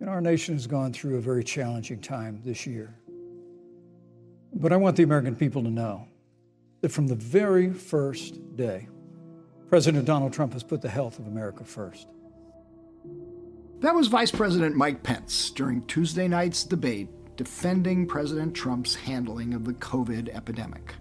And 0.00 0.08
our 0.08 0.20
nation 0.20 0.54
has 0.54 0.66
gone 0.66 0.92
through 0.92 1.16
a 1.16 1.20
very 1.20 1.42
challenging 1.42 2.00
time 2.00 2.40
this 2.44 2.66
year. 2.66 2.94
But 4.54 4.72
I 4.72 4.76
want 4.76 4.96
the 4.96 5.02
American 5.02 5.34
people 5.34 5.62
to 5.62 5.70
know 5.70 6.06
that 6.80 6.90
from 6.90 7.08
the 7.08 7.14
very 7.14 7.72
first 7.72 8.56
day, 8.56 8.88
President 9.68 10.04
Donald 10.04 10.32
Trump 10.32 10.52
has 10.52 10.62
put 10.62 10.80
the 10.80 10.88
health 10.88 11.18
of 11.18 11.26
America 11.26 11.64
first. 11.64 12.08
That 13.80 13.94
was 13.94 14.08
Vice 14.08 14.30
President 14.30 14.74
Mike 14.74 15.02
Pence 15.02 15.50
during 15.50 15.82
Tuesday 15.86 16.26
night's 16.26 16.64
debate 16.64 17.08
defending 17.36 18.06
President 18.06 18.54
Trump's 18.54 18.94
handling 18.94 19.54
of 19.54 19.64
the 19.64 19.74
COVID 19.74 20.28
epidemic. 20.34 20.94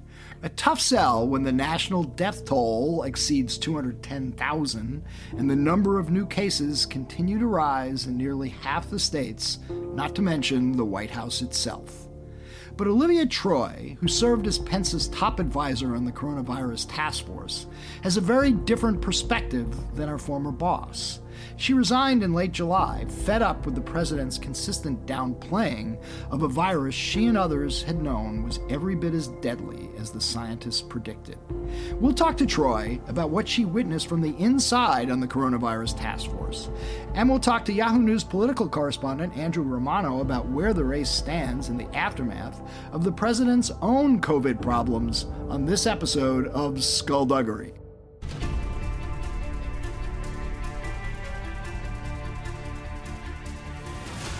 A 0.43 0.49
tough 0.49 0.79
sell 0.79 1.27
when 1.27 1.41
the 1.41 1.51
national 1.51 2.03
death 2.03 2.45
toll 2.45 3.01
exceeds 3.03 3.57
210,000 3.57 5.03
and 5.35 5.49
the 5.49 5.55
number 5.55 5.97
of 5.97 6.11
new 6.11 6.27
cases 6.27 6.85
continue 6.85 7.39
to 7.39 7.47
rise 7.47 8.05
in 8.05 8.17
nearly 8.17 8.49
half 8.49 8.87
the 8.91 8.99
states, 8.99 9.57
not 9.69 10.13
to 10.13 10.21
mention 10.21 10.73
the 10.73 10.85
White 10.85 11.09
House 11.09 11.41
itself. 11.41 12.07
But 12.75 12.85
Olivia 12.85 13.25
Troye, 13.25 13.97
who 13.97 14.07
served 14.07 14.45
as 14.45 14.59
Pence's 14.59 15.07
top 15.07 15.39
advisor 15.39 15.95
on 15.95 16.05
the 16.05 16.11
coronavirus 16.11 16.85
task 16.87 17.25
force, 17.25 17.65
has 18.03 18.17
a 18.17 18.21
very 18.21 18.51
different 18.51 19.01
perspective 19.01 19.75
than 19.95 20.07
her 20.07 20.19
former 20.19 20.51
boss. 20.51 21.19
She 21.55 21.73
resigned 21.73 22.23
in 22.23 22.33
late 22.33 22.51
July, 22.51 23.05
fed 23.05 23.41
up 23.41 23.65
with 23.65 23.75
the 23.75 23.81
president's 23.81 24.37
consistent 24.37 25.05
downplaying 25.05 25.99
of 26.31 26.43
a 26.43 26.47
virus 26.47 26.95
she 26.95 27.27
and 27.27 27.37
others 27.37 27.83
had 27.83 28.01
known 28.01 28.43
was 28.43 28.59
every 28.69 28.95
bit 28.95 29.13
as 29.13 29.27
deadly 29.41 29.89
as 29.99 30.11
the 30.11 30.21
scientists 30.21 30.81
predicted. 30.81 31.37
We'll 31.99 32.13
talk 32.13 32.37
to 32.37 32.45
Troye 32.45 33.07
about 33.09 33.29
what 33.29 33.47
she 33.47 33.65
witnessed 33.65 34.07
from 34.07 34.21
the 34.21 34.35
inside 34.37 35.09
on 35.09 35.19
the 35.19 35.27
coronavirus 35.27 35.97
task 35.97 36.29
force. 36.31 36.69
And 37.13 37.29
we'll 37.29 37.39
talk 37.39 37.65
to 37.65 37.73
Yahoo 37.73 37.99
News 37.99 38.23
political 38.23 38.69
correspondent 38.69 39.35
Andrew 39.37 39.63
Romano 39.63 40.21
about 40.21 40.47
where 40.47 40.73
the 40.73 40.85
race 40.85 41.09
stands 41.09 41.69
in 41.69 41.77
the 41.77 41.93
aftermath 41.95 42.61
of 42.91 43.03
the 43.03 43.11
president's 43.11 43.71
own 43.81 44.21
COVID 44.21 44.61
problems 44.61 45.25
on 45.49 45.65
this 45.65 45.85
episode 45.85 46.47
of 46.47 46.83
Skullduggery. 46.83 47.76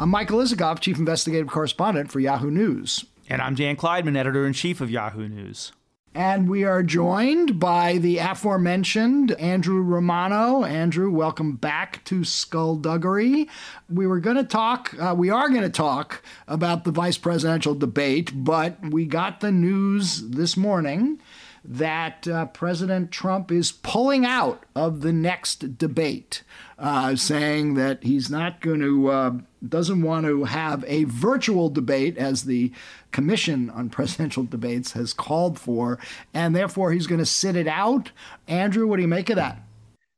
I'm 0.00 0.08
Michael 0.08 0.38
Isikoff, 0.38 0.80
Chief 0.80 0.96
Investigative 0.96 1.48
Correspondent 1.48 2.10
for 2.10 2.20
Yahoo 2.20 2.50
News. 2.50 3.04
And 3.28 3.42
I'm 3.42 3.54
Dan 3.54 3.76
Klaidman, 3.76 4.16
Editor 4.16 4.46
in 4.46 4.54
Chief 4.54 4.80
of 4.80 4.90
Yahoo 4.90 5.28
News. 5.28 5.72
And 6.14 6.48
we 6.48 6.64
are 6.64 6.82
joined 6.82 7.60
by 7.60 7.98
the 7.98 8.16
aforementioned 8.16 9.32
Andrew 9.32 9.82
Romano. 9.82 10.64
Andrew, 10.64 11.10
welcome 11.10 11.56
back 11.56 12.02
to 12.06 12.24
Skullduggery. 12.24 13.46
We 13.90 14.06
were 14.06 14.20
going 14.20 14.38
to 14.38 14.44
talk, 14.44 14.94
uh, 14.98 15.14
we 15.14 15.28
are 15.28 15.50
going 15.50 15.64
to 15.64 15.68
talk 15.68 16.22
about 16.48 16.84
the 16.84 16.92
vice 16.92 17.18
presidential 17.18 17.74
debate, 17.74 18.32
but 18.34 18.78
we 18.82 19.04
got 19.04 19.40
the 19.40 19.52
news 19.52 20.30
this 20.30 20.56
morning 20.56 21.20
that 21.64 22.26
uh, 22.26 22.46
President 22.46 23.10
Trump 23.10 23.50
is 23.52 23.72
pulling 23.72 24.24
out 24.24 24.64
of 24.74 25.00
the 25.00 25.12
next 25.12 25.78
debate, 25.78 26.42
uh, 26.78 27.16
saying 27.16 27.74
that 27.74 28.02
he's 28.02 28.30
not 28.30 28.60
going 28.60 28.80
to, 28.80 29.08
uh, 29.08 29.32
doesn't 29.68 30.02
want 30.02 30.26
to 30.26 30.44
have 30.44 30.84
a 30.86 31.04
virtual 31.04 31.68
debate 31.68 32.16
as 32.16 32.44
the 32.44 32.72
Commission 33.12 33.70
on 33.70 33.90
Presidential 33.90 34.44
Debates 34.44 34.92
has 34.92 35.12
called 35.12 35.58
for, 35.58 35.98
and 36.32 36.54
therefore 36.54 36.92
he's 36.92 37.06
going 37.06 37.18
to 37.18 37.26
sit 37.26 37.56
it 37.56 37.66
out. 37.66 38.10
Andrew, 38.48 38.86
what 38.86 38.96
do 38.96 39.02
you 39.02 39.08
make 39.08 39.30
of 39.30 39.36
that? 39.36 39.62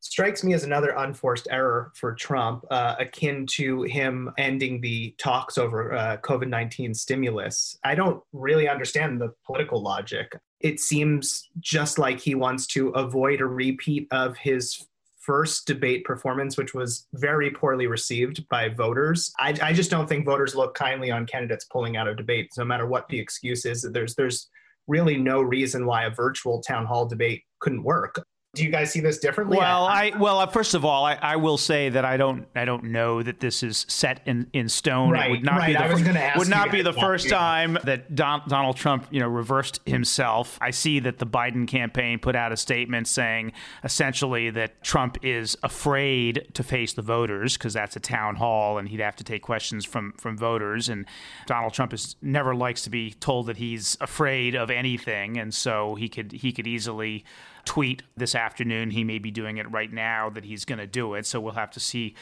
strikes 0.03 0.43
me 0.43 0.53
as 0.53 0.65
another 0.65 0.91
unforced 0.99 1.49
error 1.51 1.93
for 1.95 2.15
Trump, 2.15 2.65
uh, 2.71 2.97
akin 2.99 3.47
to 3.47 3.83
him 3.85 4.31
ending 4.37 4.81
the 4.81 5.15
talks 5.17 5.57
over 5.57 5.95
uh, 5.95 6.17
COVID 6.19 6.49
19 6.49 6.93
stimulus. 6.93 7.79
I 7.85 7.95
don't 7.95 8.23
really 8.33 8.69
understand 8.69 9.21
the 9.21 9.33
political 9.47 9.81
logic. 9.81 10.37
It 10.63 10.81
seems 10.81 11.49
just 11.61 11.99
like 11.99 12.21
he 12.21 12.35
wants 12.35 12.67
to 12.69 12.89
avoid 12.91 13.41
a 13.41 13.47
repeat 13.47 14.07
of 14.11 14.37
his 14.37 14.87
first 15.19 15.67
debate 15.67 16.05
performance, 16.05 16.57
which 16.57 16.75
was 16.75 17.07
very 17.15 17.51
poorly 17.51 17.87
received 17.87 18.47
by 18.49 18.69
voters. 18.69 19.33
I, 19.39 19.57
I 19.63 19.73
just 19.73 19.91
don't 19.91 20.09
think 20.09 20.27
voters 20.27 20.55
look 20.55 20.75
kindly 20.75 21.11
on 21.11 21.27
candidates 21.27 21.65
pulling 21.67 21.97
out 21.97 22.09
of 22.09 22.17
debates, 22.17 22.59
no 22.59 22.65
matter 22.65 22.87
what 22.87 23.09
the 23.09 23.19
excuse 23.19 23.65
is. 23.65 23.83
There's 23.83 24.15
there's 24.17 24.49
really 24.89 25.17
no 25.17 25.41
reason 25.41 25.87
why 25.87 26.05
a 26.05 26.11
virtual 26.11 26.61
town 26.61 26.87
hall 26.87 27.07
debate 27.07 27.45
couldn't 27.61 27.85
work 27.85 28.27
do 28.55 28.65
you 28.65 28.71
guys 28.71 28.93
see 28.93 29.01
this 29.01 29.17
differently? 29.17 29.57
Well, 29.57 29.87
I, 29.87 30.13
well, 30.19 30.39
uh, 30.39 30.47
first 30.47 30.75
of 30.75 30.85
all, 30.85 31.07
I, 31.07 31.15
I, 31.15 31.37
will 31.37 31.57
say 31.57 31.89
that 31.89 32.05
I 32.05 32.19
don't 32.19 32.47
I 32.55 32.67
don't 32.67 32.85
know 32.85 33.23
that 33.23 33.41
this 33.41 33.63
is 33.63 33.87
set 33.89 34.21
in, 34.27 34.47
in 34.53 34.69
stone. 34.69 35.11
Right, 35.11 35.29
it 35.29 35.31
would 35.31 35.43
not 35.43 35.57
right. 35.57 35.69
be 35.69 35.73
the, 35.73 35.83
I 35.83 35.91
was 35.91 36.03
fir- 36.03 36.33
would 36.37 36.49
not 36.51 36.71
be 36.71 36.83
the 36.83 36.93
that, 36.93 37.01
first 37.01 37.31
yeah. 37.31 37.39
time 37.39 37.79
that 37.85 38.15
Don, 38.15 38.43
Donald 38.49 38.77
Trump, 38.77 39.07
you 39.11 39.21
know, 39.21 39.29
reversed 39.29 39.81
himself. 39.87 40.59
I 40.61 40.71
see 40.71 41.01
that 41.01 41.19
the 41.19 41.27
Biden 41.27 41.67
campaign 41.67 42.19
put 42.19 42.37
out 42.37 42.53
a 42.53 42.59
statement 42.59 43.09
saying 43.09 43.53
essentially 43.85 44.51
that 44.51 44.85
Trump 44.85 45.17
is 45.23 45.57
afraid 45.63 46.49
to 46.53 46.63
face 46.63 46.93
the 46.93 47.01
voters 47.01 47.57
because 47.57 47.73
that's 47.73 47.97
a 47.97 48.01
town 48.01 48.37
hall 48.37 48.77
and 48.77 48.87
he'd 48.87 49.01
have 49.01 49.17
to 49.17 49.25
take 49.25 49.41
questions 49.41 49.87
from 49.87 50.13
from 50.19 50.37
voters. 50.37 50.91
And 50.91 51.07
Donald 51.47 51.73
Trump 51.73 51.95
is 51.95 52.17
never 52.21 52.55
likes 52.55 52.83
to 52.83 52.91
be 52.91 53.13
told 53.13 53.47
that 53.47 53.57
he's 53.57 53.97
afraid 54.03 54.55
of 54.55 54.71
anything, 54.71 55.39
and 55.39 55.55
so 55.55 55.95
he 55.95 56.11
could 56.11 56.33
he 56.33 56.53
could 56.53 56.67
easily 56.67 57.25
tweet 57.65 58.03
this 58.17 58.35
afternoon. 58.35 58.91
He 58.91 59.05
may 59.05 59.19
be 59.19 59.31
doing 59.31 59.59
it 59.59 59.71
right 59.71 59.93
now 59.93 60.31
that 60.31 60.45
he's 60.45 60.65
going 60.65 60.79
to 60.79 60.87
do 60.87 61.15
it. 61.15 61.27
So 61.27 61.41
we'll 61.41 61.55
have 61.55 61.71
to 61.73 61.81
see 61.81 62.15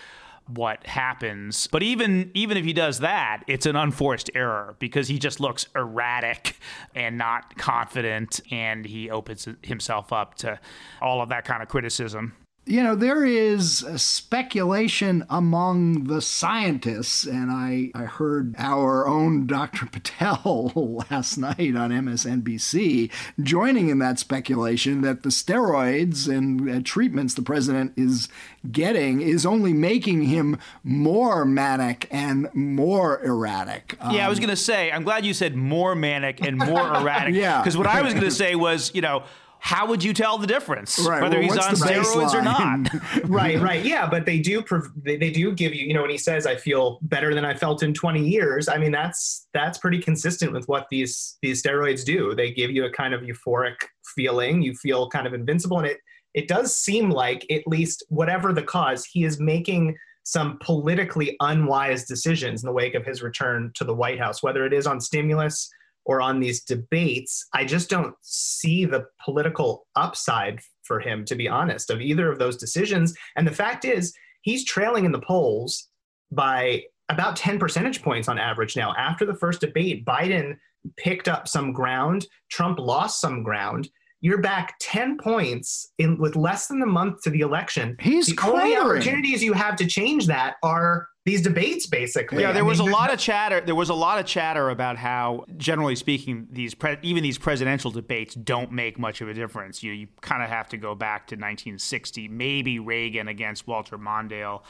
what 0.47 0.87
happens. 0.87 1.67
But 1.69 1.83
even 1.83 2.31
even 2.35 2.57
if 2.57 2.65
he 2.65 2.73
does 2.73 3.01
that, 3.01 3.43
it's 3.47 3.67
an 3.67 3.77
unforced 3.77 4.31
error 4.35 4.77
because 4.79 5.09
he 5.09 5.19
just 5.19 5.41
looks 5.41 5.67
erratic 5.77 6.57
and 6.95 7.17
not 7.17 7.57
confident 7.57 8.41
and 8.51 8.85
he 8.85 9.11
opens 9.11 9.47
himself 9.63 10.13
up 10.13 10.35
to 10.37 10.59
all 11.01 11.21
of 11.23 11.29
that 11.29 11.45
kind 11.45 11.63
of 11.63 11.69
criticism. 11.69 12.35
You 12.67 12.83
know, 12.83 12.95
there 12.95 13.25
is 13.25 13.79
speculation 13.97 15.25
among 15.31 16.05
the 16.05 16.21
scientists, 16.21 17.25
and 17.25 17.51
I, 17.51 17.91
I 17.95 18.05
heard 18.05 18.55
our 18.59 19.09
own 19.09 19.47
Dr. 19.49 19.87
Patel 19.87 20.71
last 21.11 21.39
night 21.39 21.75
on 21.75 21.91
MSNBC 21.91 23.11
joining 23.43 23.89
in 23.89 23.99
that 24.01 24.19
speculation 24.19 25.01
that 25.01 25.23
the 25.23 25.31
steroids 25.31 26.29
and 26.29 26.71
uh, 26.71 26.81
treatments 26.85 27.35
the 27.35 27.43
president 27.43 27.93
is 27.97 28.29
getting 28.71 29.23
is 29.23 29.47
only 29.47 29.73
making 29.73 30.25
him 30.25 30.59
more 30.85 31.45
manic 31.47 32.07
and 32.11 32.47
more 32.55 33.23
erratic. 33.25 33.97
Um, 34.01 34.15
yeah, 34.15 34.27
I 34.27 34.29
was 34.29 34.39
going 34.39 34.51
to 34.51 34.57
say, 34.57 34.93
I'm 34.93 35.03
glad 35.03 35.25
you 35.25 35.33
said 35.33 35.57
more 35.57 35.95
manic 35.95 36.45
and 36.45 36.59
more 36.59 36.87
erratic. 36.95 37.35
yeah. 37.35 37.63
Because 37.63 37.77
what 37.77 37.87
I 37.87 38.03
was 38.03 38.13
going 38.13 38.27
to 38.27 38.31
say 38.31 38.55
was, 38.55 38.95
you 38.95 39.01
know, 39.01 39.25
how 39.61 39.87
would 39.87 40.03
you 40.03 40.13
tell 40.13 40.39
the 40.39 40.47
difference 40.47 40.99
right. 40.99 41.23
whether 41.23 41.39
well, 41.39 41.45
he's 41.45 41.57
on 41.57 41.75
steroids 41.75 42.35
or 42.35 42.43
not? 42.43 42.89
right, 43.29 43.61
right, 43.61 43.85
yeah, 43.85 44.09
but 44.09 44.25
they 44.25 44.39
do 44.39 44.65
they, 44.97 45.17
they 45.17 45.31
do 45.31 45.53
give 45.53 45.75
you, 45.75 45.87
you 45.87 45.95
know, 45.95 46.03
when 46.03 46.11
he 46.11 46.19
says 46.19 46.47
I 46.47 46.57
feel 46.57 46.99
better 47.03 47.35
than 47.35 47.45
I 47.45 47.55
felt 47.55 47.83
in 47.83 47.95
20 47.95 48.27
years, 48.27 48.69
I 48.69 48.79
mean 48.79 48.91
that's 48.91 49.47
that's 49.53 49.79
pretty 49.79 50.01
consistent 50.01 50.53
with 50.53 50.67
what 50.67 50.87
these 50.91 51.39
these 51.43 51.63
steroids 51.63 52.05
do. 52.05 52.35
They 52.35 52.53
give 52.53 52.71
you 52.71 52.85
a 52.85 52.91
kind 52.91 53.15
of 53.15 53.23
euphoric 53.23 53.77
feeling, 54.15 54.63
you 54.63 54.75
feel 54.75 55.09
kind 55.09 55.27
of 55.27 55.35
invincible 55.35 55.79
and 55.79 55.87
it 55.87 55.99
it 56.33 56.49
does 56.49 56.75
seem 56.75 57.11
like 57.11 57.45
at 57.51 57.67
least 57.67 58.05
whatever 58.09 58.53
the 58.53 58.63
cause, 58.63 59.05
he 59.05 59.25
is 59.25 59.41
making 59.41 59.97
some 60.23 60.59
politically 60.61 61.37
unwise 61.41 62.05
decisions 62.05 62.63
in 62.63 62.67
the 62.67 62.73
wake 62.73 62.95
of 62.95 63.05
his 63.05 63.23
return 63.23 63.73
to 63.75 63.85
the 63.85 63.95
White 63.95 64.19
House, 64.19 64.43
whether 64.43 64.65
it 64.65 64.73
is 64.73 64.87
on 64.87 65.01
stimulus 65.01 65.69
or 66.05 66.21
on 66.21 66.41
these 66.41 66.65
debates, 66.65 67.47
I 67.55 67.65
just 67.65 67.91
don't 67.91 68.15
see 68.23 68.85
the 68.85 69.07
political 69.25 69.87
upside 69.97 70.61
for 70.83 71.01
him, 71.01 71.25
to 71.27 71.35
be 71.35 71.49
honest, 71.49 71.91
of 71.91 72.01
either 72.01 72.31
of 72.31 72.39
those 72.39 72.57
decisions. 72.57 73.15
And 73.37 73.47
the 73.47 73.53
fact 73.53 73.85
is, 73.85 74.13
he's 74.43 74.65
trailing 74.65 75.05
in 75.05 75.13
the 75.13 75.21
polls 75.21 75.89
by 76.33 76.83
about 77.09 77.37
10 77.37 77.59
percentage 77.59 78.03
points 78.03 78.29
on 78.29 78.39
average 78.39 78.77
now. 78.77 78.95
After 78.97 79.25
the 79.25 79.35
first 79.35 79.61
debate, 79.61 80.05
Biden 80.05 80.57
picked 80.97 81.29
up 81.29 81.47
some 81.47 81.73
ground, 81.73 82.27
Trump 82.51 82.79
lost 82.79 83.21
some 83.21 83.43
ground. 83.43 83.89
You're 84.21 84.41
back 84.41 84.75
10 84.81 85.19
points 85.19 85.93
in 85.99 86.19
with 86.19 86.37
less 86.37 86.67
than 86.67 86.83
a 86.83 86.87
month 86.87 87.23
to 87.23 87.31
the 87.31 87.41
election. 87.41 87.97
He's 88.01 88.27
the 88.27 88.39
only 88.47 88.77
opportunities 88.77 89.43
you 89.43 89.53
have 89.55 89.77
to 89.77 89.87
change 89.87 90.27
that 90.27 90.57
are 90.63 91.09
these 91.27 91.43
debates, 91.43 91.87
basically. 91.87 92.43
Yeah, 92.43 92.53
there 92.53 92.63
I 92.63 92.67
was 92.67 92.81
mean, 92.81 92.89
a 92.89 92.93
lot 92.93 93.09
no- 93.09 93.15
of 93.15 93.19
chatter. 93.19 93.61
There 93.61 93.75
was 93.75 93.89
a 93.91 93.95
lot 93.95 94.19
of 94.19 94.27
chatter 94.27 94.71
about 94.71 94.97
how, 94.97 95.45
generally 95.57 95.97
speaking, 95.97 96.49
these 96.51 96.75
pre- 96.75 96.97
even 97.03 97.23
these 97.23 97.39
presidential 97.39 97.91
debates 97.91 98.35
don't 98.35 98.73
make 98.73 98.99
much 98.99 99.21
of 99.21 99.29
a 99.29 99.35
difference. 99.35 99.83
You 99.83 99.93
you 99.93 100.09
kind 100.23 100.43
of 100.43 100.49
have 100.49 100.69
to 100.71 100.77
go 100.77 100.95
back 100.95 101.27
to 101.29 101.35
1960, 101.35 102.29
maybe 102.29 102.79
Reagan 102.79 103.29
against 103.29 103.67
Walter 103.67 103.99
Mondale, 103.99 104.63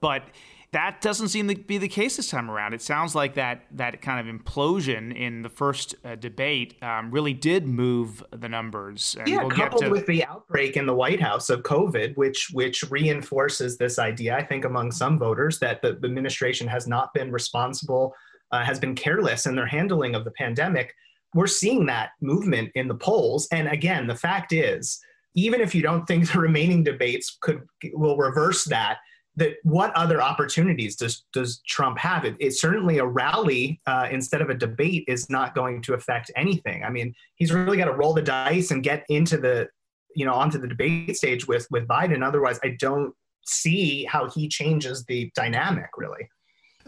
but 0.00 0.22
that 0.72 1.00
doesn't 1.00 1.28
seem 1.28 1.48
to 1.48 1.54
be 1.54 1.78
the 1.78 1.88
case 1.88 2.16
this 2.16 2.28
time 2.28 2.50
around. 2.50 2.74
It 2.74 2.82
sounds 2.82 3.14
like 3.14 3.34
that 3.34 3.66
that 3.72 4.02
kind 4.02 4.28
of 4.28 4.34
implosion 4.34 5.16
in 5.16 5.42
the 5.42 5.48
first 5.48 5.94
uh, 6.04 6.16
debate 6.16 6.82
um, 6.82 7.10
really 7.10 7.32
did 7.32 7.66
move 7.66 8.22
the 8.30 8.48
numbers. 8.48 9.16
And 9.18 9.28
yeah, 9.28 9.40
we'll 9.42 9.50
coupled 9.50 9.82
to- 9.82 9.90
with 9.90 10.06
the 10.06 10.24
outbreak 10.24 10.76
in 10.76 10.86
the 10.86 10.94
White 10.94 11.20
House 11.20 11.50
of 11.50 11.62
COVID, 11.62 12.16
which 12.16 12.48
which 12.52 12.82
reinforces 12.90 13.78
this 13.78 13.98
idea, 13.98 14.36
I 14.36 14.44
think, 14.44 14.64
among 14.64 14.92
some 14.92 15.18
voters 15.18 15.58
that 15.60 15.82
the, 15.82 15.94
the 15.94 16.08
administration 16.08 16.66
has 16.66 16.86
not 16.86 17.14
been 17.14 17.30
responsible, 17.30 18.14
uh, 18.50 18.64
has 18.64 18.80
been 18.80 18.94
careless 18.94 19.46
in 19.46 19.54
their 19.54 19.66
handling 19.66 20.14
of 20.14 20.24
the 20.24 20.32
pandemic. 20.32 20.92
We're 21.34 21.46
seeing 21.46 21.86
that 21.86 22.10
movement 22.20 22.70
in 22.74 22.88
the 22.88 22.94
polls, 22.94 23.46
and 23.52 23.68
again, 23.68 24.06
the 24.06 24.14
fact 24.14 24.52
is, 24.52 24.98
even 25.34 25.60
if 25.60 25.74
you 25.74 25.82
don't 25.82 26.06
think 26.06 26.30
the 26.30 26.40
remaining 26.40 26.82
debates 26.82 27.38
could 27.40 27.62
will 27.92 28.16
reverse 28.16 28.64
that. 28.64 28.98
That 29.36 29.56
what 29.64 29.92
other 29.94 30.22
opportunities 30.22 30.96
does 30.96 31.24
does 31.32 31.60
Trump 31.66 31.98
have? 31.98 32.24
It, 32.24 32.36
it's 32.38 32.60
certainly 32.60 32.98
a 32.98 33.06
rally 33.06 33.80
uh, 33.86 34.08
instead 34.10 34.40
of 34.40 34.48
a 34.48 34.54
debate 34.54 35.04
is 35.08 35.28
not 35.28 35.54
going 35.54 35.82
to 35.82 35.94
affect 35.94 36.30
anything. 36.36 36.84
I 36.84 36.90
mean, 36.90 37.14
he's 37.34 37.52
really 37.52 37.76
got 37.76 37.84
to 37.86 37.92
roll 37.92 38.14
the 38.14 38.22
dice 38.22 38.70
and 38.70 38.82
get 38.82 39.04
into 39.08 39.36
the 39.36 39.68
you 40.14 40.24
know 40.24 40.32
onto 40.32 40.58
the 40.58 40.68
debate 40.68 41.16
stage 41.16 41.46
with 41.46 41.66
with 41.70 41.86
Biden. 41.86 42.26
Otherwise, 42.26 42.58
I 42.64 42.76
don't 42.78 43.14
see 43.44 44.04
how 44.04 44.28
he 44.30 44.48
changes 44.48 45.04
the 45.04 45.30
dynamic 45.34 45.90
really. 45.96 46.28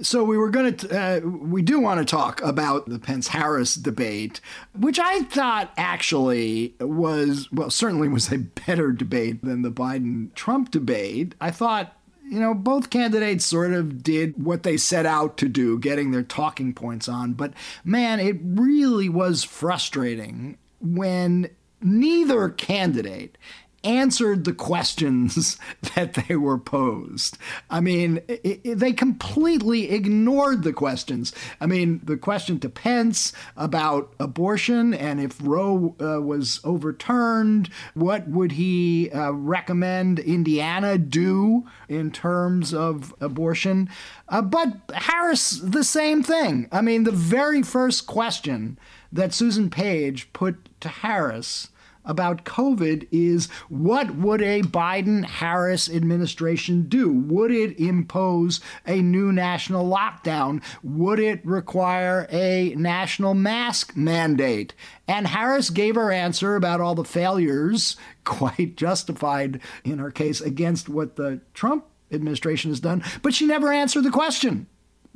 So 0.01 0.23
we 0.23 0.39
were 0.39 0.51
going 0.51 0.77
to, 0.77 0.97
uh, 0.97 1.21
we 1.27 1.61
do 1.61 1.81
want 1.81 1.99
to 1.99 2.05
talk 2.05 2.41
about 2.43 2.87
the 2.87 3.01
Pence 3.01 3.29
Harris 3.29 3.75
debate, 3.75 4.41
which 4.79 4.99
I 4.99 5.23
thought 5.25 5.73
actually 5.77 6.77
was, 6.81 7.51
well, 7.51 7.71
certainly 7.71 8.09
was 8.09 8.31
a 8.31 8.39
better 8.39 8.93
debate 8.93 9.45
than 9.45 9.63
the 9.63 9.73
Biden 9.73 10.33
Trump 10.35 10.71
debate. 10.71 11.35
I 11.41 11.51
thought, 11.51 11.98
you 12.31 12.39
know, 12.41 12.55
both 12.55 12.91
candidates 12.91 13.45
sort 13.45 13.73
of 13.73 14.03
did 14.03 14.43
what 14.43 14.63
they 14.63 14.77
set 14.77 15.07
out 15.07 15.37
to 15.39 15.49
do, 15.49 15.79
getting 15.79 16.11
their 16.11 16.23
talking 16.23 16.75
points 16.75 17.09
on. 17.09 17.33
But 17.33 17.53
man, 17.85 18.21
it 18.21 18.37
really 18.43 19.09
was 19.09 19.45
frustrating 19.45 20.59
when 20.81 21.51
neither 21.81 22.49
candidate 22.51 23.39
answered 23.89 24.45
the 24.45 24.53
questions 24.53 25.57
that 25.95 26.15
they 26.15 26.37
were 26.37 26.59
posed. 26.59 27.39
I 27.71 27.81
mean, 27.81 28.21
i 28.29 28.61
i 28.65 28.75
they 28.75 28.93
completely 28.93 29.91
ignored 29.91 30.63
the 30.63 30.73
questions. 30.73 31.33
I 31.61 31.67
mean, 31.67 32.01
the 32.05 32.17
question 32.17 32.61
to 32.61 32.69
Pence 32.69 33.33
about 33.57 34.13
abortion 34.21 34.93
and 34.93 35.21
if 35.21 35.39
Roe 35.43 35.97
uh, 36.01 36.21
was 36.21 36.61
overturned, 36.65 37.71
what 37.95 38.29
would 38.29 38.53
he 38.53 39.11
uh, 39.11 39.33
recommend 39.33 40.19
Indiana 40.19 40.99
do 40.99 41.67
in 41.89 42.11
terms 42.11 42.75
of 42.75 43.15
abortion? 43.21 43.89
Uh, 44.29 44.43
but 44.43 44.69
Harris, 44.93 45.61
the 45.63 45.85
same 45.85 46.23
thing. 46.23 46.69
I 46.71 46.83
mean, 46.83 47.05
the 47.05 47.13
very 47.13 47.63
first 47.63 48.07
question 48.07 48.79
that 49.11 49.33
Susan 49.33 49.71
Page 49.71 50.31
put 50.33 50.69
to 50.81 50.89
Harris 50.89 51.69
about 52.05 52.45
COVID 52.45 53.07
is 53.11 53.49
what 53.69 54.15
would 54.15 54.43
a 54.43 54.63
Biden 54.63 55.25
Harris 55.25 55.89
administration 55.89 56.89
do? 56.89 57.13
Would 57.13 57.51
it 57.51 57.79
impose 57.79 58.61
a 58.87 59.03
new 59.03 59.33
national 59.33 59.89
lockdown? 59.89 60.63
Would 60.83 61.19
it 61.19 61.45
require 61.45 62.27
a 62.31 62.75
national 62.77 63.35
mask 63.35 63.97
mandate? 63.97 64.75
And 65.07 65.27
Harris 65.27 65.71
gave 65.71 65.95
her 65.95 66.11
answer 66.11 66.57
about 66.57 66.81
all 66.81 66.95
the 66.95 67.05
failures, 67.05 67.97
quite 68.25 68.77
justified 68.77 69.61
in 69.85 69.99
her 69.99 70.11
case, 70.11 70.41
against 70.41 70.89
what 70.89 71.17
the 71.17 71.41
Trump 71.55 71.87
administration 72.11 72.71
has 72.71 72.81
done, 72.81 73.03
but 73.23 73.35
she 73.35 73.47
never 73.47 73.73
answered 73.73 74.05
the 74.05 74.11
question 74.11 74.67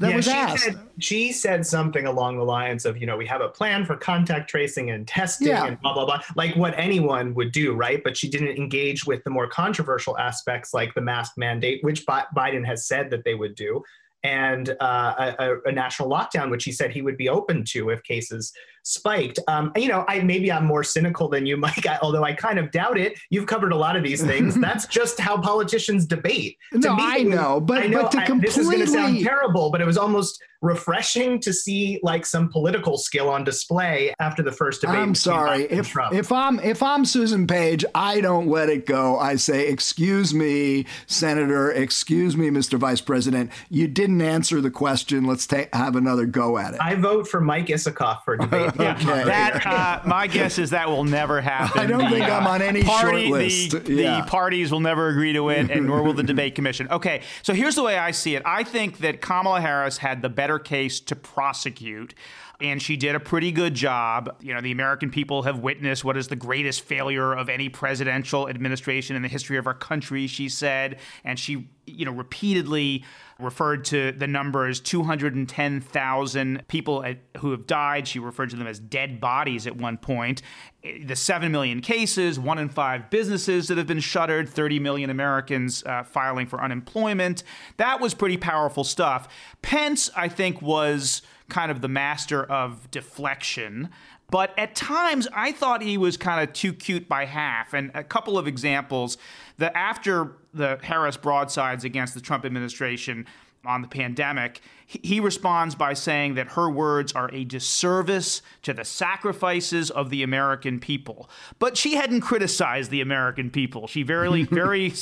that 0.09 0.17
was 0.17 0.25
she 0.27 0.31
asked. 0.33 0.65
Said, 0.65 0.79
she 0.99 1.33
said 1.33 1.67
something 1.67 2.07
along 2.07 2.37
the 2.37 2.45
lines 2.45 2.85
of, 2.85 2.97
you 2.97 3.07
know, 3.07 3.17
we 3.17 3.27
have 3.27 3.41
a 3.41 3.49
plan 3.49 3.85
for 3.85 3.97
contact 3.97 4.49
tracing 4.51 4.91
and 4.91 5.07
testing 5.09 5.49
Yeah. 5.49 5.65
and 5.67 5.81
blah, 5.81 5.95
blah, 5.95 6.05
blah, 6.05 6.21
like 6.37 6.55
what 6.57 6.79
anyone 6.79 7.35
would 7.35 7.53
do, 7.53 7.75
right? 7.75 8.03
But 8.03 8.17
she 8.17 8.29
didn't 8.29 8.57
engage 8.57 9.07
with 9.07 9.25
the 9.25 9.31
more 9.31 9.47
controversial 9.49 10.17
aspects 10.19 10.75
like 10.75 10.95
the 10.95 11.01
mask 11.01 11.33
mandate, 11.37 11.83
which 11.83 12.05
Bi- 12.07 12.25
Biden 12.37 12.65
has 12.67 12.87
said 12.87 13.11
that 13.11 13.25
they 13.25 13.35
would 13.35 13.55
do, 13.55 13.83
and 14.23 14.77
uh, 14.81 15.35
a- 15.39 15.57
a 15.67 15.73
national 15.73 16.09
lockdown, 16.09 16.51
which 16.51 16.65
he 16.65 16.73
said 16.73 16.91
he 16.93 17.03
would 17.03 17.17
be 17.17 17.29
open 17.29 17.65
to 17.71 17.91
if 17.91 18.03
cases 18.03 18.53
spiked. 18.83 19.39
Um, 19.49 19.73
you 19.77 19.89
know, 19.89 20.05
I 20.09 20.21
maybe 20.21 20.51
I'm 20.51 20.67
more 20.67 20.85
cynical 20.85 21.29
than 21.29 21.47
you, 21.47 21.57
Mike, 21.67 21.87
I- 21.87 21.99
although 22.03 22.25
I 22.25 22.33
kind 22.33 22.59
of 22.59 22.71
doubt 22.71 22.99
it. 22.99 23.19
You've 23.31 23.47
covered 23.47 23.73
a 23.73 23.77
lot 23.77 23.97
of 23.97 24.03
these 24.03 24.23
things. 24.27 24.55
That's 24.55 24.87
just 24.87 25.19
how 25.21 25.37
politicians 25.41 26.07
debate. 26.07 26.59
To 26.73 26.79
No, 26.79 26.97
me, 26.97 27.03
I 27.05 27.19
know, 27.23 27.61
but- 27.61 27.83
I 27.83 27.87
know 27.87 28.03
but 28.03 28.13
to 28.13 28.19
I- 28.35 28.39
this 28.39 28.59
is 28.59 28.67
going 28.67 28.81
to 28.81 28.87
sound 28.87 29.05
completely- 29.07 29.25
terrible, 29.25 29.71
but 29.71 29.81
it 29.81 29.87
was 29.87 29.97
almost 29.99 30.43
refreshing 30.63 31.41
to 31.41 31.53
see 31.53 31.99
like 32.05 32.25
some 32.25 32.49
political 32.49 32.97
skill 32.97 33.29
on 33.29 33.43
display 33.43 34.15
after 34.21 34.45
the 34.45 34.53
first 34.53 34.81
debate. 34.81 34.97
I'm 34.97 35.13
sorry. 35.15 35.65
If 35.65 35.89
Trump. 35.89 36.15
if 36.15 36.31
I'm 36.31 36.61
if 36.61 36.85
I'm 36.85 37.05
Susan 37.05 37.49
Page, 37.49 37.85
I 37.97 38.21
don't 38.21 38.47
let 38.47 38.69
it 38.69 38.87
go. 38.87 39.19
I 39.19 39.35
say, 39.37 39.67
"Excuse 39.67 40.33
me, 40.33 40.87
Senator. 41.09 41.73
Excuse 41.73 42.37
me, 42.37 42.49
Mr. 42.51 42.79
Vice 42.79 43.01
President. 43.01 43.51
You 43.71 43.89
didn't 43.89 44.23
answer 44.23 44.61
the 44.61 44.71
question. 44.71 45.25
Let's 45.25 45.49
ta- 45.49 45.65
have 45.73 45.97
another 45.97 46.27
go 46.27 46.59
at 46.59 46.75
it." 46.75 46.81
I 46.81 46.95
vote 46.95 47.27
for 47.27 47.41
Mike 47.41 47.67
Isikoff 47.67 48.23
for 48.25 48.37
debate. 48.39 48.72
Okay. 48.79 49.25
That 49.33 49.67
uh, 49.67 50.01
my 50.09 50.27
guess 50.27 50.59
is 50.59 50.71
that 50.71 50.89
will 50.89 51.05
never 51.05 51.41
happen. 51.41 51.81
I 51.81 51.87
don't 51.87 52.11
think 52.11 52.25
I'm 52.25 52.47
on 52.47 52.61
any 52.63 52.83
party, 52.83 53.27
short 53.29 53.41
list. 53.41 53.85
The, 53.85 53.93
Yeah. 53.95 54.21
the 54.23 54.27
parties 54.31 54.71
will 54.73 54.81
never 54.81 55.09
agree 55.09 55.33
to 55.33 55.49
it, 55.51 55.71
and 55.71 55.87
nor 55.87 56.03
will 56.03 56.13
the 56.15 56.23
debate 56.35 56.55
commission. 56.55 56.89
Okay, 56.91 57.23
so 57.43 57.53
here's 57.55 57.75
the 57.75 57.83
way 57.83 57.97
I 57.99 58.11
see 58.11 58.35
it. 58.35 58.43
I 58.45 58.65
think 58.65 58.99
that 58.99 59.21
Kamala 59.21 59.61
Harris 59.61 59.99
had 59.99 60.23
the 60.23 60.29
better 60.29 60.59
case 60.59 61.01
to 61.01 61.17
prosecute. 61.17 62.15
And 62.61 62.81
she 62.81 62.97
did 62.97 63.17
a 63.17 63.21
pretty 63.21 63.51
good 63.51 63.75
job. 63.75 64.37
You 64.41 64.55
know, 64.55 64.61
the 64.61 64.71
American 64.71 65.11
people 65.11 65.43
have 65.43 65.59
witnessed 65.59 66.05
what 66.05 66.17
is 66.17 66.29
the 66.29 66.37
greatest 66.37 66.83
failure 66.83 67.33
of 67.33 67.49
any 67.49 67.69
presidential 67.69 68.49
administration 68.49 69.17
in 69.17 69.23
the 69.23 69.29
history 69.29 69.57
of 69.59 69.67
our 69.67 69.75
country, 69.75 70.29
she 70.29 70.49
said. 70.49 71.01
And 71.25 71.41
she, 71.41 71.69
you 71.87 72.05
know, 72.05 72.13
repeatedly 72.13 73.05
referred 73.39 73.85
to 73.87 74.13
the 74.13 74.27
numbers 74.27 74.81
210,000 74.81 76.69
people 76.69 77.05
at, 77.05 77.19
who 77.39 77.51
have 77.51 77.67
died. 77.67 78.07
She 78.07 78.19
referred 78.19 78.51
to 78.51 78.57
them 78.57 78.67
as 78.67 78.79
dead 78.79 79.21
bodies 79.21 79.67
at 79.67 79.77
one 79.77 79.97
point. 79.97 80.43
The 80.83 81.17
7 81.17 81.51
million 81.51 81.81
cases, 81.81 82.39
one 82.39 82.59
in 82.59 82.69
five 82.69 83.11
businesses 83.11 83.69
that 83.69 83.79
have 83.79 83.87
been 83.87 84.01
shuttered, 84.01 84.49
30 84.49 84.79
million 84.79 85.11
Americans 85.11 85.83
uh, 85.85 86.05
filing 86.05 86.47
for 86.47 86.63
unemployment. 86.63 87.43
That 87.77 88.01
was 88.01 88.15
pretty 88.15 88.37
powerful 88.37 88.85
stuff. 88.85 89.29
Pence, 89.63 90.11
I 90.17 90.29
think, 90.29 90.63
was 90.63 91.23
kind 91.49 91.71
of 91.71 91.81
the 91.81 91.89
master 91.89 92.43
of 92.45 92.91
deflection. 92.91 93.91
But 94.33 94.59
at 94.59 94.75
times, 94.75 95.29
I 95.35 95.53
thought 95.53 95.83
he 95.83 95.99
was 95.99 96.17
kind 96.17 96.43
of 96.43 96.55
too 96.55 96.73
cute 96.73 97.07
by 97.07 97.27
half. 97.27 97.75
And 97.75 97.91
a 97.93 98.03
couple 98.03 98.39
of 98.39 98.49
examples 98.49 99.19
that 99.59 99.77
after 99.77 100.33
the 100.55 100.79
Harris 100.83 101.19
broadsides 101.19 101.85
against 101.85 102.15
the 102.15 102.21
Trump 102.23 102.47
administration 102.47 103.27
on 103.65 103.83
the 103.83 103.89
pandemic, 103.89 104.61
he- 104.87 105.21
responds 105.21 105.75
by 105.75 105.95
saying 105.95 106.35
that 106.35 106.49
her 106.53 106.69
words 106.69 107.13
are 107.13 107.31
a 107.33 107.45
disservice 107.45 108.43
to 108.63 108.75
the 108.75 108.85
sacrifices 108.85 109.91
of 109.91 110.11
the 110.11 110.23
American 110.23 110.81
people. 110.81 111.31
But 111.59 111.77
she 111.77 111.95
hadn't 111.95 112.23
criticized 112.23 112.91
the 112.91 113.01
American 113.01 113.51
people. 113.51 113.87
She 113.87 114.03
very, 114.03 114.43
very, 114.51 114.93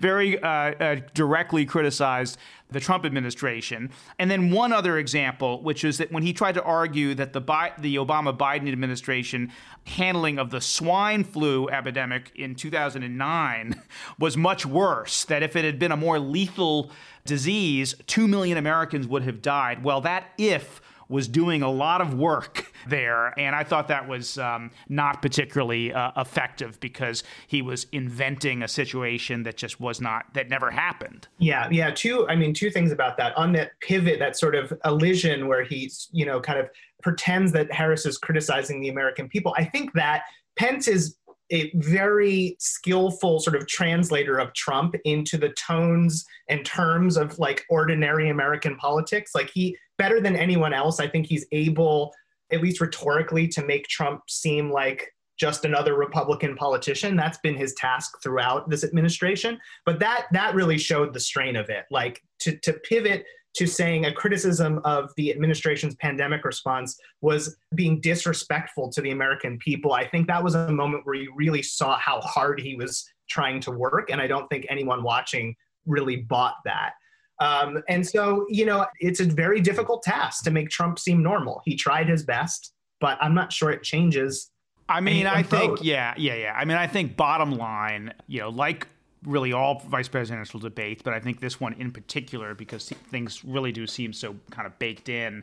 very 0.00 0.42
uh, 0.42 0.48
uh, 0.48 1.00
directly 1.14 1.66
criticized 1.66 2.38
the 2.70 2.80
Trump 2.80 3.04
administration. 3.04 3.90
And 4.18 4.30
then 4.30 4.50
one 4.50 4.72
other 4.72 4.98
example, 4.98 5.62
which 5.62 5.84
is 5.84 5.98
that 5.98 6.10
when 6.10 6.24
he 6.24 6.32
tried 6.32 6.54
to 6.54 6.62
argue 6.62 7.14
that 7.14 7.32
the 7.32 7.40
Bi- 7.40 7.72
the 7.78 7.96
Obama 7.96 8.36
Biden 8.36 8.70
administration 8.72 9.52
handling 9.86 10.38
of 10.38 10.50
the 10.50 10.60
swine 10.60 11.22
flu 11.22 11.68
epidemic 11.68 12.32
in 12.34 12.56
2009 12.56 13.80
was 14.18 14.36
much 14.36 14.66
worse, 14.66 15.24
that 15.26 15.42
if 15.44 15.54
it 15.54 15.64
had 15.64 15.78
been 15.78 15.92
a 15.92 15.96
more 15.96 16.18
lethal 16.18 16.90
disease, 17.26 17.94
2 18.06 18.26
million 18.26 18.56
Americans 18.56 19.06
would 19.06 19.22
have 19.22 19.42
died. 19.42 19.84
Well, 19.84 20.00
that 20.02 20.32
if 20.38 20.80
was 21.08 21.28
doing 21.28 21.62
a 21.62 21.70
lot 21.70 22.00
of 22.00 22.14
work 22.14 22.72
there, 22.88 23.38
and 23.38 23.54
I 23.54 23.62
thought 23.62 23.88
that 23.88 24.08
was 24.08 24.38
um, 24.38 24.70
not 24.88 25.22
particularly 25.22 25.92
uh, 25.92 26.12
effective 26.16 26.80
because 26.80 27.22
he 27.46 27.62
was 27.62 27.86
inventing 27.92 28.62
a 28.62 28.68
situation 28.68 29.42
that 29.44 29.56
just 29.56 29.80
was 29.80 30.00
not 30.00 30.32
that 30.34 30.48
never 30.48 30.70
happened. 30.70 31.28
Yeah, 31.38 31.68
yeah. 31.70 31.90
Two, 31.90 32.26
I 32.28 32.36
mean, 32.36 32.52
two 32.54 32.70
things 32.70 32.92
about 32.92 33.16
that. 33.18 33.36
On 33.36 33.52
that 33.52 33.72
pivot, 33.80 34.18
that 34.18 34.36
sort 34.36 34.54
of 34.54 34.72
elision 34.84 35.46
where 35.46 35.64
he's, 35.64 36.08
you 36.12 36.26
know, 36.26 36.40
kind 36.40 36.58
of 36.58 36.68
pretends 37.02 37.52
that 37.52 37.72
Harris 37.72 38.06
is 38.06 38.18
criticizing 38.18 38.80
the 38.80 38.88
American 38.88 39.28
people. 39.28 39.54
I 39.56 39.64
think 39.64 39.92
that 39.92 40.22
Pence 40.56 40.88
is 40.88 41.16
a 41.50 41.70
very 41.76 42.56
skillful 42.58 43.40
sort 43.40 43.56
of 43.56 43.66
translator 43.66 44.38
of 44.38 44.52
Trump 44.54 44.94
into 45.04 45.38
the 45.38 45.50
tones 45.50 46.24
and 46.48 46.64
terms 46.64 47.16
of 47.16 47.38
like 47.38 47.64
ordinary 47.68 48.28
American 48.28 48.76
politics. 48.76 49.32
Like 49.34 49.50
he, 49.50 49.76
better 49.98 50.20
than 50.20 50.36
anyone 50.36 50.72
else, 50.72 51.00
I 51.00 51.08
think 51.08 51.26
he's 51.26 51.46
able, 51.52 52.12
at 52.50 52.60
least 52.60 52.80
rhetorically, 52.80 53.48
to 53.48 53.64
make 53.64 53.86
Trump 53.88 54.22
seem 54.28 54.70
like 54.70 55.12
just 55.38 55.64
another 55.64 55.94
Republican 55.94 56.56
politician. 56.56 57.16
That's 57.16 57.38
been 57.38 57.56
his 57.56 57.74
task 57.74 58.22
throughout 58.22 58.68
this 58.70 58.84
administration. 58.84 59.58
But 59.84 59.98
that 60.00 60.26
that 60.32 60.54
really 60.54 60.78
showed 60.78 61.12
the 61.12 61.20
strain 61.20 61.56
of 61.56 61.68
it. 61.68 61.84
Like 61.90 62.22
to 62.40 62.56
to 62.60 62.72
pivot 62.72 63.24
to 63.56 63.66
saying 63.66 64.04
a 64.04 64.12
criticism 64.12 64.80
of 64.84 65.10
the 65.16 65.30
administration's 65.30 65.94
pandemic 65.96 66.44
response 66.44 66.98
was 67.22 67.56
being 67.74 68.00
disrespectful 68.00 68.90
to 68.92 69.00
the 69.00 69.10
American 69.10 69.58
people. 69.58 69.94
I 69.94 70.06
think 70.06 70.26
that 70.28 70.44
was 70.44 70.54
a 70.54 70.70
moment 70.70 71.06
where 71.06 71.14
you 71.14 71.32
really 71.34 71.62
saw 71.62 71.98
how 71.98 72.20
hard 72.20 72.60
he 72.60 72.76
was 72.76 73.10
trying 73.30 73.60
to 73.60 73.70
work. 73.70 74.10
And 74.10 74.20
I 74.20 74.26
don't 74.26 74.46
think 74.48 74.66
anyone 74.68 75.02
watching 75.02 75.56
really 75.86 76.16
bought 76.16 76.56
that. 76.66 76.92
Um, 77.40 77.82
and 77.88 78.06
so, 78.06 78.46
you 78.48 78.66
know, 78.66 78.86
it's 79.00 79.20
a 79.20 79.24
very 79.24 79.60
difficult 79.60 80.02
task 80.02 80.44
to 80.44 80.50
make 80.50 80.68
Trump 80.68 80.98
seem 80.98 81.22
normal. 81.22 81.62
He 81.64 81.76
tried 81.76 82.08
his 82.08 82.24
best, 82.24 82.72
but 83.00 83.18
I'm 83.20 83.34
not 83.34 83.52
sure 83.52 83.70
it 83.70 83.82
changes. 83.82 84.50
I 84.88 85.00
mean, 85.00 85.26
I 85.26 85.42
think, 85.42 85.82
yeah, 85.82 86.14
yeah, 86.16 86.34
yeah. 86.34 86.54
I 86.56 86.64
mean, 86.64 86.76
I 86.76 86.86
think 86.86 87.16
bottom 87.16 87.52
line, 87.52 88.12
you 88.26 88.40
know, 88.40 88.50
like 88.50 88.86
really 89.26 89.52
all 89.52 89.80
vice 89.80 90.08
presidential 90.08 90.60
debates, 90.60 91.02
but 91.02 91.12
I 91.12 91.20
think 91.20 91.40
this 91.40 91.60
one 91.60 91.74
in 91.74 91.90
particular, 91.90 92.54
because 92.54 92.88
things 92.88 93.44
really 93.44 93.72
do 93.72 93.86
seem 93.86 94.12
so 94.12 94.36
kind 94.50 94.66
of 94.66 94.78
baked 94.78 95.08
in, 95.08 95.42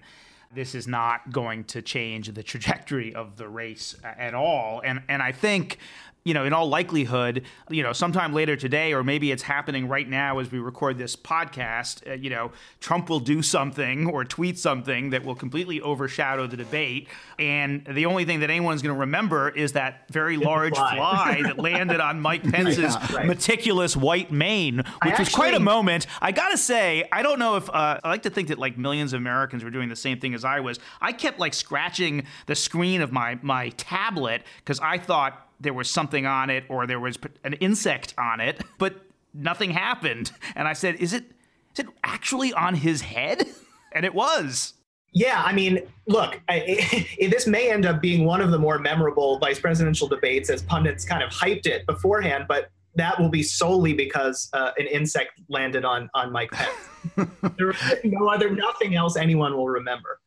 this 0.53 0.73
is 0.75 0.87
not 0.87 1.31
going 1.31 1.63
to 1.65 1.81
change 1.81 2.33
the 2.33 2.43
trajectory 2.43 3.13
of 3.13 3.37
the 3.37 3.47
race 3.47 3.95
at 4.03 4.33
all. 4.33 4.81
And 4.83 5.01
and 5.09 5.21
I 5.21 5.31
think 5.31 5.77
you 6.23 6.33
know, 6.33 6.45
in 6.45 6.53
all 6.53 6.69
likelihood, 6.69 7.43
you 7.69 7.83
know, 7.83 7.91
sometime 7.91 8.33
later 8.33 8.55
today, 8.55 8.93
or 8.93 9.03
maybe 9.03 9.31
it's 9.31 9.43
happening 9.43 9.87
right 9.89 10.07
now 10.07 10.39
as 10.39 10.51
we 10.51 10.59
record 10.59 10.97
this 10.97 11.15
podcast, 11.15 12.09
uh, 12.09 12.13
you 12.13 12.29
know, 12.29 12.51
Trump 12.79 13.09
will 13.09 13.19
do 13.19 13.41
something 13.41 14.09
or 14.09 14.23
tweet 14.23 14.57
something 14.57 15.09
that 15.09 15.25
will 15.25 15.35
completely 15.35 15.81
overshadow 15.81 16.47
the 16.47 16.55
debate. 16.55 17.09
And 17.39 17.85
the 17.85 18.05
only 18.05 18.23
thing 18.23 18.39
that 18.39 18.49
anyone's 18.49 18.81
going 18.81 18.95
to 18.95 18.99
remember 19.01 19.49
is 19.49 19.73
that 19.73 20.07
very 20.09 20.37
large 20.37 20.75
fly, 20.75 20.95
fly 20.95 21.41
that 21.43 21.59
landed 21.59 21.99
on 21.99 22.21
Mike 22.21 22.49
Pence's 22.49 22.77
yeah, 22.77 23.15
right. 23.15 23.25
meticulous 23.25 23.97
white 23.97 24.31
mane, 24.31 24.77
which 24.77 24.87
actually, 25.01 25.23
was 25.23 25.35
quite 25.35 25.53
a 25.53 25.59
moment. 25.59 26.07
I 26.21 26.31
got 26.31 26.49
to 26.49 26.57
say, 26.57 27.07
I 27.11 27.21
don't 27.21 27.39
know 27.39 27.57
if 27.57 27.69
uh, 27.69 27.99
I 28.01 28.09
like 28.09 28.23
to 28.23 28.29
think 28.29 28.47
that 28.47 28.59
like 28.59 28.77
millions 28.77 29.11
of 29.11 29.17
Americans 29.17 29.63
were 29.63 29.71
doing 29.71 29.89
the 29.89 29.95
same 29.95 30.19
thing 30.19 30.33
as 30.33 30.45
I 30.45 30.61
was. 30.61 30.79
I 31.01 31.11
kept 31.11 31.37
like 31.37 31.53
scratching 31.53 32.25
the 32.45 32.55
screen 32.55 33.01
of 33.01 33.11
my, 33.11 33.37
my 33.41 33.69
tablet 33.69 34.43
because 34.59 34.79
I 34.79 34.97
thought 34.97 35.42
there 35.59 35.73
was 35.73 35.89
something 35.89 36.25
on 36.25 36.49
it 36.49 36.65
or 36.69 36.87
there 36.87 36.99
was 36.99 37.17
an 37.43 37.53
insect 37.53 38.13
on 38.17 38.39
it, 38.39 38.61
but 38.77 38.95
nothing 39.33 39.71
happened. 39.71 40.31
And 40.55 40.67
I 40.67 40.73
said, 40.73 40.95
"Is 40.95 41.13
it 41.13 41.25
is 41.73 41.79
it 41.79 41.87
actually 42.03 42.53
on 42.53 42.75
his 42.75 43.01
head?" 43.01 43.47
And 43.95 44.07
it 44.07 44.15
was. 44.15 44.73
Yeah, 45.13 45.43
I 45.45 45.53
mean, 45.53 45.81
look, 46.07 46.41
I, 46.49 47.07
this 47.29 47.45
may 47.45 47.69
end 47.69 47.85
up 47.85 48.01
being 48.01 48.25
one 48.25 48.41
of 48.41 48.49
the 48.49 48.57
more 48.57 48.79
memorable 48.79 49.37
vice 49.37 49.59
presidential 49.59 50.07
debates 50.07 50.49
as 50.49 50.63
pundits 50.63 51.05
kind 51.05 51.21
of 51.21 51.29
hyped 51.29 51.67
it 51.67 51.85
beforehand, 51.85 52.45
but 52.47 52.71
that 52.95 53.19
will 53.19 53.29
be 53.29 53.43
solely 53.43 53.93
because 53.93 54.49
uh, 54.53 54.71
an 54.77 54.87
insect 54.87 55.39
landed 55.49 55.85
on 55.85 56.09
on 56.13 56.31
Mike 56.31 56.51
Pence. 56.51 57.29
there 57.57 57.67
was 57.67 57.77
no 58.03 58.27
other, 58.27 58.49
nothing 58.49 58.95
else 58.95 59.15
anyone 59.15 59.55
will 59.55 59.69
remember. 59.69 60.19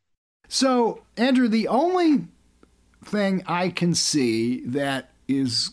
So, 0.49 1.02
Andrew, 1.16 1.49
the 1.49 1.68
only 1.68 2.26
thing 3.04 3.42
I 3.47 3.71
can 3.71 3.95
see 3.95 4.61
that 4.66 5.11
is 5.28 5.71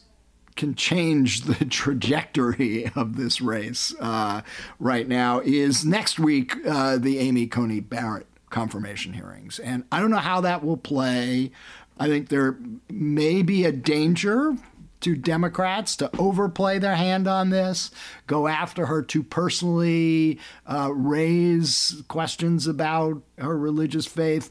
can 0.56 0.76
change 0.76 1.42
the 1.42 1.66
trajectory 1.70 2.92
of 2.96 3.18
this 3.18 3.42
race 3.42 3.94
uh, 4.00 4.42
right 4.80 5.08
now 5.08 5.40
is 5.40 5.84
next 5.84 6.20
week 6.20 6.56
uh, 6.68 6.98
the 6.98 7.18
Amy 7.20 7.48
Coney 7.48 7.80
Barrett 7.80 8.28
confirmation 8.50 9.14
hearings, 9.14 9.60
and 9.60 9.84
I 9.92 10.00
don't 10.00 10.12
know 10.12 10.18
how 10.18 10.42
that 10.42 10.64
will 10.64 10.78
play. 10.78 11.52
I 12.00 12.08
think 12.08 12.30
there 12.30 12.58
may 12.90 13.42
be 13.42 13.66
a 13.66 13.72
danger 13.72 14.56
to 15.04 15.16
Democrats 15.16 15.98
to 15.98 16.10
overplay 16.18 16.80
their 16.80 16.96
hand 16.96 17.28
on 17.28 17.50
this, 17.50 17.92
go 18.26 18.48
after 18.48 18.86
her 18.86 19.02
to 19.02 19.22
personally 19.22 20.40
uh, 20.66 20.92
raise 20.94 22.02
questions 22.08 22.68
about 22.68 23.22
her 23.38 23.58
religious 23.58 24.06
faith. 24.06 24.50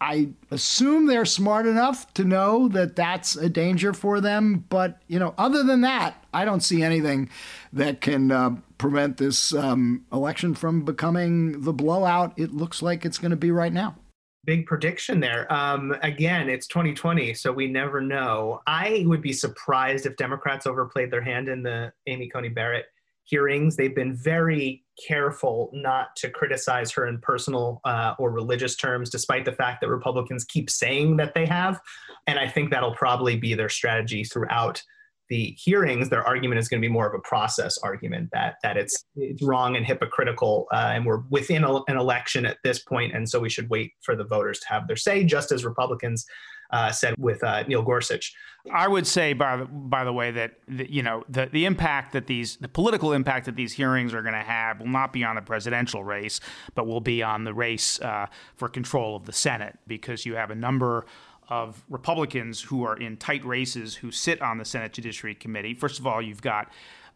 I 0.00 0.30
assume 0.50 1.06
they're 1.06 1.24
smart 1.24 1.66
enough 1.66 2.12
to 2.14 2.24
know 2.24 2.68
that 2.68 2.96
that's 2.96 3.36
a 3.36 3.48
danger 3.48 3.92
for 3.92 4.20
them. 4.20 4.64
But, 4.68 5.00
you 5.06 5.18
know, 5.18 5.34
other 5.38 5.62
than 5.62 5.82
that, 5.82 6.24
I 6.32 6.44
don't 6.44 6.60
see 6.60 6.82
anything 6.82 7.30
that 7.72 8.00
can 8.00 8.30
uh, 8.30 8.56
prevent 8.78 9.16
this 9.16 9.54
um, 9.54 10.04
election 10.12 10.54
from 10.54 10.84
becoming 10.84 11.62
the 11.62 11.72
blowout 11.72 12.34
it 12.36 12.52
looks 12.52 12.82
like 12.82 13.04
it's 13.04 13.18
going 13.18 13.30
to 13.30 13.36
be 13.36 13.50
right 13.50 13.72
now. 13.72 13.96
Big 14.44 14.66
prediction 14.66 15.20
there. 15.20 15.50
Um, 15.50 15.96
again, 16.02 16.50
it's 16.50 16.66
2020, 16.66 17.32
so 17.32 17.50
we 17.50 17.66
never 17.66 18.02
know. 18.02 18.60
I 18.66 19.04
would 19.06 19.22
be 19.22 19.32
surprised 19.32 20.04
if 20.04 20.16
Democrats 20.16 20.66
overplayed 20.66 21.10
their 21.10 21.22
hand 21.22 21.48
in 21.48 21.62
the 21.62 21.92
Amy 22.06 22.28
Coney 22.28 22.50
Barrett 22.50 22.86
hearings. 23.24 23.76
They've 23.76 23.94
been 23.94 24.14
very 24.14 24.84
careful 25.06 25.70
not 25.72 26.14
to 26.16 26.30
criticize 26.30 26.92
her 26.92 27.06
in 27.06 27.18
personal 27.20 27.80
uh, 27.84 28.14
or 28.18 28.30
religious 28.30 28.76
terms, 28.76 29.10
despite 29.10 29.44
the 29.44 29.52
fact 29.52 29.80
that 29.80 29.88
Republicans 29.88 30.44
keep 30.44 30.70
saying 30.70 31.16
that 31.16 31.34
they 31.34 31.46
have. 31.46 31.80
And 32.26 32.38
I 32.38 32.48
think 32.48 32.70
that'll 32.70 32.94
probably 32.94 33.36
be 33.36 33.54
their 33.54 33.68
strategy 33.68 34.24
throughout 34.24 34.82
the 35.30 35.56
hearings. 35.58 36.10
Their 36.10 36.26
argument 36.26 36.58
is 36.58 36.68
going 36.68 36.80
to 36.82 36.86
be 36.86 36.92
more 36.92 37.08
of 37.08 37.14
a 37.14 37.28
process 37.28 37.78
argument 37.78 38.28
that 38.32 38.56
that 38.62 38.76
it's 38.76 39.04
it's 39.16 39.42
wrong 39.42 39.76
and 39.76 39.84
hypocritical, 39.86 40.66
uh, 40.72 40.92
and 40.92 41.06
we're 41.06 41.22
within 41.30 41.64
a, 41.64 41.76
an 41.88 41.96
election 41.96 42.44
at 42.44 42.58
this 42.62 42.80
point, 42.80 43.14
and 43.14 43.28
so 43.28 43.40
we 43.40 43.48
should 43.48 43.70
wait 43.70 43.92
for 44.02 44.16
the 44.16 44.24
voters 44.24 44.60
to 44.60 44.68
have 44.68 44.86
their 44.86 44.96
say, 44.96 45.24
just 45.24 45.50
as 45.50 45.64
Republicans 45.64 46.26
uh, 46.74 46.90
said 46.90 47.14
with 47.18 47.42
uh, 47.44 47.62
Neil 47.68 47.82
Gorsuch. 47.82 48.34
I 48.72 48.88
would 48.88 49.06
say, 49.06 49.34
by 49.34 49.58
the, 49.58 49.66
by 49.66 50.04
the 50.04 50.12
way, 50.12 50.30
that 50.32 50.50
the, 50.66 50.90
you 50.90 51.02
know 51.02 51.22
the 51.28 51.46
the 51.52 51.64
impact 51.66 52.12
that 52.14 52.26
these 52.26 52.56
the 52.56 52.68
political 52.68 53.12
impact 53.12 53.46
that 53.46 53.56
these 53.56 53.72
hearings 53.74 54.14
are 54.14 54.22
going 54.22 54.34
to 54.34 54.48
have 54.58 54.80
will 54.80 54.94
not 55.00 55.12
be 55.12 55.22
on 55.22 55.36
the 55.36 55.42
presidential 55.42 56.02
race, 56.02 56.40
but 56.74 56.86
will 56.86 57.02
be 57.02 57.22
on 57.22 57.44
the 57.44 57.54
race 57.54 58.00
uh, 58.00 58.26
for 58.56 58.68
control 58.68 59.16
of 59.16 59.26
the 59.26 59.32
Senate, 59.32 59.78
because 59.86 60.26
you 60.26 60.34
have 60.34 60.50
a 60.50 60.54
number 60.54 61.04
of 61.50 61.84
Republicans 61.90 62.62
who 62.62 62.84
are 62.84 62.96
in 62.96 63.18
tight 63.18 63.44
races 63.44 63.96
who 63.96 64.10
sit 64.10 64.40
on 64.40 64.56
the 64.58 64.64
Senate 64.64 64.94
Judiciary 64.94 65.34
Committee. 65.34 65.74
First 65.74 66.00
of 66.00 66.06
all, 66.06 66.22
you've 66.22 66.42
got 66.42 66.72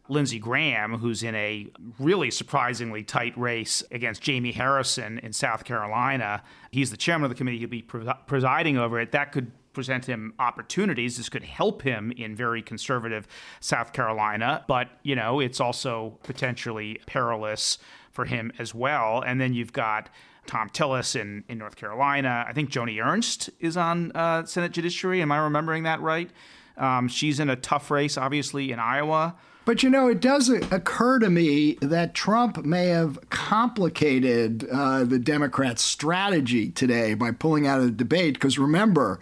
Lindsey 0.09 0.39
Graham, 0.39 0.95
who's 0.95 1.23
in 1.23 1.35
a 1.35 1.67
really 1.99 2.31
surprisingly 2.31 3.03
tight 3.03 3.37
race 3.37 3.83
against 3.91 4.21
Jamie 4.21 4.51
Harrison 4.51 5.19
in 5.19 5.33
South 5.33 5.63
Carolina. 5.63 6.43
He's 6.71 6.91
the 6.91 6.97
chairman 6.97 7.25
of 7.25 7.29
the 7.29 7.35
committee. 7.35 7.59
He'll 7.59 7.69
be 7.69 7.81
presiding 7.81 8.77
over 8.77 8.99
it. 8.99 9.11
That 9.11 9.31
could 9.31 9.51
present 9.73 10.05
him 10.05 10.33
opportunities. 10.39 11.17
This 11.17 11.29
could 11.29 11.43
help 11.43 11.81
him 11.81 12.11
in 12.11 12.35
very 12.35 12.61
conservative 12.61 13.27
South 13.59 13.93
Carolina, 13.93 14.65
but 14.67 14.89
you 15.03 15.15
know, 15.15 15.39
it's 15.39 15.59
also 15.59 16.17
potentially 16.23 16.99
perilous 17.05 17.77
for 18.11 18.25
him 18.25 18.51
as 18.59 18.73
well. 18.73 19.21
And 19.21 19.39
then 19.39 19.53
you've 19.53 19.73
got 19.73 20.09
Thom 20.47 20.69
Tillis 20.69 21.15
in, 21.15 21.43
in 21.47 21.59
North 21.59 21.75
Carolina. 21.75 22.45
I 22.47 22.53
think 22.53 22.71
Joni 22.71 23.03
Ernst 23.03 23.51
is 23.59 23.77
on 23.77 24.11
uh, 24.13 24.45
Senate 24.45 24.71
Judiciary. 24.71 25.21
Am 25.21 25.31
I 25.31 25.37
remembering 25.37 25.83
that 25.83 26.01
right? 26.01 26.31
Um, 26.75 27.07
she's 27.07 27.39
in 27.39 27.49
a 27.49 27.55
tough 27.55 27.91
race, 27.91 28.17
obviously, 28.17 28.71
in 28.71 28.79
Iowa. 28.79 29.35
But 29.69 29.83
you 29.83 29.91
know, 29.91 30.07
it 30.07 30.19
does 30.19 30.49
occur 30.49 31.19
to 31.19 31.29
me 31.29 31.77
that 31.79 32.15
Trump 32.15 32.65
may 32.65 32.87
have 32.87 33.29
complicated 33.29 34.67
uh, 34.67 35.03
the 35.03 35.19
Democrats' 35.19 35.83
strategy 35.83 36.71
today 36.71 37.13
by 37.13 37.29
pulling 37.29 37.67
out 37.67 37.77
of 37.77 37.85
the 37.85 37.91
debate. 37.91 38.33
Because 38.33 38.57
remember, 38.57 39.19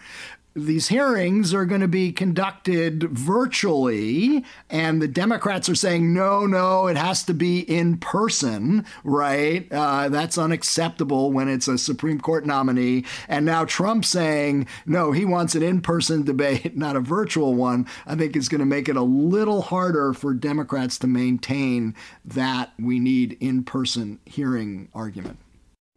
these 0.58 0.88
hearings 0.88 1.54
are 1.54 1.66
going 1.66 1.82
to 1.82 1.88
be 1.88 2.12
conducted 2.12 3.04
virtually, 3.04 4.44
and 4.72 5.00
the 5.00 5.08
Democrats 5.08 5.70
are 5.70 5.76
saying, 5.76 6.14
no, 6.14 6.48
no, 6.48 6.88
it 6.88 6.98
has 6.98 7.24
to 7.26 7.34
be 7.34 7.60
in 7.60 7.98
person, 7.98 8.84
right? 9.04 9.72
Uh, 9.72 10.10
that's 10.10 10.38
unacceptable 10.38 11.32
when 11.32 11.48
it's 11.48 11.68
a 11.68 11.78
Supreme 11.78 12.20
Court 12.20 12.46
nominee. 12.46 13.06
And 13.28 13.46
now 13.46 13.66
Trump 13.66 14.04
saying, 14.04 14.68
no, 14.88 15.12
he 15.12 15.26
wants 15.26 15.54
an 15.54 15.62
in 15.62 15.80
person 15.82 16.24
debate, 16.24 16.76
not 16.78 16.96
a 16.96 17.02
virtual 17.02 17.54
one, 17.54 17.88
I 18.08 18.16
think 18.16 18.36
is 18.36 18.50
going 18.50 18.60
to 18.60 18.66
make 18.66 18.90
it 18.90 18.98
a 18.98 19.04
little 19.04 19.62
harder 19.62 20.14
for 20.14 20.34
Democrats 20.34 20.98
to 21.00 21.08
maintain 21.08 21.94
that 22.26 22.74
we 22.80 23.00
need 23.00 23.38
in 23.40 23.64
person 23.64 24.20
hearing 24.26 24.90
argument. 24.96 25.38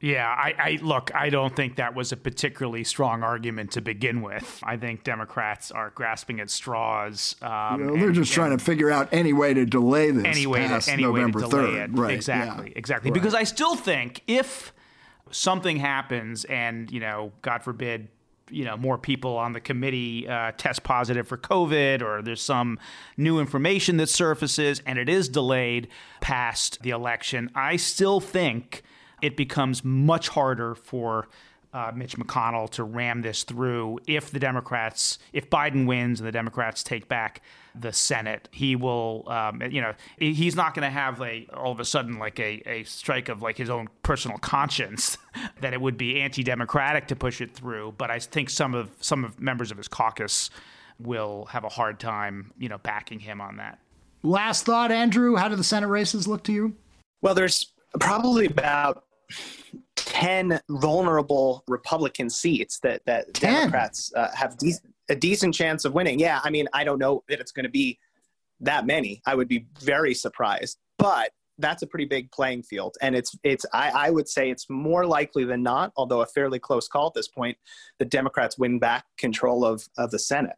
Yeah, 0.01 0.27
I, 0.27 0.55
I, 0.59 0.79
look. 0.81 1.15
I 1.15 1.29
don't 1.29 1.55
think 1.55 1.77
that 1.77 1.95
was 1.95 2.11
a 2.11 2.17
particularly 2.17 2.85
strong 2.85 3.23
argument 3.23 3.73
to 3.73 3.83
begin 3.83 4.23
with. 4.23 4.59
I 4.63 4.79
think 4.79 5.05
Democrats 5.05 5.71
are 5.71 5.91
grasping 5.91 6.41
at 6.41 6.49
straws. 6.49 7.37
Um, 7.43 7.81
you 7.81 7.87
know, 7.87 7.95
they're 7.97 8.07
and, 8.07 8.15
just 8.15 8.33
trying 8.33 8.57
to 8.57 8.65
figure 8.65 8.91
out 8.91 9.11
any 9.13 9.35
way 9.35 9.53
to 9.53 9.67
delay 9.67 10.11
this 10.11 10.25
any 10.25 10.47
way 10.47 10.67
past 10.67 10.87
to, 10.87 10.95
any 10.95 11.03
November 11.03 11.41
way 11.41 11.45
to 11.45 11.51
delay 11.51 11.63
3rd. 11.65 11.85
It. 11.85 11.99
Right? 11.99 12.15
Exactly, 12.15 12.69
yeah. 12.69 12.79
exactly. 12.79 13.11
Right. 13.11 13.15
Because 13.15 13.35
I 13.35 13.45
still 13.45 13.77
think 13.77 14.23
if 14.27 14.73
something 15.31 15.77
happens 15.77 16.47
and 16.47 16.91
you 16.91 17.01
know, 17.01 17.33
God 17.43 17.63
forbid, 17.63 18.09
you 18.49 18.65
know 18.65 18.77
more 18.77 18.97
people 18.97 19.37
on 19.37 19.53
the 19.53 19.61
committee 19.61 20.27
uh, 20.27 20.53
test 20.57 20.83
positive 20.83 21.29
for 21.29 21.37
COVID, 21.37 22.01
or 22.01 22.23
there's 22.23 22.43
some 22.43 22.79
new 23.19 23.39
information 23.39 23.99
that 23.99 24.09
surfaces, 24.09 24.81
and 24.87 24.99
it 24.99 25.11
is 25.11 25.29
delayed 25.29 25.89
past 26.23 26.83
the 26.83 26.91
election, 26.91 27.51
I 27.55 27.77
still 27.77 28.19
think 28.19 28.83
it 29.23 29.37
becomes 29.37 29.85
much 29.85 30.29
harder 30.29 30.75
for 30.75 31.29
uh, 31.73 31.93
Mitch 31.95 32.17
McConnell 32.17 32.69
to 32.71 32.83
ram 32.83 33.23
this 33.23 33.45
through 33.45 34.01
if 34.07 34.31
the 34.31 34.41
Democrats, 34.41 35.19
if 35.33 35.49
Biden 35.51 35.87
wins 35.87 36.21
and 36.21 36.27
the 36.27 36.33
Democrats 36.33 36.83
take 36.83 37.09
back 37.09 37.43
the 37.75 37.93
Senate, 37.93 38.49
he 38.51 38.75
will, 38.75 39.25
um, 39.29 39.63
you 39.63 39.81
know, 39.81 39.95
he's 40.19 40.57
not 40.57 40.75
going 40.75 40.83
to 40.83 40.91
have 40.91 41.21
a 41.23 41.47
all 41.55 41.71
of 41.71 41.79
a 41.79 41.85
sudden 41.85 42.19
like 42.19 42.41
a, 42.41 42.61
a 42.69 42.83
strike 42.85 43.29
of 43.29 43.41
like 43.43 43.57
his 43.57 43.71
own 43.71 43.89
personal 44.03 44.39
conscience 44.43 45.17
that 45.61 45.73
it 45.73 45.81
would 45.81 45.97
be 45.97 46.21
anti-democratic 46.21 47.07
to 47.09 47.17
push 47.17 47.41
it 47.41 47.55
through. 47.55 47.95
But 47.97 48.11
I 48.11 48.19
think 48.19 48.51
some 48.51 48.75
of 48.75 48.91
some 49.01 49.25
of 49.25 49.41
members 49.41 49.71
of 49.71 49.77
his 49.77 49.87
caucus 49.87 50.51
will 50.99 51.47
have 51.47 51.65
a 51.65 51.69
hard 51.69 52.01
time, 52.01 52.53
you 52.59 52.69
know, 52.69 52.79
backing 52.79 53.21
him 53.21 53.41
on 53.41 53.57
that. 53.57 53.79
Last 54.23 54.67
thought, 54.67 54.91
Andrew. 54.91 55.37
How 55.37 55.49
do 55.49 55.57
the 55.57 55.65
Senate 55.65 55.89
races 55.89 56.27
look 56.27 56.43
to 56.45 56.53
you? 56.53 56.75
Well, 57.23 57.35
there's 57.35 57.73
probably 57.99 58.47
about 58.47 59.05
10 59.97 60.61
vulnerable 60.69 61.65
Republican 61.69 62.31
seats 62.31 62.79
that, 62.81 63.05
that 63.07 63.33
10. 63.35 63.53
Democrats 63.55 64.13
uh, 64.15 64.29
have 64.35 64.57
de- 64.59 64.75
a 65.09 65.15
decent 65.15 65.55
chance 65.55 65.85
of 65.85 65.95
winning. 65.95 66.19
Yeah, 66.19 66.41
I 66.43 66.51
mean, 66.51 66.69
I 66.73 66.85
don't 66.85 66.99
know 66.99 67.23
that 67.29 67.41
it's 67.41 67.53
going 67.53 67.65
to 67.65 67.71
be 67.71 67.99
that 68.61 68.87
many. 68.87 69.23
I 69.27 69.35
would 69.35 69.49
be 69.49 69.67
very 69.81 70.15
surprised, 70.15 70.79
but 70.99 71.31
that's 71.59 71.83
a 71.83 71.87
pretty 71.87 72.07
big 72.07 72.31
playing 72.33 72.63
field. 72.63 72.97
And 73.03 73.15
it's, 73.15 73.37
it's 73.43 73.67
I, 73.73 73.91
I 73.91 74.11
would 74.11 74.29
say 74.29 74.51
it's 74.51 74.69
more 74.71 75.07
likely 75.07 75.45
than 75.45 75.63
not, 75.63 75.93
although 75.97 76.23
a 76.23 76.27
fairly 76.27 76.59
close 76.59 76.89
call 76.89 77.09
at 77.09 77.15
this 77.15 77.29
point, 77.29 77.57
the 77.99 78.05
Democrats 78.05 78.59
win 78.59 78.79
back 78.79 79.05
control 79.19 79.65
of, 79.65 79.87
of 79.99 80.11
the 80.11 80.19
Senate. 80.19 80.57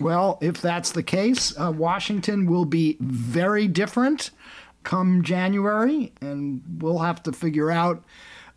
Well, 0.00 0.38
if 0.40 0.60
that's 0.60 0.92
the 0.92 1.02
case, 1.02 1.58
uh, 1.58 1.72
Washington 1.74 2.46
will 2.46 2.64
be 2.64 2.96
very 3.00 3.66
different 3.66 4.30
come 4.88 5.22
January, 5.22 6.12
and 6.22 6.62
we'll 6.78 7.00
have 7.00 7.22
to 7.22 7.30
figure 7.30 7.70
out 7.70 8.02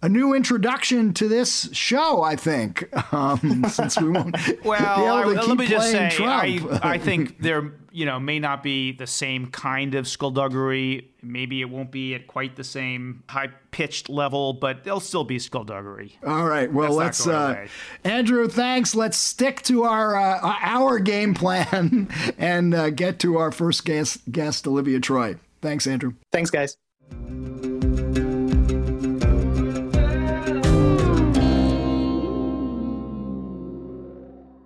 a 0.01 0.07
new 0.07 0.33
introduction 0.33 1.13
to 1.13 1.27
this 1.27 1.69
show, 1.73 2.23
I 2.23 2.37
think, 2.37 2.87
um, 3.13 3.65
since 3.69 3.99
we 3.99 4.09
won't. 4.09 4.37
well, 4.63 4.79
I, 4.79 5.25
let 5.25 5.57
me 5.57 5.67
just 5.67 5.91
say, 5.91 6.09
I, 6.21 6.79
I, 6.81 6.97
think 6.99 7.41
there, 7.41 7.73
you 7.91 8.05
know, 8.05 8.17
may 8.17 8.39
not 8.39 8.63
be 8.63 8.93
the 8.93 9.05
same 9.07 9.47
kind 9.47 9.93
of 9.93 10.07
skullduggery. 10.07 11.09
Maybe 11.21 11.59
it 11.59 11.69
won't 11.69 11.91
be 11.91 12.15
at 12.15 12.27
quite 12.27 12.55
the 12.55 12.63
same 12.63 13.23
high 13.27 13.49
pitched 13.71 14.07
level, 14.07 14.53
but 14.53 14.85
there'll 14.85 15.01
still 15.01 15.25
be 15.25 15.37
skullduggery. 15.37 16.17
All 16.25 16.45
right. 16.45 16.71
Well, 16.71 16.95
That's 16.95 17.25
let's, 17.25 17.27
uh, 17.27 17.67
Andrew, 18.05 18.47
thanks. 18.47 18.95
Let's 18.95 19.17
stick 19.17 19.61
to 19.63 19.83
our 19.83 20.15
uh, 20.15 20.39
our 20.61 20.97
game 20.97 21.33
plan 21.33 22.07
and 22.37 22.73
uh, 22.73 22.89
get 22.89 23.19
to 23.19 23.37
our 23.37 23.51
first 23.51 23.83
guest, 23.83 24.31
guest, 24.31 24.65
Olivia 24.65 25.01
Troye. 25.01 25.37
Thanks, 25.61 25.87
Andrew. 25.87 26.13
Thanks, 26.31 26.49
guys. 26.49 26.77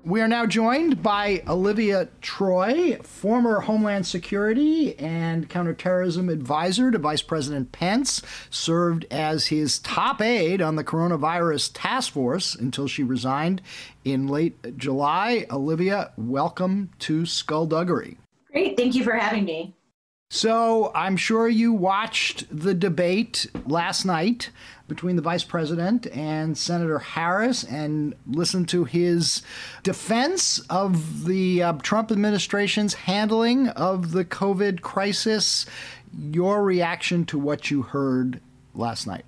We 0.05 0.21
are 0.21 0.27
now 0.29 0.45
joined 0.45 1.03
by 1.03 1.43
Olivia 1.45 2.07
Troye, 2.21 3.03
former 3.03 3.61
Homeland 3.61 4.07
Security 4.07 4.97
and 4.97 5.49
Counterterrorism 5.49 6.29
Advisor 6.29 6.91
to 6.91 6.97
Vice 6.99 7.23
President 7.23 7.73
Pence, 7.73 8.21
served 8.49 9.05
as 9.11 9.47
his 9.47 9.79
top 9.79 10.21
aide 10.21 10.61
on 10.61 10.77
the 10.77 10.85
coronavirus 10.85 11.71
task 11.73 12.13
force 12.13 12.55
until 12.55 12.87
she 12.87 13.03
resigned 13.03 13.61
in 14.05 14.27
late 14.27 14.77
July. 14.77 15.47
Olivia, 15.51 16.11
welcome 16.17 16.91
to 16.99 17.25
Skullduggery. 17.25 18.17
Great. 18.53 18.77
Thank 18.77 18.95
you 18.95 19.03
for 19.03 19.13
having 19.13 19.43
me. 19.43 19.73
So 20.35 20.91
I'm 20.93 21.15
sure 21.15 21.47
you 21.47 21.71
watched 21.71 22.45
the 22.51 22.73
debate 22.73 23.47
last 23.65 24.03
night 24.03 24.49
between 24.85 25.15
the 25.15 25.21
vice 25.21 25.45
president 25.45 26.07
and 26.07 26.57
Senator 26.57 26.99
Harris 26.99 27.63
and 27.63 28.13
listened 28.27 28.67
to 28.67 28.83
his 28.83 29.43
defense 29.83 30.59
of 30.69 31.23
the 31.23 31.63
uh, 31.63 31.73
Trump 31.83 32.11
administration's 32.11 32.93
handling 32.95 33.69
of 33.69 34.11
the 34.11 34.25
COVID 34.25 34.81
crisis. 34.81 35.67
Your 36.13 36.63
reaction 36.63 37.23
to 37.27 37.39
what 37.39 37.71
you 37.71 37.83
heard 37.83 38.41
last 38.73 39.07
night? 39.07 39.23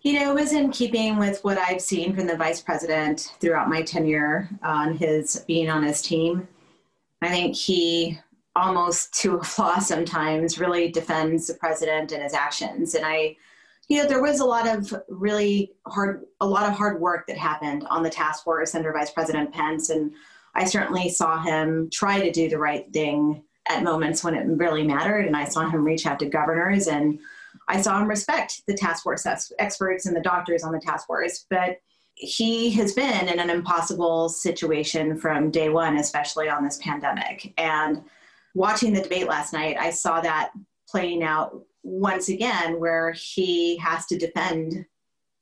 You 0.00 0.14
know, 0.14 0.32
it 0.32 0.40
was 0.40 0.52
in 0.52 0.72
keeping 0.72 1.18
with 1.18 1.38
what 1.44 1.56
I've 1.56 1.80
seen 1.80 2.16
from 2.16 2.26
the 2.26 2.36
vice 2.36 2.60
president 2.60 3.32
throughout 3.38 3.70
my 3.70 3.82
tenure 3.82 4.48
on 4.64 4.96
his 4.96 5.44
being 5.46 5.70
on 5.70 5.84
his 5.84 6.02
team. 6.02 6.48
I 7.22 7.28
think 7.28 7.54
he 7.54 8.18
almost 8.58 9.14
to 9.14 9.36
a 9.36 9.44
flaw 9.44 9.78
sometimes 9.78 10.58
really 10.58 10.90
defends 10.90 11.46
the 11.46 11.54
president 11.54 12.12
and 12.12 12.22
his 12.22 12.34
actions. 12.34 12.94
And 12.94 13.06
i 13.06 13.36
you 13.88 14.02
know 14.02 14.06
there 14.06 14.22
was 14.22 14.40
a 14.40 14.44
lot 14.44 14.68
of 14.68 14.92
really 15.08 15.72
hard 15.86 16.24
a 16.40 16.46
lot 16.46 16.68
of 16.68 16.76
hard 16.76 17.00
work 17.00 17.26
that 17.26 17.38
happened 17.38 17.86
on 17.88 18.02
the 18.02 18.10
task 18.10 18.44
force 18.44 18.74
under 18.74 18.92
vice 18.92 19.10
president 19.10 19.52
pence. 19.52 19.90
And 19.90 20.12
i 20.54 20.64
certainly 20.64 21.08
saw 21.08 21.40
him 21.40 21.88
try 21.90 22.20
to 22.20 22.30
do 22.30 22.48
the 22.48 22.58
right 22.58 22.92
thing 22.92 23.42
at 23.68 23.82
moments 23.82 24.24
when 24.24 24.34
it 24.34 24.46
really 24.46 24.86
mattered. 24.86 25.26
And 25.26 25.36
i 25.36 25.44
saw 25.44 25.68
him 25.68 25.84
reach 25.84 26.06
out 26.06 26.18
to 26.18 26.26
governors 26.26 26.88
and 26.88 27.18
i 27.68 27.80
saw 27.80 28.00
him 28.00 28.08
respect 28.08 28.62
the 28.66 28.74
task 28.74 29.04
force 29.04 29.24
experts 29.58 30.06
and 30.06 30.16
the 30.16 30.20
doctors 30.20 30.64
on 30.64 30.72
the 30.72 30.80
task 30.80 31.06
force. 31.06 31.46
But 31.48 31.78
he 32.14 32.70
has 32.72 32.94
been 32.94 33.28
in 33.28 33.38
an 33.38 33.48
impossible 33.48 34.28
situation 34.28 35.16
from 35.16 35.52
day 35.52 35.68
one 35.68 35.96
especially 35.98 36.48
on 36.48 36.64
this 36.64 36.78
pandemic. 36.78 37.54
And 37.56 38.02
watching 38.54 38.92
the 38.92 39.02
debate 39.02 39.28
last 39.28 39.52
night, 39.52 39.76
I 39.78 39.90
saw 39.90 40.20
that 40.20 40.50
playing 40.88 41.22
out 41.22 41.60
once 41.82 42.28
again, 42.28 42.80
where 42.80 43.12
he 43.12 43.76
has 43.78 44.06
to 44.06 44.18
defend 44.18 44.84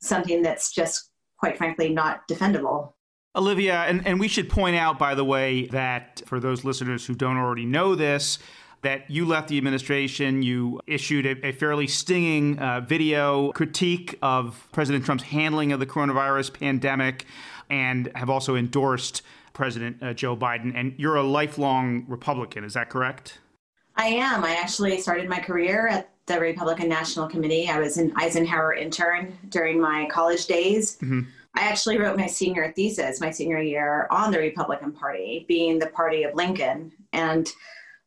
something 0.01 0.43
that's 0.43 0.73
just, 0.73 1.11
quite 1.39 1.57
frankly, 1.57 1.89
not 1.89 2.27
defendable. 2.29 2.93
Olivia, 3.35 3.83
and, 3.83 4.07
and 4.07 4.19
we 4.19 4.29
should 4.29 4.49
point 4.49 4.77
out, 4.77 4.99
by 4.99 5.15
the 5.15 5.25
way, 5.25 5.67
that 5.67 6.23
for 6.27 6.41
those 6.41 6.65
listeners 6.65 7.05
who 7.05 7.15
don't 7.15 7.37
already 7.37 7.67
know 7.67 7.95
this, 7.95 8.39
that 8.83 9.11
you 9.11 9.27
left 9.27 9.49
the 9.49 9.59
administration. 9.59 10.43
You 10.43 10.81
issued 10.87 11.27
a, 11.27 11.49
a 11.49 11.53
fairly 11.53 11.87
stinging 11.87 12.59
uh, 12.59 12.81
video 12.81 13.51
critique 13.53 14.17
of 14.23 14.69
President 14.73 15.05
Trump's 15.05 15.25
handling 15.25 15.73
of 15.73 15.81
the 15.81 15.87
coronavirus 15.87 16.59
pandemic 16.59 17.27
and 17.69 18.11
have 18.15 18.31
also 18.31 18.55
endorsed 18.55 19.23
President 19.57 19.97
uh, 20.03 20.13
Joe 20.13 20.37
Biden, 20.37 20.73
and 20.77 20.95
you're 20.99 21.17
a 21.17 21.23
lifelong 21.23 22.05
Republican. 22.09 22.63
Is 22.63 22.75
that 22.75 22.91
correct? 22.91 23.39
I 23.97 24.09
am. 24.09 24.45
I 24.45 24.55
actually 24.55 25.01
started 25.01 25.31
my 25.31 25.39
career 25.41 25.89
at 25.89 26.11
the 26.27 26.39
Republican 26.39 26.91
National 26.91 27.27
Committee. 27.27 27.67
I 27.67 27.81
was 27.81 27.97
an 27.97 28.13
Eisenhower 28.17 28.75
intern 28.75 29.39
during 29.49 29.81
my 29.81 30.07
college 30.11 30.45
days. 30.45 30.97
Mm-hmm. 30.97 31.23
I 31.55 31.63
actually 31.63 31.97
wrote 31.97 32.19
my 32.19 32.27
senior 32.27 32.71
thesis, 32.77 33.19
my 33.19 33.31
senior 33.31 33.63
year, 33.63 34.09
on 34.11 34.31
the 34.31 34.39
Republican 34.39 34.93
Party, 34.93 35.47
being 35.49 35.79
the 35.79 35.87
party 35.87 36.25
of 36.25 36.35
Lincoln, 36.35 36.93
and 37.15 37.51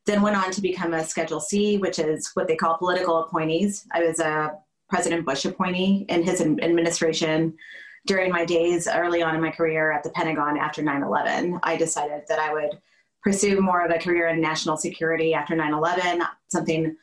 then 0.05 0.21
went 0.21 0.35
on 0.35 0.51
to 0.51 0.61
become 0.61 0.93
a 0.93 1.03
Schedule 1.03 1.39
C, 1.39 1.79
which 1.79 1.97
is 1.97 2.29
what 2.35 2.47
they 2.47 2.55
call 2.55 2.77
political 2.77 3.23
appointees. 3.23 3.87
I 3.91 4.03
was 4.03 4.19
a 4.19 4.55
President 4.87 5.25
Bush 5.25 5.45
appointee 5.45 6.05
in 6.09 6.21
his 6.21 6.41
administration 6.41 7.57
during 8.05 8.31
my 8.31 8.45
days 8.45 8.87
early 8.87 9.21
on 9.21 9.35
in 9.35 9.41
my 9.41 9.51
career 9.51 9.91
at 9.91 10.03
the 10.03 10.09
Pentagon 10.11 10.57
after 10.57 10.81
9 10.81 11.03
11, 11.03 11.59
I 11.63 11.75
decided 11.75 12.23
that 12.27 12.39
I 12.39 12.53
would 12.53 12.79
pursue 13.23 13.61
more 13.61 13.85
of 13.85 13.91
a 13.91 13.99
career 13.99 14.27
in 14.27 14.41
national 14.41 14.77
security 14.77 15.33
after 15.33 15.55
9 15.55 15.73
11, 15.73 16.23
something 16.47 16.95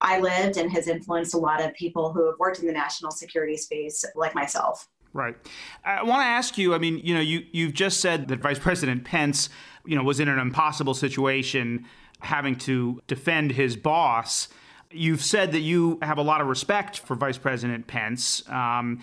I 0.00 0.18
lived 0.18 0.56
and 0.56 0.70
has 0.72 0.88
influenced 0.88 1.34
a 1.34 1.38
lot 1.38 1.62
of 1.62 1.72
people 1.74 2.12
who 2.12 2.26
have 2.26 2.38
worked 2.38 2.58
in 2.58 2.66
the 2.66 2.72
national 2.72 3.12
security 3.12 3.56
space, 3.56 4.04
like 4.16 4.34
myself. 4.34 4.88
Right. 5.14 5.36
I 5.84 6.02
want 6.02 6.20
to 6.22 6.26
ask 6.26 6.56
you. 6.58 6.74
I 6.74 6.78
mean, 6.78 6.98
you 6.98 7.14
know, 7.14 7.20
you 7.20 7.44
you've 7.52 7.74
just 7.74 8.00
said 8.00 8.28
that 8.28 8.40
Vice 8.40 8.58
President 8.58 9.04
Pence, 9.04 9.50
you 9.84 9.94
know, 9.94 10.02
was 10.02 10.20
in 10.20 10.28
an 10.28 10.38
impossible 10.38 10.94
situation, 10.94 11.86
having 12.20 12.56
to 12.56 13.00
defend 13.06 13.52
his 13.52 13.76
boss. 13.76 14.48
You've 14.90 15.22
said 15.22 15.52
that 15.52 15.60
you 15.60 15.98
have 16.02 16.18
a 16.18 16.22
lot 16.22 16.40
of 16.40 16.46
respect 16.46 16.98
for 16.98 17.14
Vice 17.14 17.38
President 17.38 17.86
Pence. 17.86 18.48
Um, 18.48 19.00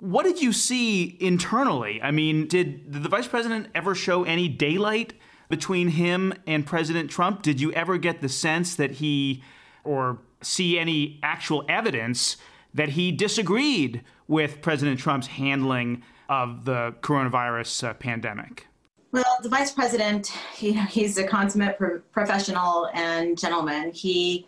what 0.00 0.24
did 0.24 0.40
you 0.40 0.52
see 0.52 1.16
internally? 1.20 2.00
I 2.02 2.10
mean, 2.10 2.46
did, 2.46 2.92
the 2.92 3.08
vice 3.08 3.26
president 3.26 3.68
ever 3.74 3.94
show 3.94 4.24
any 4.24 4.48
daylight 4.48 5.14
between 5.48 5.88
him 5.88 6.34
and 6.46 6.64
President 6.66 7.10
Trump? 7.10 7.42
Did 7.42 7.60
you 7.60 7.72
ever 7.72 7.98
get 7.98 8.20
the 8.20 8.28
sense 8.28 8.76
that 8.76 8.92
he, 8.92 9.42
or 9.84 10.18
see 10.42 10.78
any 10.78 11.18
actual 11.22 11.64
evidence 11.68 12.36
that 12.74 12.90
he 12.90 13.10
disagreed 13.10 14.02
with 14.28 14.60
President 14.60 15.00
Trump's 15.00 15.26
handling 15.26 16.02
of 16.28 16.64
the 16.64 16.94
coronavirus 17.00 17.88
uh, 17.88 17.94
pandemic? 17.94 18.66
Well, 19.10 19.38
the 19.42 19.48
vice 19.48 19.72
president, 19.72 20.26
he, 20.54 20.72
he's 20.72 21.16
a 21.16 21.26
consummate 21.26 21.78
pro- 21.78 22.00
professional 22.12 22.90
and 22.92 23.38
gentleman. 23.38 23.90
He 23.90 24.46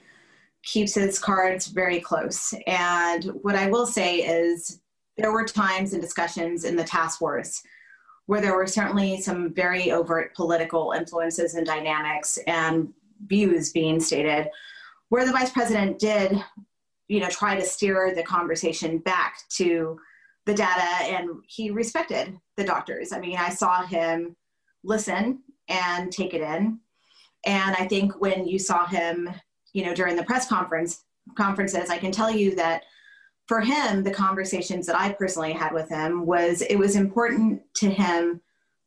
keeps 0.63 0.95
his 0.95 1.19
cards 1.19 1.69
very 1.69 1.99
close. 1.99 2.55
And 2.67 3.25
what 3.41 3.57
I 3.57 3.71
will 3.71 3.87
say 3.87 4.19
is 4.19 4.81
there 5.21 5.33
were 5.33 5.45
times 5.45 5.93
and 5.93 6.03
discussions 6.03 6.65
in 6.65 6.77
the 6.77 6.85
task 6.85 7.19
force 7.19 7.63
where 8.27 8.41
there 8.41 8.55
were 8.55 8.67
certainly 8.67 9.21
some 9.21 9.53
very 9.53 9.91
overt 9.91 10.35
political 10.35 10.93
influences 10.93 11.55
and 11.55 11.67
dynamics 11.67 12.39
and 12.47 12.93
views 13.27 13.73
being 13.73 13.99
stated, 13.99 14.49
where 15.09 15.27
the 15.27 15.33
vice 15.33 15.51
president 15.51 15.99
did, 15.99 16.43
you 17.09 17.19
know, 17.19 17.29
try 17.29 17.57
to 17.57 17.65
steer 17.65 18.15
the 18.15 18.23
conversation 18.23 18.99
back 18.99 19.39
to 19.49 19.99
the 20.47 20.55
data 20.55 21.13
and 21.13 21.29
he 21.49 21.71
respected 21.71 22.39
the 22.57 22.65
doctors. 22.65 23.13
I 23.13 23.19
mean, 23.19 23.37
I 23.37 23.51
saw 23.51 23.83
him 23.83 24.37
listen 24.85 25.41
and 25.69 26.13
take 26.13 26.33
it 26.33 26.41
in. 26.41 26.79
And 27.45 27.77
I 27.77 27.87
think 27.89 28.21
when 28.21 28.47
you 28.47 28.59
saw 28.59 28.87
him, 28.87 29.29
you 29.73 29.85
know, 29.85 29.95
during 29.95 30.15
the 30.15 30.23
press 30.23 30.49
conference 30.49 31.05
conferences, 31.37 31.91
I 31.91 31.99
can 31.99 32.13
tell 32.13 32.31
you 32.31 32.55
that 32.57 32.85
for 33.51 33.61
him, 33.61 34.05
the 34.05 34.13
conversations 34.13 34.87
that 34.87 34.95
I 34.97 35.13
personally 35.13 35.53
had 35.53 35.73
with 35.73 35.89
him 35.89 36.25
was 36.25 36.63
it 36.63 36.77
was 36.77 36.95
important 36.95 37.61
to 37.79 37.91
him 37.91 38.41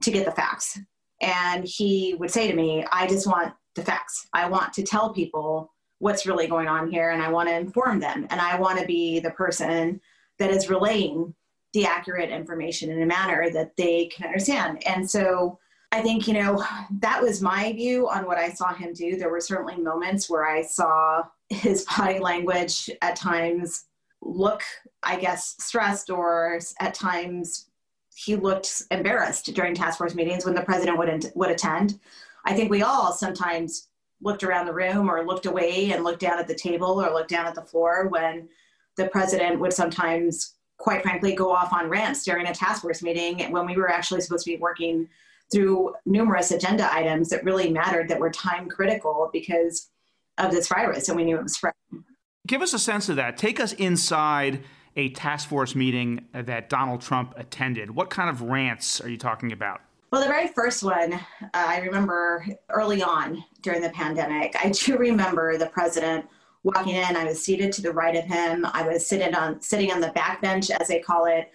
to 0.04 0.10
get 0.10 0.24
the 0.24 0.32
facts. 0.32 0.80
And 1.20 1.66
he 1.66 2.16
would 2.18 2.32
say 2.32 2.48
to 2.48 2.56
me, 2.56 2.86
I 2.90 3.06
just 3.06 3.28
want 3.28 3.54
the 3.76 3.84
facts. 3.84 4.26
I 4.32 4.48
want 4.48 4.72
to 4.72 4.84
tell 4.84 5.14
people 5.14 5.74
what's 6.00 6.26
really 6.26 6.48
going 6.48 6.70
on 6.70 6.90
here 6.90 7.10
and 7.10 7.22
I 7.22 7.30
want 7.30 7.50
to 7.50 7.56
inform 7.58 8.00
them. 8.00 8.26
And 8.30 8.40
I 8.40 8.58
want 8.58 8.80
to 8.80 8.86
be 8.86 9.20
the 9.20 9.32
person 9.32 10.00
that 10.40 10.50
is 10.50 10.70
relaying 10.70 11.36
the 11.74 11.86
accurate 11.86 12.30
information 12.30 12.90
in 12.90 13.02
a 13.02 13.06
manner 13.06 13.50
that 13.50 13.76
they 13.76 14.06
can 14.16 14.28
understand. 14.28 14.82
And 14.88 15.12
so 15.12 15.60
I 15.92 16.02
think, 16.02 16.26
you 16.26 16.36
know, 16.36 16.64
that 17.02 17.22
was 17.22 17.42
my 17.42 17.74
view 17.74 18.08
on 18.08 18.26
what 18.26 18.38
I 18.38 18.52
saw 18.52 18.74
him 18.74 18.94
do. 18.94 19.18
There 19.18 19.30
were 19.30 19.42
certainly 19.42 19.76
moments 19.76 20.30
where 20.30 20.46
I 20.46 20.62
saw 20.62 21.24
his 21.50 21.84
body 21.98 22.20
language 22.20 22.90
at 23.02 23.18
times 23.18 23.88
look, 24.26 24.64
I 25.02 25.18
guess, 25.18 25.56
stressed, 25.60 26.10
or 26.10 26.60
at 26.80 26.94
times 26.94 27.68
he 28.16 28.36
looked 28.36 28.84
embarrassed 28.92 29.54
during 29.54 29.74
task 29.74 29.98
force 29.98 30.16
meetings 30.16 30.46
when 30.46 30.56
the 30.56 30.62
president 30.62 30.98
wouldn't 30.98 31.28
would 31.36 31.50
attend. 31.50 32.00
I 32.46 32.54
think 32.54 32.70
we 32.70 32.84
all 32.84 33.12
sometimes 33.12 33.88
looked 34.22 34.44
around 34.44 34.66
the 34.66 34.74
room 34.74 35.10
or 35.10 35.26
looked 35.26 35.46
away 35.46 35.92
and 35.92 36.04
looked 36.04 36.22
down 36.22 36.40
at 36.40 36.48
the 36.48 36.56
table 36.56 37.02
or 37.02 37.12
looked 37.12 37.30
down 37.30 37.46
at 37.46 37.56
the 37.56 37.62
floor 37.62 38.08
when 38.08 38.48
the 38.96 39.08
president 39.08 39.60
would 39.60 39.74
sometimes, 39.74 40.56
quite 40.78 41.02
frankly, 41.02 41.36
go 41.36 41.52
off 41.52 41.74
on 41.74 41.90
rants 41.90 42.24
during 42.24 42.48
a 42.48 42.54
task 42.54 42.82
force 42.82 43.02
meeting 43.02 43.52
when 43.52 43.66
we 43.66 43.76
were 43.76 43.90
actually 43.90 44.22
supposed 44.22 44.46
to 44.46 44.52
be 44.52 44.58
working 44.58 45.10
through 45.52 45.94
numerous 46.06 46.52
agenda 46.52 46.92
items 46.94 47.30
that 47.30 47.44
really 47.44 47.70
mattered 47.70 48.08
that 48.08 48.20
were 48.20 48.30
time 48.30 48.70
critical 48.70 49.30
because 49.34 49.90
of 50.38 50.52
this 50.52 50.68
virus 50.68 51.10
and 51.10 51.18
we 51.18 51.26
knew 51.26 51.38
it 51.38 51.44
was 51.44 51.54
spreading. 51.54 52.06
Give 52.46 52.62
us 52.62 52.74
a 52.74 52.80
sense 52.80 53.08
of 53.08 53.16
that. 53.16 53.38
Take 53.38 53.62
us 53.62 53.72
inside 53.74 54.64
a 54.98 55.10
task 55.10 55.48
force 55.48 55.76
meeting 55.76 56.28
that 56.34 56.70
Donald 56.70 57.00
Trump 57.00 57.34
attended. 57.38 57.90
What 57.90 58.10
kind 58.10 58.30
of 58.30 58.42
rants 58.42 59.00
are 59.00 59.10
you 59.10 59.18
talking 59.18 59.54
about? 59.54 59.80
Well, 60.12 60.22
the 60.22 60.28
very 60.28 60.50
first 60.50 60.84
one, 60.84 61.14
uh, 61.14 61.18
I 61.54 61.80
remember 61.80 62.46
early 62.70 63.02
on 63.02 63.44
during 63.62 63.82
the 63.82 63.90
pandemic, 63.92 64.56
I 64.62 64.70
do 64.70 64.98
remember 65.00 65.58
the 65.58 65.68
president 65.68 66.26
walking 66.64 66.96
in. 66.96 67.16
I 67.16 67.24
was 67.24 67.44
seated 67.44 67.72
to 67.74 67.82
the 67.82 67.92
right 67.92 68.16
of 68.16 68.26
him. 68.26 68.66
I 68.74 68.88
was 68.88 69.06
sitting 69.06 69.34
on 69.34 69.62
sitting 69.62 69.92
on 69.92 70.02
the 70.02 70.10
back 70.10 70.42
bench, 70.42 70.70
as 70.70 70.90
they 70.90 71.00
call 71.00 71.26
it, 71.26 71.50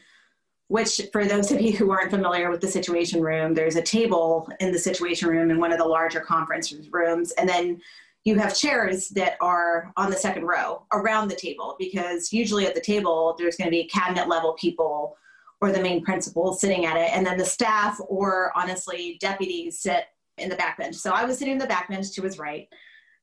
which 0.68 1.02
for 1.12 1.26
those 1.26 1.52
of 1.52 1.60
you 1.60 1.72
who 1.72 1.90
aren't 1.90 2.10
familiar 2.10 2.50
with 2.50 2.62
the 2.62 2.66
situation 2.66 3.20
room, 3.20 3.52
there's 3.52 3.76
a 3.76 3.82
table 3.82 4.48
in 4.58 4.72
the 4.72 4.78
situation 4.78 5.28
room 5.28 5.50
in 5.50 5.60
one 5.60 5.70
of 5.70 5.78
the 5.78 5.84
larger 5.84 6.20
conference 6.20 6.74
rooms, 6.90 7.32
and 7.32 7.46
then 7.46 7.80
you 8.28 8.36
have 8.38 8.54
chairs 8.54 9.08
that 9.08 9.38
are 9.40 9.90
on 9.96 10.10
the 10.10 10.16
second 10.16 10.44
row 10.44 10.84
around 10.92 11.28
the 11.28 11.34
table 11.34 11.76
because 11.78 12.30
usually 12.30 12.66
at 12.66 12.74
the 12.74 12.80
table 12.80 13.34
there's 13.38 13.56
going 13.56 13.66
to 13.66 13.70
be 13.70 13.88
cabinet 13.88 14.28
level 14.28 14.52
people 14.52 15.16
or 15.62 15.72
the 15.72 15.80
main 15.80 16.04
principal 16.04 16.52
sitting 16.52 16.84
at 16.84 16.96
it 16.96 17.10
and 17.12 17.26
then 17.26 17.38
the 17.38 17.44
staff 17.44 17.98
or 18.06 18.52
honestly 18.54 19.16
deputies 19.20 19.80
sit 19.80 20.04
in 20.36 20.50
the 20.50 20.56
back 20.56 20.76
bench. 20.76 20.94
So 20.94 21.10
i 21.12 21.24
was 21.24 21.38
sitting 21.38 21.54
in 21.54 21.58
the 21.58 21.66
back 21.66 21.88
bench 21.88 22.12
to 22.12 22.22
his 22.22 22.38
right 22.38 22.68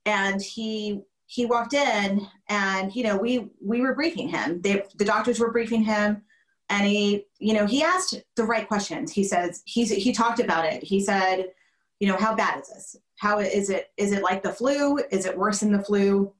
and 0.07 0.41
he 0.41 1.01
he 1.27 1.45
walked 1.45 1.73
in 1.73 2.27
and 2.49 2.95
you 2.95 3.03
know 3.03 3.15
we 3.15 3.51
we 3.63 3.81
were 3.81 3.93
briefing 3.93 4.27
him. 4.27 4.61
They, 4.61 4.83
the 4.95 5.05
doctors 5.05 5.39
were 5.39 5.51
briefing 5.51 5.83
him 5.83 6.23
and 6.69 6.87
he 6.87 7.25
you 7.37 7.53
know 7.53 7.67
he 7.67 7.83
asked 7.83 8.15
the 8.35 8.43
right 8.43 8.67
questions. 8.67 9.11
He 9.11 9.23
says 9.23 9.61
he's 9.65 9.91
he 9.91 10.11
talked 10.11 10.39
about 10.39 10.65
it. 10.65 10.83
He 10.83 10.99
said 10.99 11.51
you 11.99 12.07
know 12.07 12.17
how 12.17 12.35
bad 12.35 12.61
is 12.61 12.69
this? 12.69 12.95
How 13.17 13.39
is 13.39 13.69
it 13.69 13.91
is 13.97 14.11
it 14.11 14.23
like 14.23 14.43
the 14.43 14.51
flu? 14.51 14.99
Is 15.11 15.25
it 15.25 15.37
worse 15.37 15.61
than 15.61 15.71
the 15.71 15.83
flu? 15.83 16.33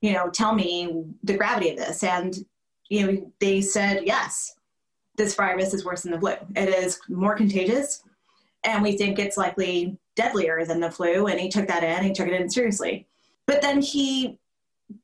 You 0.00 0.12
know 0.12 0.30
tell 0.30 0.54
me 0.54 1.04
the 1.22 1.36
gravity 1.36 1.70
of 1.70 1.76
this. 1.76 2.02
And 2.02 2.36
you 2.88 3.06
know 3.06 3.32
they 3.40 3.60
said 3.60 4.04
yes 4.04 4.54
this 5.16 5.34
virus 5.34 5.74
is 5.74 5.84
worse 5.84 6.02
than 6.02 6.12
the 6.12 6.20
flu. 6.20 6.34
It 6.56 6.68
is 6.68 7.00
more 7.08 7.34
contagious. 7.34 8.04
And 8.64 8.82
we 8.82 8.96
think 8.96 9.18
it's 9.18 9.36
likely 9.36 9.98
deadlier 10.14 10.64
than 10.64 10.80
the 10.80 10.90
flu. 10.90 11.26
And 11.26 11.38
he 11.40 11.48
took 11.48 11.66
that 11.68 11.84
in 11.84 12.04
he 12.04 12.12
took 12.12 12.28
it 12.28 12.40
in 12.40 12.48
seriously. 12.48 13.06
But 13.46 13.62
then 13.62 13.82
he 13.82 14.38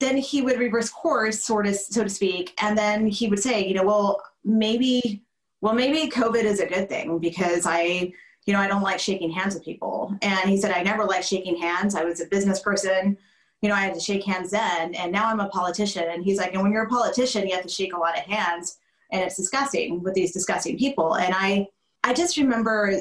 then 0.00 0.16
he 0.16 0.40
would 0.40 0.58
reverse 0.58 0.88
course 0.88 1.44
sort 1.44 1.66
of 1.66 1.74
so 1.76 2.04
to 2.04 2.10
speak. 2.10 2.54
And 2.62 2.78
then 2.78 3.06
he 3.06 3.28
would 3.28 3.40
say 3.40 3.66
you 3.66 3.74
know 3.74 3.84
well 3.84 4.22
maybe 4.44 5.22
well 5.60 5.74
maybe 5.74 6.10
covid 6.10 6.44
is 6.44 6.60
a 6.60 6.66
good 6.66 6.88
thing 6.88 7.18
because 7.18 7.64
i 7.66 8.12
you 8.46 8.52
know, 8.52 8.60
I 8.60 8.66
don't 8.66 8.82
like 8.82 8.98
shaking 8.98 9.30
hands 9.30 9.54
with 9.54 9.64
people. 9.64 10.16
And 10.22 10.50
he 10.50 10.56
said, 10.56 10.72
I 10.72 10.82
never 10.82 11.04
liked 11.04 11.26
shaking 11.26 11.56
hands. 11.56 11.94
I 11.94 12.04
was 12.04 12.20
a 12.20 12.26
business 12.26 12.60
person. 12.60 13.16
You 13.62 13.68
know, 13.70 13.74
I 13.74 13.80
had 13.80 13.94
to 13.94 14.00
shake 14.00 14.24
hands 14.24 14.50
then. 14.50 14.94
And 14.94 15.10
now 15.10 15.28
I'm 15.28 15.40
a 15.40 15.48
politician. 15.48 16.04
And 16.10 16.22
he's 16.22 16.38
like, 16.38 16.52
and 16.52 16.62
when 16.62 16.70
you're 16.70 16.84
a 16.84 16.88
politician, 16.88 17.48
you 17.48 17.54
have 17.54 17.62
to 17.62 17.68
shake 17.68 17.94
a 17.94 17.98
lot 17.98 18.18
of 18.18 18.24
hands. 18.24 18.76
And 19.10 19.22
it's 19.22 19.36
disgusting 19.36 20.02
with 20.02 20.14
these 20.14 20.32
disgusting 20.32 20.76
people. 20.76 21.16
And 21.16 21.34
I, 21.34 21.68
I 22.02 22.12
just 22.12 22.36
remember 22.36 23.00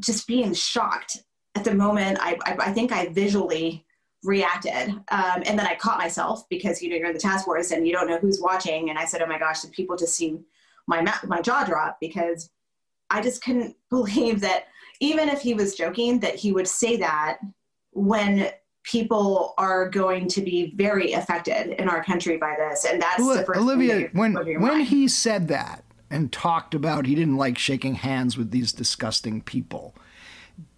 just 0.00 0.26
being 0.26 0.52
shocked 0.54 1.18
at 1.54 1.62
the 1.62 1.74
moment. 1.74 2.18
I, 2.20 2.36
I, 2.44 2.56
I 2.58 2.72
think 2.72 2.90
I 2.90 3.06
visually 3.08 3.84
reacted. 4.24 4.88
Um, 4.88 5.42
and 5.46 5.56
then 5.56 5.66
I 5.66 5.76
caught 5.76 5.98
myself 5.98 6.48
because, 6.48 6.82
you 6.82 6.90
know, 6.90 6.96
you're 6.96 7.08
in 7.08 7.12
the 7.12 7.20
task 7.20 7.44
force 7.44 7.70
and 7.70 7.86
you 7.86 7.92
don't 7.92 8.08
know 8.08 8.18
who's 8.18 8.40
watching. 8.40 8.90
And 8.90 8.98
I 8.98 9.04
said, 9.04 9.22
oh 9.22 9.26
my 9.26 9.38
gosh, 9.38 9.60
did 9.60 9.70
people 9.70 9.96
just 9.96 10.16
see 10.16 10.40
my, 10.88 11.06
my 11.26 11.40
jaw 11.40 11.64
drop? 11.64 11.98
Because 12.00 12.50
I 13.14 13.22
just 13.22 13.42
couldn't 13.42 13.76
believe 13.90 14.40
that 14.40 14.66
even 15.00 15.28
if 15.28 15.40
he 15.40 15.54
was 15.54 15.74
joking, 15.74 16.20
that 16.20 16.34
he 16.34 16.52
would 16.52 16.68
say 16.68 16.96
that 16.96 17.38
when 17.92 18.50
people 18.82 19.54
are 19.56 19.88
going 19.88 20.28
to 20.28 20.42
be 20.42 20.74
very 20.76 21.12
affected 21.12 21.80
in 21.80 21.88
our 21.88 22.04
country 22.04 22.36
by 22.36 22.54
this. 22.58 22.84
And 22.84 23.00
that's 23.00 23.20
Look, 23.20 23.38
the 23.38 23.44
first 23.44 23.60
Olivia, 23.60 24.08
when 24.12 24.34
when 24.60 24.80
he 24.80 25.08
said 25.08 25.48
that 25.48 25.84
and 26.10 26.30
talked 26.30 26.74
about 26.74 27.06
he 27.06 27.14
didn't 27.14 27.36
like 27.36 27.56
shaking 27.56 27.94
hands 27.94 28.36
with 28.36 28.50
these 28.50 28.72
disgusting 28.72 29.40
people. 29.40 29.94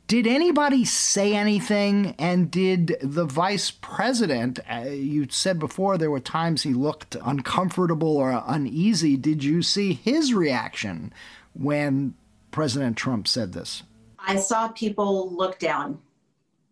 Did 0.07 0.29
anybody 0.29 0.85
say 0.85 1.35
anything? 1.35 2.14
And 2.16 2.49
did 2.49 2.96
the 3.03 3.25
vice 3.25 3.72
president, 3.72 4.61
uh, 4.70 4.88
you 4.88 5.27
said 5.29 5.59
before 5.59 5.99
there 5.99 6.12
were 6.12 6.20
times 6.20 6.62
he 6.62 6.72
looked 6.72 7.16
uncomfortable 7.25 8.16
or 8.16 8.44
uneasy. 8.46 9.16
Did 9.16 9.42
you 9.42 9.62
see 9.62 9.94
his 9.94 10.33
reaction 10.33 11.12
when 11.55 12.14
President 12.57 12.97
Trump 12.97 13.29
said 13.29 13.53
this? 13.53 13.83
I 14.19 14.37
saw 14.37 14.69
people 14.69 15.31
look 15.31 15.59
down 15.59 15.99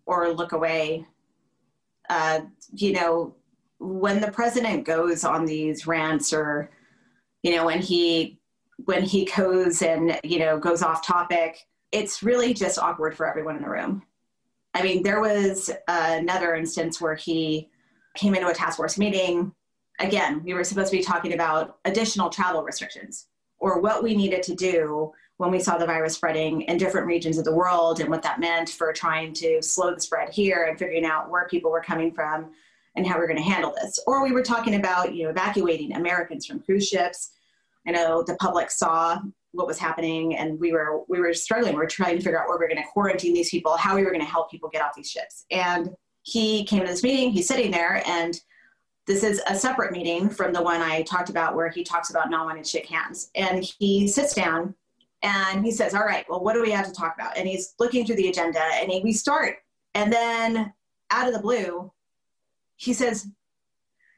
or 0.06 0.30
look 0.30 0.52
away. 0.52 1.04
Uh, 2.08 2.40
you 2.72 2.92
know, 2.92 3.34
when 3.78 4.18
the 4.22 4.32
president 4.32 4.86
goes 4.86 5.24
on 5.24 5.44
these 5.44 5.86
rants 5.86 6.32
or, 6.32 6.70
you 7.42 7.54
know, 7.54 7.66
when 7.66 7.82
he 7.82 8.38
when 8.86 9.02
he 9.02 9.26
goes 9.36 9.82
and 9.82 10.18
you 10.24 10.38
know 10.38 10.58
goes 10.58 10.82
off 10.82 11.06
topic, 11.06 11.58
it's 11.92 12.22
really 12.22 12.54
just 12.54 12.78
awkward 12.78 13.14
for 13.14 13.28
everyone 13.28 13.56
in 13.56 13.62
the 13.62 13.68
room. 13.68 14.04
I 14.72 14.82
mean, 14.82 15.02
there 15.02 15.20
was 15.20 15.70
another 15.86 16.54
instance 16.54 16.98
where 16.98 17.14
he 17.14 17.68
came 18.16 18.34
into 18.34 18.48
a 18.48 18.54
task 18.54 18.78
force 18.78 18.96
meeting. 18.96 19.52
Again, 19.98 20.42
we 20.44 20.54
were 20.54 20.64
supposed 20.64 20.90
to 20.92 20.96
be 20.96 21.04
talking 21.04 21.34
about 21.34 21.76
additional 21.84 22.30
travel 22.30 22.62
restrictions 22.62 23.26
or 23.58 23.82
what 23.82 24.02
we 24.02 24.16
needed 24.16 24.42
to 24.44 24.54
do 24.54 25.12
when 25.38 25.50
we 25.50 25.58
saw 25.58 25.76
the 25.76 25.86
virus 25.86 26.14
spreading 26.14 26.62
in 26.62 26.76
different 26.76 27.06
regions 27.06 27.38
of 27.38 27.44
the 27.44 27.54
world 27.54 28.00
and 28.00 28.08
what 28.08 28.22
that 28.22 28.40
meant 28.40 28.70
for 28.70 28.92
trying 28.92 29.32
to 29.32 29.60
slow 29.60 29.94
the 29.94 30.00
spread 30.00 30.28
here 30.30 30.64
and 30.68 30.78
figuring 30.78 31.04
out 31.04 31.30
where 31.30 31.48
people 31.48 31.70
were 31.70 31.82
coming 31.82 32.12
from 32.12 32.52
and 32.96 33.06
how 33.06 33.18
we 33.18 33.24
are 33.24 33.26
going 33.26 33.38
to 33.38 33.42
handle 33.42 33.74
this. 33.80 33.98
Or 34.06 34.22
we 34.22 34.32
were 34.32 34.42
talking 34.42 34.76
about, 34.76 35.14
you 35.14 35.24
know, 35.24 35.30
evacuating 35.30 35.94
Americans 35.94 36.46
from 36.46 36.60
cruise 36.60 36.88
ships. 36.88 37.32
I 37.86 37.90
know 37.90 38.22
the 38.22 38.36
public 38.36 38.70
saw 38.70 39.20
what 39.50 39.66
was 39.66 39.78
happening 39.78 40.36
and 40.36 40.58
we 40.58 40.72
were 40.72 41.02
we 41.08 41.20
were 41.20 41.34
struggling. 41.34 41.74
We 41.74 41.80
were 41.80 41.86
trying 41.86 42.16
to 42.16 42.22
figure 42.22 42.40
out 42.40 42.48
where 42.48 42.58
we 42.58 42.64
are 42.64 42.68
going 42.68 42.82
to 42.82 42.88
quarantine 42.88 43.34
these 43.34 43.50
people, 43.50 43.76
how 43.76 43.96
we 43.96 44.04
were 44.04 44.10
going 44.10 44.24
to 44.24 44.30
help 44.30 44.50
people 44.50 44.68
get 44.68 44.82
off 44.82 44.94
these 44.94 45.10
ships. 45.10 45.44
And 45.50 45.90
he 46.22 46.64
came 46.64 46.80
to 46.80 46.86
this 46.86 47.02
meeting, 47.02 47.30
he's 47.30 47.46
sitting 47.48 47.70
there 47.70 48.02
and 48.06 48.40
this 49.06 49.22
is 49.22 49.42
a 49.46 49.54
separate 49.54 49.92
meeting 49.92 50.30
from 50.30 50.52
the 50.52 50.62
one 50.62 50.80
I 50.80 51.02
talked 51.02 51.28
about 51.28 51.54
where 51.54 51.68
he 51.68 51.84
talks 51.84 52.08
about 52.08 52.30
not 52.30 52.46
wanting 52.46 52.62
to 52.62 52.68
shake 52.68 52.86
hands. 52.86 53.30
And 53.34 53.62
he 53.62 54.08
sits 54.08 54.32
down 54.32 54.74
and 55.24 55.64
he 55.64 55.72
says, 55.72 55.94
All 55.94 56.04
right, 56.04 56.24
well, 56.28 56.44
what 56.44 56.52
do 56.52 56.62
we 56.62 56.70
have 56.70 56.86
to 56.86 56.92
talk 56.92 57.14
about? 57.14 57.36
And 57.36 57.48
he's 57.48 57.74
looking 57.80 58.06
through 58.06 58.16
the 58.16 58.28
agenda 58.28 58.60
and 58.60 58.90
he, 58.90 59.00
we 59.02 59.12
start. 59.12 59.56
And 59.94 60.12
then 60.12 60.72
out 61.10 61.26
of 61.26 61.34
the 61.34 61.40
blue, 61.40 61.90
he 62.76 62.92
says, 62.92 63.26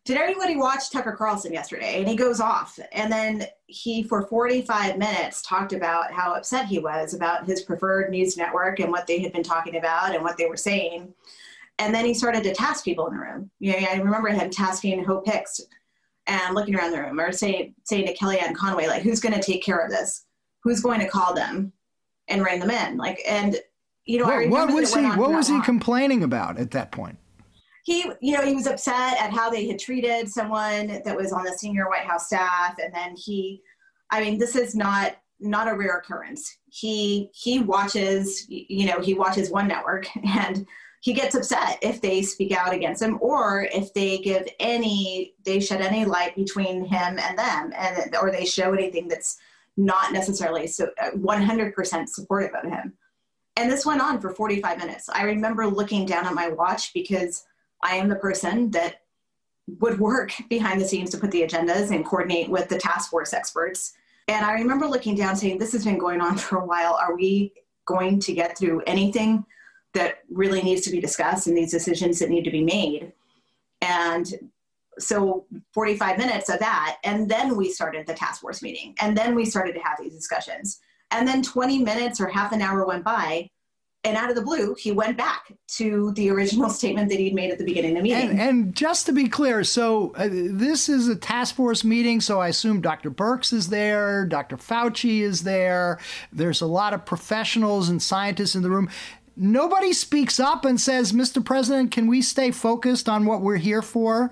did 0.07 0.19
anybody 0.19 0.57
watch 0.57 0.91
Tucker 0.91 1.13
Carlson 1.13 1.53
yesterday? 1.53 1.99
And 1.99 2.09
he 2.09 2.15
goes 2.15 2.41
off. 2.41 2.79
And 2.93 3.11
then 3.11 3.45
he, 3.67 4.05
for 4.05 4.23
45 4.23 4.99
minutes, 4.99 5.43
talked 5.43 5.73
about 5.73 6.13
how 6.13 6.35
upset 6.35 6.67
he 6.67 6.79
was 6.79 7.13
about 7.13 7.45
his 7.45 7.63
preferred 7.63 8.11
news 8.11 8.37
network 8.37 8.79
and 8.79 8.93
what 8.93 9.09
they 9.09 9.19
had 9.19 9.33
been 9.33 9.43
talking 9.43 9.77
about 9.77 10.15
and 10.15 10.23
what 10.23 10.37
they 10.37 10.47
were 10.47 10.57
saying. 10.57 11.13
And 11.81 11.93
then 11.93 12.05
he 12.05 12.15
started 12.15 12.45
to 12.45 12.55
task 12.55 12.85
people 12.85 13.09
in 13.09 13.15
the 13.15 13.21
room. 13.21 13.51
You 13.59 13.73
know, 13.73 13.87
I 13.91 13.97
remember 13.97 14.29
him 14.29 14.49
tasking 14.49 15.05
Hope 15.05 15.27
Hicks 15.27 15.61
and 16.29 16.55
looking 16.55 16.77
around 16.77 16.93
the 16.93 17.03
room 17.03 17.19
or 17.19 17.33
saying, 17.33 17.75
saying 17.83 18.07
to 18.07 18.15
Kellyanne 18.15 18.55
Conway, 18.55 18.87
like, 18.87 19.03
who's 19.03 19.21
going 19.21 19.35
to 19.35 19.43
take 19.43 19.65
care 19.65 19.79
of 19.79 19.91
this? 19.91 20.26
Who's 20.67 20.81
going 20.81 21.01
to 21.01 21.09
call 21.09 21.35
them 21.35 21.73
and 22.29 22.45
rein 22.45 22.59
them 22.59 22.71
in? 22.71 22.97
Like, 22.97 23.23
and, 23.27 23.57
you 24.05 24.19
know, 24.19 24.27
what, 24.27 24.49
what 24.49 24.73
was 24.73 24.95
he, 24.95 25.03
what 25.03 25.31
was 25.31 25.49
he 25.49 25.61
complaining 25.63 26.25
about 26.25 26.59
at 26.59 26.73
that 26.73 26.91
point? 26.91 27.19
he, 27.87 28.11
you 28.21 28.37
know, 28.37 28.45
he 28.45 28.57
was 28.57 28.67
upset 28.67 29.17
at 29.21 29.33
how 29.33 29.49
they 29.49 29.69
had 29.69 29.79
treated 29.79 30.29
someone 30.29 31.01
that 31.05 31.17
was 31.17 31.33
on 31.33 31.45
the 31.45 31.53
senior 31.53 31.89
White 31.89 32.05
House 32.05 32.27
staff, 32.27 32.75
and 32.83 32.93
then 32.93 33.15
he, 33.17 33.63
I 34.11 34.21
mean, 34.21 34.39
this 34.39 34.57
is 34.57 34.75
not 34.75 35.17
not 35.39 35.69
a 35.69 35.75
rare 35.77 35.99
occurrence. 35.99 36.59
He 36.67 37.31
he 37.33 37.61
watches, 37.61 38.45
you 38.49 38.87
know, 38.87 39.01
he 39.01 39.15
watches 39.15 39.53
one 39.53 39.69
network, 39.69 40.09
and 40.27 40.67
he 41.01 41.13
gets 41.13 41.37
upset 41.37 41.79
if 41.81 42.01
they 42.01 42.23
speak 42.23 42.51
out 42.51 42.75
against 42.75 43.01
him 43.01 43.19
or 43.21 43.69
if 43.73 43.95
they 43.95 44.19
give 44.19 44.49
any 44.59 45.35
they 45.45 45.61
shed 45.61 45.81
any 45.81 46.05
light 46.05 46.35
between 46.35 46.85
him 46.85 47.21
and 47.21 47.39
them 47.39 47.73
and 47.77 48.17
or 48.17 48.33
they 48.33 48.45
show 48.45 48.73
anything 48.73 49.07
that's 49.07 49.39
not 49.77 50.13
necessarily 50.13 50.67
so 50.67 50.91
100% 51.15 52.03
uh, 52.03 52.07
supportive 52.07 52.55
of 52.55 52.71
him 52.71 52.93
and 53.57 53.71
this 53.71 53.87
went 53.87 54.01
on 54.01 54.21
for 54.21 54.31
45 54.31 54.79
minutes 54.79 55.09
i 55.09 55.23
remember 55.23 55.67
looking 55.67 56.07
down 56.07 56.27
at 56.27 56.35
my 56.35 56.49
watch 56.49 56.93
because 56.95 57.47
I 57.83 57.97
am 57.97 58.09
the 58.09 58.17
person 58.17 58.71
that 58.73 59.03
would 59.81 59.99
work 59.99 60.33
behind 60.49 60.81
the 60.81 60.89
scenes 60.89 61.11
to 61.11 61.19
put 61.19 61.31
the 61.31 61.43
agendas 61.43 61.95
and 61.95 62.05
coordinate 62.05 62.49
with 62.49 62.69
the 62.69 62.79
task 62.79 63.11
force 63.11 63.33
experts. 63.33 63.95
And 64.29 64.45
I 64.45 64.55
remember 64.55 64.87
looking 64.87 65.15
down 65.15 65.37
saying, 65.37 65.59
This 65.59 65.73
has 65.73 65.85
been 65.85 65.99
going 65.99 66.21
on 66.21 66.37
for 66.37 66.59
a 66.59 66.67
while. 66.67 66.95
Are 66.95 67.15
we 67.15 67.53
going 67.85 68.19
to 68.21 68.33
get 68.33 68.59
through 68.59 68.83
anything 68.87 69.45
that 69.95 70.19
really 70.31 70.63
needs 70.63 70.83
to 70.83 70.91
be 70.91 71.01
discussed 71.01 71.47
and 71.47 71.57
these 71.57 71.71
decisions 71.71 72.19
that 72.19 72.31
need 72.31 72.45
to 72.45 72.51
be 72.51 72.65
made? 72.65 73.13
And 73.81 74.33
so 74.99 75.47
45 75.75 76.19
minutes 76.19 76.49
of 76.49 76.59
that. 76.61 76.97
And 77.05 77.29
then 77.29 77.57
we 77.57 77.71
started 77.71 78.07
the 78.07 78.15
task 78.15 78.41
force 78.41 78.63
meeting. 78.63 78.95
And 79.01 79.17
then 79.17 79.35
we 79.35 79.45
started 79.45 79.75
to 79.75 79.81
have 79.81 79.99
these 80.01 80.15
discussions. 80.15 80.81
And 81.11 81.27
then 81.27 81.43
20 81.43 81.85
minutes 81.85 82.21
or 82.21 82.29
half 82.29 82.53
an 82.53 82.63
hour 82.63 82.87
went 82.87 83.05
by 83.05 83.49
and 84.07 84.17
out 84.17 84.31
of 84.31 84.37
the 84.37 84.43
blue, 84.43 84.75
he 84.79 84.93
went 84.93 85.19
back 85.19 85.53
to 85.67 86.13
the 86.13 86.31
original 86.31 86.71
statement 86.81 87.09
that 87.09 87.19
he'd 87.19 87.35
made 87.35 87.51
at 87.51 87.59
the 87.59 87.65
beginning 87.65 87.97
of 87.97 87.97
the 87.97 88.03
meeting. 88.03 88.31
And, 88.31 88.41
and 88.41 88.75
just 88.75 89.07
to 89.07 89.13
be 89.13 89.29
clear, 89.29 89.65
so 89.65 90.13
uh, 90.17 90.29
this 90.31 90.89
is 90.89 91.09
a 91.09 91.17
task 91.17 91.57
force 91.57 91.83
meeting, 91.83 92.21
so 92.21 92.41
I 92.41 92.49
assume 92.49 92.81
Dr. 92.81 93.11
Birx 93.11 93.53
is 93.53 93.69
there, 93.69 94.25
Dr. 94.25 94.57
Fauci 94.57 95.21
is 95.21 95.43
there. 95.43 95.99
There's 96.33 96.61
a 96.61 96.67
lot 96.67 96.95
of 96.95 97.05
professionals 97.05 97.89
and 97.89 98.01
scientists 98.01 98.55
in 98.55 98.63
the 98.63 98.71
room. 98.71 98.89
Nobody 99.37 99.93
speaks 99.93 100.39
up 100.41 100.65
and 100.65 100.81
says, 100.81 101.13
Mr. 101.13 101.45
President, 101.45 101.91
can 101.91 102.07
we 102.07 102.23
stay 102.23 102.53
focused 102.53 103.09
on 103.09 103.27
what 103.27 103.43
we're 103.43 103.57
here 103.57 103.83
for? 103.83 104.31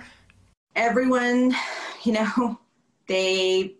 Everyone, 0.76 1.54
you 2.02 2.12
know, 2.12 2.58
they 3.08 3.76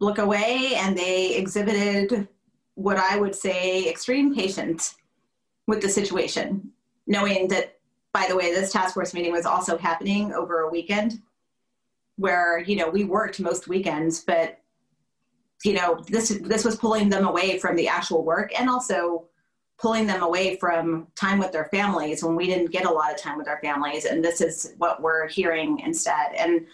look 0.00 0.18
away 0.18 0.74
and 0.76 0.96
they 0.96 1.34
exhibited 1.36 2.28
what 2.74 2.98
I 2.98 3.18
would 3.18 3.34
say 3.34 3.88
extreme 3.88 4.34
patience 4.34 4.96
with 5.66 5.80
the 5.80 5.88
situation, 5.88 6.70
knowing 7.06 7.48
that, 7.48 7.78
by 8.12 8.26
the 8.28 8.36
way, 8.36 8.54
this 8.54 8.72
task 8.72 8.94
force 8.94 9.14
meeting 9.14 9.32
was 9.32 9.46
also 9.46 9.76
happening 9.78 10.32
over 10.32 10.60
a 10.60 10.70
weekend 10.70 11.20
where, 12.16 12.58
you 12.60 12.76
know, 12.76 12.88
we 12.88 13.04
worked 13.04 13.40
most 13.40 13.68
weekends, 13.68 14.20
but, 14.20 14.58
you 15.64 15.74
know, 15.74 16.02
this, 16.08 16.28
this 16.42 16.64
was 16.64 16.76
pulling 16.76 17.08
them 17.08 17.26
away 17.26 17.58
from 17.58 17.76
the 17.76 17.88
actual 17.88 18.24
work 18.24 18.58
and 18.58 18.70
also 18.70 19.26
pulling 19.78 20.06
them 20.06 20.22
away 20.22 20.56
from 20.56 21.06
time 21.14 21.38
with 21.38 21.52
their 21.52 21.66
families 21.66 22.24
when 22.24 22.34
we 22.34 22.46
didn't 22.46 22.70
get 22.70 22.86
a 22.86 22.90
lot 22.90 23.12
of 23.12 23.18
time 23.18 23.36
with 23.36 23.48
our 23.48 23.60
families. 23.60 24.06
And 24.06 24.24
this 24.24 24.40
is 24.40 24.74
what 24.78 25.02
we're 25.02 25.28
hearing 25.28 25.80
instead. 25.80 26.32
And, 26.36 26.66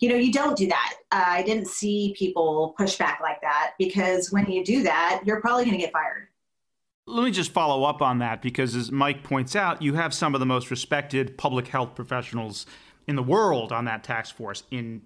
you 0.00 0.08
know, 0.08 0.16
you 0.16 0.32
don't 0.32 0.56
do 0.56 0.66
that. 0.66 0.94
Uh, 1.12 1.24
I 1.26 1.42
didn't 1.42 1.68
see 1.68 2.14
people 2.18 2.74
push 2.76 2.96
back 2.96 3.20
like 3.22 3.40
that 3.42 3.74
because 3.78 4.32
when 4.32 4.50
you 4.50 4.64
do 4.64 4.82
that, 4.82 5.22
you're 5.24 5.40
probably 5.40 5.64
going 5.64 5.76
to 5.76 5.82
get 5.82 5.92
fired. 5.92 6.28
Let 7.06 7.24
me 7.24 7.30
just 7.30 7.52
follow 7.52 7.84
up 7.84 8.00
on 8.00 8.18
that 8.18 8.42
because, 8.42 8.76
as 8.76 8.92
Mike 8.92 9.24
points 9.24 9.56
out, 9.56 9.82
you 9.82 9.94
have 9.94 10.14
some 10.14 10.34
of 10.34 10.40
the 10.40 10.46
most 10.46 10.70
respected 10.70 11.36
public 11.36 11.66
health 11.66 11.96
professionals 11.96 12.64
in 13.08 13.16
the 13.16 13.24
world 13.24 13.72
on 13.72 13.86
that 13.86 14.04
task 14.04 14.36
force 14.36 14.62
in 14.70 15.02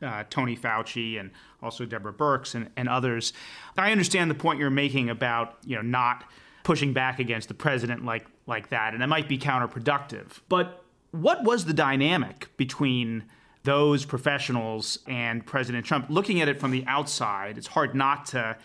uh, 0.00 0.24
Tony 0.30 0.56
Fauci 0.56 1.18
and 1.18 1.30
also 1.60 1.84
Deborah 1.84 2.12
Birx 2.12 2.54
and, 2.54 2.70
and 2.76 2.88
others. 2.88 3.32
I 3.76 3.90
understand 3.90 4.30
the 4.30 4.36
point 4.36 4.60
you're 4.60 4.70
making 4.70 5.10
about 5.10 5.58
you 5.64 5.74
know 5.74 5.82
not 5.82 6.24
pushing 6.62 6.92
back 6.92 7.18
against 7.18 7.48
the 7.48 7.54
president 7.54 8.04
like 8.04 8.26
like 8.46 8.70
that, 8.70 8.94
and 8.94 9.02
it 9.02 9.06
might 9.06 9.28
be 9.28 9.38
counterproductive. 9.38 10.40
But 10.48 10.82
what 11.12 11.42
was 11.44 11.64
the 11.64 11.74
dynamic 11.74 12.48
between 12.56 13.24
those 13.64 14.04
professionals 14.04 14.98
and 15.06 15.44
President 15.44 15.84
Trump? 15.84 16.06
Looking 16.08 16.40
at 16.40 16.48
it 16.48 16.58
from 16.60 16.70
the 16.70 16.84
outside, 16.86 17.58
it's 17.58 17.66
hard 17.66 17.94
not 17.94 18.26
to 18.26 18.56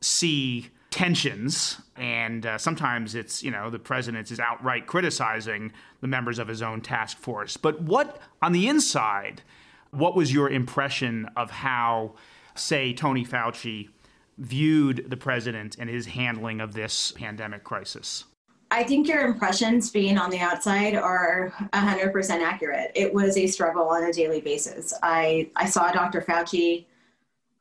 see 0.00 0.70
tensions 0.90 1.80
and 1.96 2.44
uh, 2.44 2.58
sometimes 2.58 3.14
it's 3.14 3.44
you 3.44 3.50
know 3.50 3.70
the 3.70 3.78
president 3.78 4.30
is 4.30 4.40
outright 4.40 4.86
criticizing 4.86 5.72
the 6.00 6.08
members 6.08 6.38
of 6.40 6.48
his 6.48 6.62
own 6.62 6.80
task 6.80 7.16
force 7.16 7.56
but 7.56 7.80
what 7.82 8.20
on 8.42 8.50
the 8.50 8.66
inside 8.66 9.40
what 9.92 10.16
was 10.16 10.34
your 10.34 10.50
impression 10.50 11.28
of 11.36 11.48
how 11.48 12.12
say 12.56 12.92
tony 12.92 13.24
fauci 13.24 13.88
viewed 14.40 15.08
the 15.08 15.16
president 15.16 15.76
and 15.78 15.88
his 15.88 16.06
handling 16.06 16.60
of 16.60 16.74
this 16.74 17.12
pandemic 17.12 17.64
crisis 17.64 18.24
I 18.72 18.84
think 18.84 19.08
your 19.08 19.22
impressions 19.26 19.90
being 19.90 20.16
on 20.16 20.30
the 20.30 20.38
outside 20.38 20.94
are 20.94 21.52
100% 21.72 22.30
accurate. 22.40 22.92
It 22.94 23.12
was 23.12 23.36
a 23.36 23.48
struggle 23.48 23.88
on 23.88 24.04
a 24.04 24.12
daily 24.12 24.40
basis. 24.40 24.94
I, 25.02 25.50
I 25.56 25.66
saw 25.66 25.90
Dr. 25.90 26.20
Fauci 26.20 26.86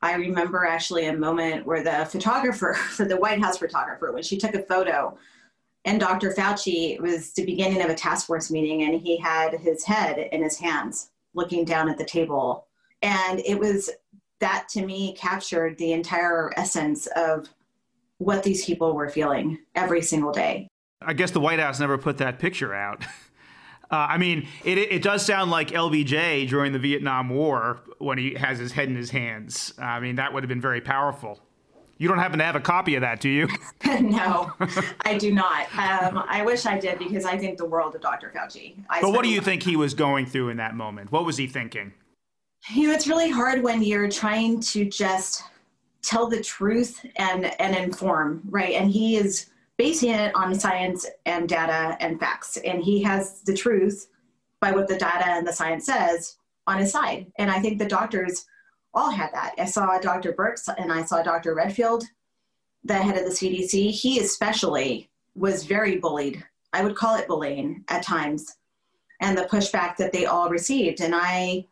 I 0.02 0.15
remember 0.15 0.65
actually 0.65 1.08
a 1.08 1.18
moment 1.18 1.65
where 1.65 1.84
the 1.84 2.06
photographer 2.06 2.74
for 2.74 3.06
the 3.08 3.18
White 3.18 3.42
House 3.42 3.58
photographer, 3.58 4.12
when 4.12 4.24
she 4.24 4.38
took 4.38 4.56
a 4.56 4.63
photo, 4.63 5.18
and 5.86 6.00
Dr. 6.00 6.32
Fauci, 6.32 6.94
it 6.94 7.02
was 7.02 7.32
the 7.34 7.46
beginning 7.46 7.82
of 7.82 7.89
a 7.89 7.96
task 7.96 8.28
force 8.28 8.52
meeting, 8.52 8.84
and 8.84 9.00
he 9.00 9.18
had 9.18 9.54
his 9.54 9.84
head 9.84 10.18
in 10.32 10.44
his 10.44 10.58
hands 10.58 11.12
looking 11.34 11.65
down 11.65 11.89
at 11.89 11.98
the 11.98 12.06
table. 12.06 12.65
And 13.02 13.39
it 13.39 13.58
was 13.58 13.89
that 14.39 14.67
to 14.69 14.86
me 14.86 15.13
captured 15.13 15.78
the 15.78 15.91
entire 15.91 16.52
essence 16.58 17.08
of 17.15 17.49
what 18.17 18.43
these 18.43 18.65
people 18.65 18.93
were 18.93 19.10
feeling 19.10 19.60
every 19.75 20.02
single 20.02 20.32
day. 20.32 20.67
I 21.02 21.13
guess 21.13 21.32
the 21.32 21.39
White 21.39 21.60
House 21.60 21.80
never 21.80 21.97
put 21.97 22.17
that 22.17 22.39
picture 22.39 22.73
out. 22.73 23.06
Uh, 23.91 24.06
I 24.08 24.17
mean, 24.19 24.47
it, 24.63 24.78
it 24.78 25.02
does 25.02 25.25
sound 25.25 25.49
like 25.49 25.69
LBJ 25.69 26.47
during 26.47 26.73
the 26.73 26.78
Vietnam 26.78 27.28
War 27.30 27.80
when 27.97 28.19
he 28.19 28.36
has 28.36 28.60
his 28.60 28.71
head 28.71 28.88
in 28.88 28.95
his 28.95 29.10
hands. 29.10 29.73
I 29.80 29.99
mean, 29.99 30.17
that 30.17 30.32
would 30.32 30.43
have 30.43 30.47
been 30.47 30.62
very 30.62 30.80
powerful. 30.80 31.39
You 31.97 32.08
don't 32.08 32.19
happen 32.19 32.38
to 32.38 32.45
have 32.45 32.56
a 32.56 32.62
copy 32.62 32.93
of 32.95 33.02
that, 33.02 33.19
do 33.19 33.30
you? 33.30 33.47
no, 33.99 34.54
I 35.02 35.17
do 35.17 35.34
not. 35.34 35.63
Um, 35.75 36.23
I 36.30 36.43
wish 36.45 36.67
I 36.67 36.80
did 36.80 36.99
because 36.99 37.25
I 37.25 37.38
think 37.38 37.58
the 37.58 37.65
world 37.65 37.95
of 37.95 38.02
Dr. 38.02 38.32
Fauci. 38.34 38.75
I 38.89 39.02
but 39.02 39.12
what 39.12 39.23
do 39.23 39.30
you 39.30 39.41
think 39.41 39.63
he 39.63 39.75
was 39.75 39.95
going 39.95 40.28
through 40.28 40.49
in 40.49 40.58
that 40.58 40.75
moment? 40.75 41.12
What 41.12 41.25
was 41.25 41.38
he 41.38 41.47
thinking? 41.47 41.93
You 42.69 42.88
know, 42.88 42.93
it's 42.93 43.08
really 43.08 43.30
hard 43.30 43.63
when 43.63 43.82
you're 43.82 44.10
trying 44.10 44.60
to 44.62 44.86
just 44.86 45.43
tell 46.02 46.28
the 46.28 46.41
truth 46.41 47.06
and 47.15 47.45
and 47.60 47.76
inform, 47.76 48.41
right? 48.50 48.74
And 48.74 48.91
he 48.91 49.17
is 49.17 49.48
basing 49.78 50.12
it 50.12 50.36
on 50.36 50.54
science 50.60 51.06
and 51.26 51.48
data 51.48 51.98
and 52.00 52.19
facts. 52.19 52.58
And 52.58 52.84
he 52.84 53.02
has 53.04 53.41
the 53.41 53.54
truth 53.54 54.10
by 54.60 54.72
what 54.72 54.88
the 54.88 54.98
data 54.98 55.26
and 55.28 55.48
the 55.48 55.54
science 55.54 55.86
says 55.86 56.38
on 56.67 56.80
his 56.80 56.91
side. 56.91 57.32
And 57.38 57.50
I 57.50 57.60
think 57.60 57.80
the 57.80 57.86
doctors 57.86 58.45
all 58.93 59.10
had 59.10 59.32
that. 59.34 59.54
I 59.58 59.65
saw 59.65 59.98
Dr. 60.00 60.34
Birx 60.34 60.67
and 60.78 60.91
I 60.91 61.04
saw 61.04 61.24
Dr. 61.24 61.56
Redfield, 61.56 62.04
the 62.84 62.95
head 62.95 63.17
of 63.17 63.26
the 63.26 63.32
CDC. 63.32 63.91
He 63.91 64.19
especially 64.19 65.10
was 65.36 65.63
very 65.63 65.98
bullied. 65.98 66.43
I 66.74 66.84
would 66.84 66.95
call 66.95 67.15
it 67.15 67.28
bullying 67.28 67.84
at 67.88 68.04
times, 68.04 68.58
and 69.22 69.38
the 69.38 69.43
pushback 69.43 69.98
that 69.98 70.12
they 70.12 70.26
all 70.26 70.50
received. 70.50 71.02
And 71.02 71.15
I, 71.15 71.65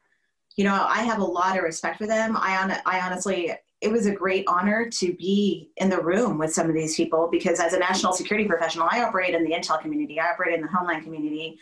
you 0.58 0.63
know, 0.63 0.86
I 0.88 1.04
have 1.04 1.20
a 1.20 1.26
lot 1.26 1.58
of 1.58 1.63
respect 1.63 1.98
for 1.98 2.08
them. 2.08 2.36
I, 2.36 2.58
on, 2.58 2.72
I 2.86 3.00
honestly, 3.00 3.54
it 3.80 3.91
was 3.91 4.08
a 4.08 4.13
great 4.13 4.43
honor 4.48 4.89
to 4.89 5.13
be 5.13 5.70
in 5.78 5.89
the 5.89 6.02
room 6.02 6.39
with 6.39 6.52
some 6.52 6.67
of 6.67 6.74
these 6.74 6.96
people 6.96 7.30
because 7.32 7.60
as 7.60 7.74
a 7.74 7.80
national 7.80 8.13
security 8.13 8.48
professional, 8.48 8.88
I 8.91 9.04
operate 9.04 9.36
in 9.36 9.43
the 9.43 9.52
intel 9.52 9.80
community, 9.80 10.20
I 10.20 10.32
operate 10.32 10.56
in 10.56 10.62
the 10.62 10.67
homeland 10.67 11.04
community. 11.04 11.60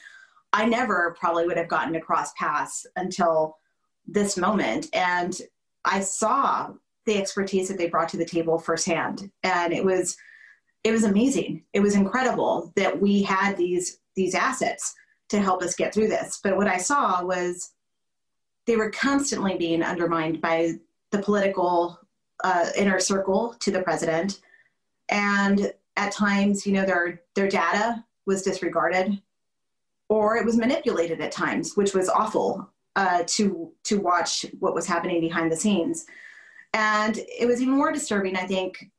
I 0.54 0.66
never 0.66 1.14
probably 1.20 1.46
would 1.46 1.58
have 1.58 1.68
gotten 1.68 1.92
to 1.94 2.00
cross 2.00 2.32
paths 2.40 2.88
until 2.96 3.58
this 4.08 4.38
moment. 4.38 4.88
And 4.94 5.38
I 5.84 6.00
saw 6.00 6.72
the 7.06 7.18
expertise 7.18 7.68
that 7.68 7.78
they 7.78 7.90
brought 7.90 8.08
to 8.10 8.18
the 8.18 8.26
table 8.26 8.58
firsthand. 8.58 9.30
And 9.44 9.74
it 9.74 9.84
was 9.84 10.16
it 10.86 10.92
was 10.92 11.04
amazing. 11.04 11.64
It 11.74 11.82
was 11.82 11.96
incredible 11.96 12.72
that 12.76 13.02
we 13.02 13.24
had 13.24 13.58
these 13.58 14.00
these 14.16 14.36
assets 14.36 14.94
to 15.30 15.42
help 15.42 15.62
us 15.62 15.76
get 15.76 15.94
through 15.94 16.08
this. 16.08 16.40
But 16.42 16.56
what 16.56 16.68
I 16.68 16.78
saw 16.78 17.24
was 17.26 17.72
they 18.65 18.75
were 18.75 18.89
constantly 18.89 19.58
being 19.58 19.84
undermined 19.84 20.41
by 20.41 20.73
the 21.12 21.19
political 21.19 21.99
uh, 22.43 22.67
inner 22.75 22.99
circle 22.99 23.56
to 23.60 23.71
the 23.71 23.82
president. 23.82 24.41
And 25.10 25.71
at 25.97 26.12
times, 26.12 26.65
you 26.65 26.73
know, 26.73 26.86
their, 26.86 27.21
their 27.36 27.47
data 27.47 28.04
was 28.25 28.41
disregarded 28.41 29.21
or 30.10 30.38
it 30.38 30.45
was 30.45 30.58
manipulated 30.58 31.21
at 31.21 31.32
times, 31.32 31.75
which 31.75 31.93
was 31.93 32.10
awful 32.10 32.69
uh, 32.95 33.23
to, 33.28 33.71
to 33.84 33.99
watch 33.99 34.45
what 34.60 34.75
was 34.75 34.86
happening 34.86 35.21
behind 35.21 35.51
the 35.51 35.56
scenes. 35.56 36.06
And 36.73 37.17
it 37.17 37.47
was 37.47 37.62
even 37.62 37.75
more 37.75 37.91
disturbing, 37.91 38.36
I 38.36 38.45
think, 38.45 38.89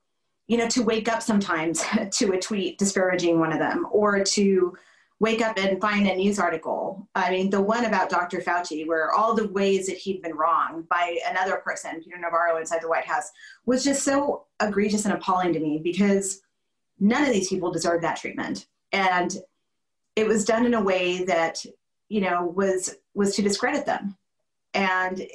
you 0.48 0.56
know, 0.56 0.68
to 0.68 0.82
wake 0.82 1.08
up 1.08 1.22
sometimes 1.22 1.84
to 2.12 2.32
a 2.32 2.40
tweet 2.40 2.78
disparaging 2.78 3.38
one 3.38 3.52
of 3.52 3.58
them 3.58 3.86
or 3.90 4.22
to 4.24 4.76
wake 5.18 5.40
up 5.40 5.58
and 5.58 5.80
find 5.80 6.06
a 6.06 6.14
news 6.14 6.38
article. 6.38 7.08
I 7.14 7.30
mean, 7.30 7.48
the 7.48 7.60
one 7.60 7.86
about 7.86 8.10
Dr. 8.10 8.40
Fauci, 8.40 8.86
where 8.86 9.12
all 9.12 9.34
the 9.34 9.48
ways 9.48 9.86
that 9.86 9.96
he'd 9.96 10.20
been 10.20 10.34
wrong 10.36 10.86
by 10.90 11.18
another 11.26 11.56
person, 11.56 12.02
Peter 12.02 12.18
Navarro 12.18 12.58
inside 12.58 12.82
the 12.82 12.88
White 12.88 13.06
House, 13.06 13.30
was 13.64 13.82
just 13.82 14.02
so 14.02 14.44
egregious 14.60 15.06
and 15.06 15.14
appalling 15.14 15.54
to 15.54 15.60
me 15.60 15.80
because 15.82 16.42
none 17.00 17.22
of 17.22 17.30
these 17.32 17.48
people 17.48 17.70
deserve 17.70 18.02
that 18.02 18.18
treatment. 18.18 18.66
And 18.92 19.36
it 20.16 20.26
was 20.26 20.44
done 20.44 20.66
in 20.66 20.74
a 20.74 20.82
way 20.82 21.24
that, 21.24 21.64
you 22.08 22.20
know, 22.20 22.44
was 22.44 22.94
was 23.14 23.34
to 23.36 23.42
discredit 23.42 23.86
them. 23.86 24.16
And 24.74 25.26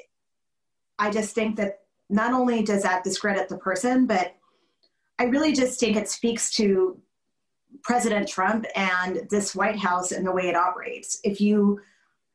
I 0.99 1.09
just 1.09 1.33
think 1.33 1.55
that 1.57 1.79
not 2.09 2.33
only 2.33 2.61
does 2.61 2.83
that 2.83 3.03
discredit 3.03 3.49
the 3.49 3.57
person, 3.57 4.05
but 4.05 4.35
I 5.17 5.25
really 5.25 5.53
just 5.53 5.79
think 5.79 5.97
it 5.97 6.09
speaks 6.09 6.51
to 6.55 6.99
President 7.83 8.27
Trump 8.27 8.65
and 8.75 9.27
this 9.29 9.55
White 9.55 9.77
House 9.77 10.11
and 10.11 10.25
the 10.25 10.31
way 10.31 10.47
it 10.47 10.55
operates. 10.55 11.19
If 11.23 11.41
you 11.41 11.81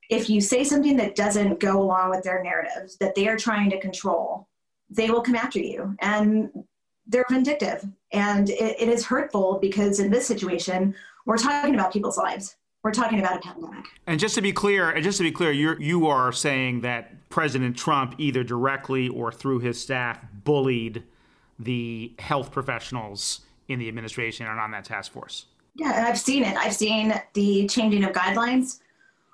if 0.08 0.30
you 0.30 0.40
say 0.40 0.62
something 0.62 0.96
that 0.96 1.16
doesn't 1.16 1.58
go 1.58 1.82
along 1.82 2.10
with 2.10 2.22
their 2.22 2.42
narratives 2.42 2.96
that 2.98 3.14
they 3.16 3.26
are 3.26 3.36
trying 3.36 3.70
to 3.70 3.80
control, 3.80 4.48
they 4.88 5.10
will 5.10 5.22
come 5.22 5.34
after 5.34 5.58
you 5.58 5.96
and 6.00 6.50
they're 7.08 7.24
vindictive. 7.28 7.84
And 8.12 8.50
it, 8.50 8.76
it 8.80 8.88
is 8.88 9.04
hurtful 9.04 9.58
because 9.60 9.98
in 9.98 10.10
this 10.10 10.26
situation, 10.26 10.94
we're 11.24 11.38
talking 11.38 11.74
about 11.74 11.92
people's 11.92 12.18
lives. 12.18 12.56
We're 12.84 12.92
talking 12.92 13.18
about 13.18 13.38
a 13.38 13.40
pandemic. 13.40 13.84
And 14.06 14.20
just 14.20 14.36
to 14.36 14.40
be 14.40 14.52
clear, 14.52 14.90
and 14.90 15.02
just 15.02 15.18
to 15.18 15.24
be 15.24 15.32
clear, 15.32 15.50
you 15.50 15.76
you 15.80 16.06
are 16.06 16.30
saying 16.30 16.82
that 16.82 17.28
President 17.30 17.76
Trump 17.76 18.14
either 18.18 18.44
directly 18.44 19.08
or 19.08 19.32
through 19.32 19.58
his 19.58 19.80
staff 19.80 20.20
bullied 20.44 21.02
the 21.58 22.14
health 22.20 22.52
professionals 22.52 23.40
in 23.68 23.78
the 23.78 23.88
administration 23.88 24.46
and 24.46 24.60
on 24.60 24.70
that 24.70 24.84
task 24.84 25.12
force. 25.12 25.46
Yeah, 25.74 25.92
and 25.96 26.06
I've 26.06 26.18
seen 26.18 26.42
it. 26.44 26.56
I've 26.56 26.74
seen 26.74 27.14
the 27.34 27.66
changing 27.68 28.04
of 28.04 28.12
guidelines. 28.12 28.80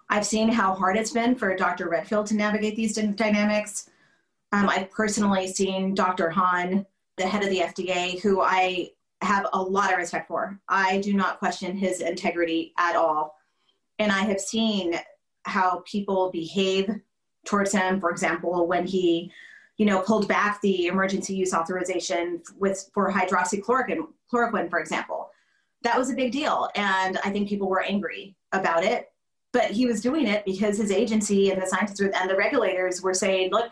I've 0.09 0.27
seen 0.27 0.49
how 0.49 0.75
hard 0.75 0.97
it's 0.97 1.13
been 1.13 1.35
for 1.35 1.55
Dr. 1.55 1.89
Redfield 1.89 2.27
to 2.27 2.35
navigate 2.35 2.77
these 2.77 2.95
dynamics. 2.95 3.89
Um, 4.53 4.69
I've 4.69 4.91
personally 4.91 5.49
seen 5.49 5.95
Dr. 5.95 6.29
Hahn, 6.29 6.85
the 7.17 7.27
head 7.27 7.43
of 7.43 7.51
the 7.51 7.61
FDA, 7.61 8.21
who 8.21 8.43
I 8.43 8.91
have 9.23 9.47
a 9.53 9.63
lot 9.63 9.93
of 9.93 9.99
respect 9.99 10.29
for. 10.29 10.59
I 10.69 10.99
do 11.01 11.15
not 11.15 11.39
question 11.39 11.77
his 11.77 12.01
integrity 12.01 12.75
at 12.79 12.97
all. 12.97 13.37
And 13.99 14.11
I 14.11 14.23
have 14.23 14.41
seen 14.41 14.99
how 15.45 15.83
people 15.87 16.31
behave 16.31 16.91
towards 17.47 17.73
him. 17.73 18.01
For 18.01 18.11
example, 18.11 18.67
when 18.67 18.87
he 18.87 19.33
you 19.79 19.87
know, 19.87 20.01
pulled 20.01 20.29
back 20.29 20.61
the 20.61 20.87
emergency 20.87 21.35
use 21.35 21.55
authorization 21.55 22.43
with 22.59 22.89
for 22.93 23.11
hydroxychloroquine, 23.11 24.07
chloroquine, 24.33 24.71
for 24.71 24.79
example. 24.79 25.31
That 25.83 25.99
was 25.99 26.11
a 26.11 26.15
big 26.15 26.33
deal, 26.33 26.69
and 26.75 27.19
I 27.25 27.31
think 27.31 27.49
people 27.49 27.69
were 27.69 27.83
angry 27.83 28.37
about 28.53 28.85
it. 28.85 29.09
But 29.53 29.71
he 29.71 29.85
was 29.85 30.01
doing 30.01 30.27
it 30.27 30.45
because 30.45 30.79
his 30.79 30.91
agency 30.91 31.51
and 31.51 31.61
the 31.61 31.67
scientists 31.67 32.01
and 32.01 32.31
the 32.31 32.37
regulators 32.37 33.03
were 33.03 33.15
saying, 33.15 33.51
"Look, 33.51 33.71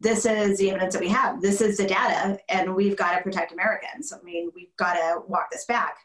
this 0.00 0.26
is 0.26 0.58
the 0.58 0.70
evidence 0.70 0.94
that 0.94 1.02
we 1.02 1.08
have. 1.08 1.40
This 1.40 1.60
is 1.60 1.76
the 1.76 1.86
data, 1.86 2.38
and 2.48 2.74
we've 2.74 2.96
got 2.96 3.16
to 3.16 3.22
protect 3.22 3.52
Americans. 3.52 4.12
I 4.12 4.20
mean, 4.22 4.50
we've 4.54 4.74
got 4.76 4.94
to 4.94 5.22
walk 5.28 5.50
this 5.52 5.64
back." 5.66 5.96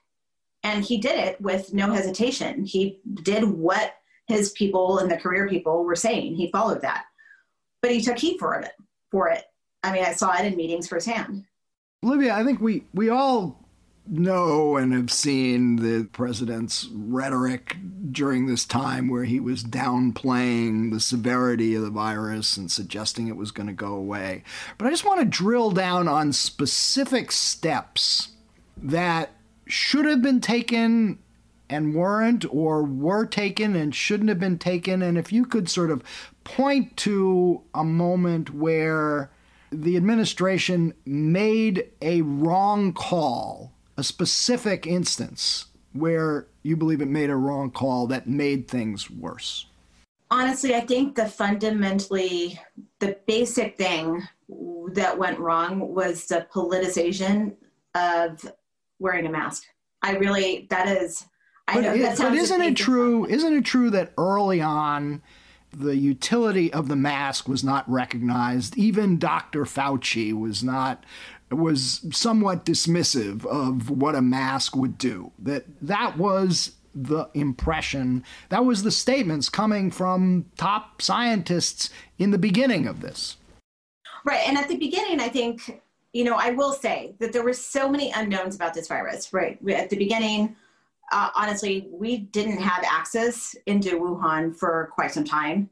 And 0.63 0.83
he 0.83 0.97
did 0.97 1.17
it 1.17 1.39
with 1.41 1.73
no 1.73 1.91
hesitation. 1.91 2.65
He 2.65 2.99
did 3.23 3.43
what 3.43 3.95
his 4.27 4.51
people 4.51 4.99
and 4.99 5.09
the 5.09 5.17
career 5.17 5.47
people 5.47 5.83
were 5.83 5.95
saying. 5.95 6.35
He 6.35 6.51
followed 6.51 6.81
that, 6.81 7.05
but 7.81 7.91
he 7.91 8.01
took 8.01 8.19
heat 8.19 8.37
for 8.39 8.53
it 8.55 8.71
for 9.09 9.29
it. 9.29 9.45
I 9.83 9.93
mean, 9.93 10.03
I 10.03 10.11
saw 10.13 10.35
it 10.37 10.45
in 10.45 10.55
meetings 10.57 10.87
firsthand. 10.87 11.45
Olivia, 12.03 12.35
I 12.35 12.43
think 12.43 12.59
we 12.59 12.83
we 12.93 13.09
all 13.09 13.66
know 14.09 14.77
and 14.77 14.93
have 14.93 15.11
seen 15.11 15.77
the 15.77 16.07
president's 16.11 16.87
rhetoric 16.93 17.77
during 18.11 18.47
this 18.47 18.65
time 18.65 19.09
where 19.09 19.25
he 19.25 19.39
was 19.39 19.63
downplaying 19.63 20.91
the 20.91 20.99
severity 20.99 21.75
of 21.75 21.83
the 21.83 21.89
virus 21.89 22.57
and 22.57 22.71
suggesting 22.71 23.27
it 23.27 23.35
was 23.35 23.51
going 23.51 23.67
to 23.67 23.73
go 23.73 23.93
away. 23.93 24.43
But 24.77 24.87
I 24.87 24.89
just 24.89 25.05
want 25.05 25.19
to 25.19 25.25
drill 25.25 25.71
down 25.71 26.07
on 26.07 26.33
specific 26.33 27.31
steps 27.31 28.29
that 28.77 29.31
should 29.65 30.05
have 30.05 30.21
been 30.21 30.41
taken 30.41 31.19
and 31.69 31.93
weren't, 31.93 32.45
or 32.49 32.83
were 32.83 33.25
taken 33.25 33.75
and 33.75 33.93
shouldn't 33.93 34.29
have 34.29 34.39
been 34.39 34.57
taken. 34.57 35.01
And 35.01 35.17
if 35.17 35.33
you 35.33 35.45
could 35.45 35.69
sort 35.69 35.91
of 35.91 36.01
point 36.45 36.95
to 36.97 37.61
a 37.73 37.83
moment 37.83 38.53
where 38.53 39.29
the 39.69 39.97
administration 39.97 40.93
made 41.05 41.89
a 42.01 42.21
wrong 42.21 42.93
call, 42.93 43.73
a 43.97 44.03
specific 44.03 44.85
instance 44.85 45.65
where 45.93 46.47
you 46.63 46.77
believe 46.77 47.01
it 47.01 47.07
made 47.07 47.29
a 47.29 47.35
wrong 47.35 47.71
call 47.71 48.07
that 48.07 48.27
made 48.27 48.67
things 48.67 49.09
worse? 49.09 49.65
Honestly, 50.29 50.75
I 50.75 50.81
think 50.81 51.15
the 51.15 51.25
fundamentally, 51.25 52.59
the 52.99 53.17
basic 53.27 53.77
thing 53.77 54.27
that 54.93 55.17
went 55.17 55.39
wrong 55.39 55.93
was 55.93 56.25
the 56.25 56.47
politicization 56.53 57.55
of 57.95 58.45
wearing 58.99 59.25
a 59.25 59.31
mask. 59.31 59.63
I 60.01 60.17
really, 60.17 60.67
that 60.69 60.87
is, 60.87 61.25
I 61.67 61.75
but, 61.75 61.83
it, 61.83 62.17
but 62.17 62.33
isn't 62.33 62.61
it 62.61 62.75
true? 62.75 63.25
Isn't 63.25 63.53
it 63.53 63.65
true 63.65 63.89
that 63.89 64.13
early 64.17 64.61
on, 64.61 65.21
the 65.71 65.95
utility 65.95 66.71
of 66.73 66.87
the 66.87 66.95
mask 66.95 67.47
was 67.47 67.63
not 67.63 67.89
recognized. 67.89 68.77
Even 68.77 69.19
Dr. 69.19 69.63
Fauci 69.63 70.33
was 70.33 70.63
not 70.63 71.03
was 71.51 72.05
somewhat 72.11 72.65
dismissive 72.65 73.45
of 73.45 73.89
what 73.89 74.15
a 74.15 74.21
mask 74.21 74.75
would 74.75 74.97
do. 74.97 75.31
That 75.39 75.65
that 75.81 76.17
was 76.17 76.73
the 76.93 77.29
impression, 77.33 78.23
that 78.49 78.65
was 78.65 78.83
the 78.83 78.91
statements 78.91 79.49
coming 79.49 79.91
from 79.91 80.45
top 80.57 81.01
scientists 81.01 81.91
in 82.17 82.31
the 82.31 82.37
beginning 82.37 82.87
of 82.87 83.01
this. 83.01 83.37
Right, 84.25 84.47
and 84.47 84.57
at 84.57 84.67
the 84.67 84.77
beginning 84.77 85.19
I 85.19 85.29
think 85.29 85.81
you 86.17 86.23
know, 86.23 86.35
I 86.35 86.49
will 86.49 86.73
say 86.73 87.13
that 87.19 87.31
there 87.31 87.43
were 87.43 87.53
so 87.53 87.87
many 87.87 88.11
unknowns 88.11 88.55
about 88.55 88.73
this 88.73 88.87
virus, 88.87 89.33
right? 89.33 89.59
At 89.69 89.91
the 89.91 89.97
beginning, 89.97 90.55
uh, 91.11 91.29
honestly, 91.35 91.87
we 91.91 92.17
didn't 92.17 92.59
have 92.59 92.83
access 92.83 93.55
into 93.67 93.99
Wuhan 93.99 94.55
for 94.55 94.89
quite 94.93 95.11
some 95.11 95.23
time. 95.23 95.69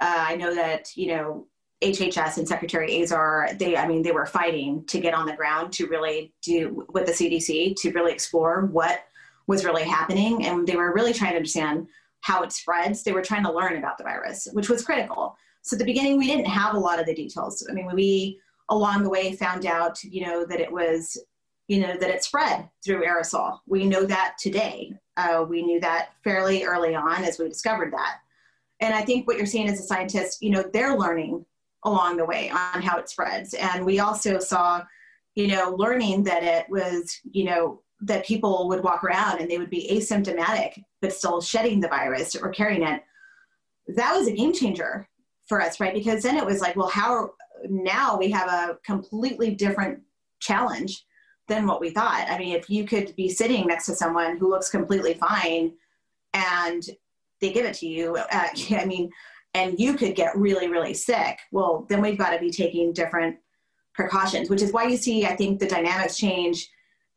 Uh, 0.00 0.24
I 0.28 0.36
know 0.36 0.54
that, 0.54 0.96
you 0.96 1.08
know, 1.08 1.46
HHS 1.82 2.36
and 2.36 2.46
Secretary 2.46 3.02
Azar, 3.02 3.50
they, 3.58 3.76
I 3.76 3.86
mean, 3.86 4.02
they 4.02 4.12
were 4.12 4.26
fighting 4.26 4.84
to 4.86 5.00
get 5.00 5.14
on 5.14 5.26
the 5.26 5.32
ground 5.32 5.72
to 5.74 5.86
really 5.86 6.32
do 6.42 6.86
with 6.92 7.06
the 7.06 7.12
CDC 7.12 7.76
to 7.76 7.92
really 7.92 8.12
explore 8.12 8.66
what 8.66 9.04
was 9.46 9.64
really 9.64 9.84
happening. 9.84 10.44
And 10.46 10.66
they 10.66 10.76
were 10.76 10.92
really 10.92 11.12
trying 11.12 11.30
to 11.30 11.36
understand 11.36 11.86
how 12.20 12.42
it 12.42 12.52
spreads. 12.52 13.02
They 13.02 13.12
were 13.12 13.22
trying 13.22 13.44
to 13.44 13.52
learn 13.52 13.78
about 13.78 13.96
the 13.96 14.04
virus, 14.04 14.46
which 14.52 14.68
was 14.68 14.84
critical. 14.84 15.36
So 15.62 15.74
at 15.74 15.78
the 15.78 15.86
beginning, 15.86 16.18
we 16.18 16.26
didn't 16.26 16.46
have 16.46 16.74
a 16.74 16.78
lot 16.78 17.00
of 17.00 17.06
the 17.06 17.14
details. 17.14 17.66
I 17.68 17.72
mean, 17.72 17.88
we 17.94 18.38
along 18.68 19.02
the 19.02 19.10
way 19.10 19.34
found 19.34 19.66
out, 19.66 20.02
you 20.04 20.24
know, 20.26 20.44
that 20.44 20.60
it 20.60 20.70
was 20.70 21.18
you 21.70 21.78
know, 21.78 21.96
that 21.96 22.10
it 22.10 22.24
spread 22.24 22.68
through 22.84 23.06
aerosol. 23.06 23.60
We 23.68 23.86
know 23.86 24.04
that 24.04 24.34
today. 24.40 24.92
Uh, 25.16 25.46
we 25.48 25.62
knew 25.62 25.78
that 25.78 26.08
fairly 26.24 26.64
early 26.64 26.96
on 26.96 27.22
as 27.22 27.38
we 27.38 27.48
discovered 27.48 27.92
that. 27.92 28.16
And 28.80 28.92
I 28.92 29.02
think 29.02 29.28
what 29.28 29.36
you're 29.36 29.46
seeing 29.46 29.68
as 29.68 29.78
a 29.78 29.84
scientist, 29.84 30.42
you 30.42 30.50
know, 30.50 30.64
they're 30.72 30.98
learning 30.98 31.46
along 31.84 32.16
the 32.16 32.24
way 32.24 32.50
on 32.50 32.82
how 32.82 32.98
it 32.98 33.08
spreads. 33.08 33.54
And 33.54 33.84
we 33.84 34.00
also 34.00 34.38
saw, 34.38 34.84
you 35.34 35.48
know, 35.48 35.74
learning 35.76 36.24
that 36.24 36.42
it 36.42 36.66
was, 36.68 37.18
you 37.30 37.44
know, 37.44 37.82
that 38.02 38.26
people 38.26 38.68
would 38.68 38.82
walk 38.82 39.04
around 39.04 39.40
and 39.40 39.50
they 39.50 39.58
would 39.58 39.70
be 39.70 39.88
asymptomatic, 39.92 40.82
but 41.00 41.12
still 41.12 41.40
shedding 41.40 41.80
the 41.80 41.88
virus 41.88 42.34
or 42.34 42.50
carrying 42.50 42.82
it. 42.82 43.02
That 43.88 44.14
was 44.14 44.28
a 44.28 44.32
game 44.32 44.52
changer 44.52 45.08
for 45.46 45.60
us, 45.60 45.80
right? 45.80 45.94
Because 45.94 46.22
then 46.22 46.36
it 46.36 46.46
was 46.46 46.60
like, 46.60 46.76
well, 46.76 46.88
how 46.88 47.32
now 47.68 48.16
we 48.16 48.30
have 48.30 48.48
a 48.48 48.78
completely 48.84 49.54
different 49.54 50.00
challenge 50.40 51.04
than 51.48 51.66
what 51.66 51.80
we 51.80 51.90
thought. 51.90 52.26
I 52.30 52.38
mean, 52.38 52.56
if 52.56 52.70
you 52.70 52.84
could 52.86 53.14
be 53.16 53.28
sitting 53.28 53.66
next 53.66 53.86
to 53.86 53.94
someone 53.94 54.38
who 54.38 54.48
looks 54.48 54.70
completely 54.70 55.14
fine 55.14 55.72
and 56.32 56.82
they 57.40 57.52
give 57.52 57.66
it 57.66 57.74
to 57.74 57.86
you, 57.86 58.16
uh, 58.16 58.46
I 58.70 58.84
mean, 58.86 59.10
and 59.54 59.78
you 59.78 59.94
could 59.94 60.14
get 60.14 60.36
really, 60.36 60.68
really 60.68 60.94
sick, 60.94 61.38
well, 61.52 61.86
then 61.88 62.00
we've 62.00 62.18
got 62.18 62.30
to 62.30 62.38
be 62.38 62.50
taking 62.50 62.92
different 62.92 63.36
precautions, 63.94 64.48
which 64.48 64.62
is 64.62 64.72
why 64.72 64.84
you 64.84 64.96
see, 64.96 65.26
I 65.26 65.36
think, 65.36 65.58
the 65.58 65.66
dynamics 65.66 66.16
change 66.16 66.70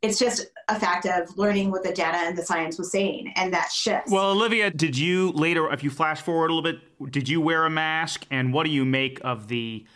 it's 0.04 0.18
just 0.18 0.46
a 0.68 0.78
fact 0.78 1.06
of 1.06 1.36
learning 1.38 1.70
what 1.70 1.82
the 1.82 1.92
data 1.92 2.18
and 2.18 2.36
the 2.36 2.42
science 2.42 2.78
was 2.78 2.92
saying, 2.92 3.32
and 3.36 3.52
that 3.54 3.72
shifts. 3.72 4.12
Well, 4.12 4.32
Olivia, 4.32 4.70
did 4.70 4.98
you 4.98 5.30
later, 5.32 5.72
if 5.72 5.82
you 5.82 5.88
flash 5.88 6.20
forward 6.20 6.50
a 6.50 6.54
little 6.54 6.72
bit, 6.72 7.10
did 7.10 7.26
you 7.26 7.40
wear 7.40 7.64
a 7.64 7.70
mask? 7.70 8.26
And 8.30 8.52
what 8.52 8.64
do 8.64 8.70
you 8.70 8.84
make 8.84 9.18
of 9.24 9.48
the 9.48 9.86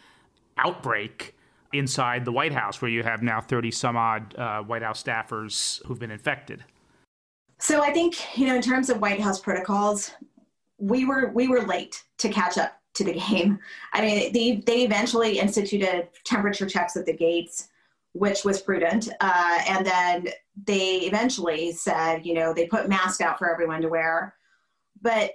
outbreak 0.57 1.37
inside 1.75 2.25
the 2.25 2.33
White 2.33 2.53
House, 2.53 2.81
where 2.81 2.91
you 2.91 3.03
have 3.03 3.23
now 3.23 3.43
30 3.43 3.71
some 3.71 3.97
odd 3.97 4.35
uh, 4.37 4.63
White 4.63 4.83
House 4.83 5.03
staffers 5.03 5.85
who've 5.85 5.99
been 5.99 6.11
infected? 6.11 6.65
So 7.59 7.83
I 7.83 7.93
think, 7.93 8.39
you 8.39 8.47
know, 8.47 8.55
in 8.55 8.63
terms 8.63 8.89
of 8.89 9.03
White 9.03 9.21
House 9.21 9.41
protocols, 9.41 10.13
we 10.79 11.05
were 11.05 11.31
we 11.35 11.49
were 11.49 11.63
late 11.63 12.05
to 12.19 12.29
catch 12.29 12.59
up 12.59 12.81
to 12.95 13.05
the 13.05 13.13
game. 13.31 13.59
I 13.93 14.01
mean, 14.01 14.33
they 14.33 14.63
they 14.65 14.83
eventually 14.83 15.39
instituted 15.39 16.09
temperature 16.25 16.67
checks 16.67 16.97
at 16.97 17.07
the 17.07 17.13
gates 17.13 17.69
which 18.13 18.45
was 18.45 18.61
prudent. 18.61 19.09
Uh, 19.21 19.59
and 19.69 19.87
then 19.87 20.29
they 20.67 20.97
eventually 21.01 21.73
said, 21.73 22.27
you 22.27 22.35
know, 22.35 22.53
they 22.53 22.67
put 22.67 22.89
masks 22.89 23.21
out 23.21 23.39
for 23.39 23.51
everyone 23.51 23.81
to 23.83 23.89
wear. 23.89 24.35
But 25.01 25.33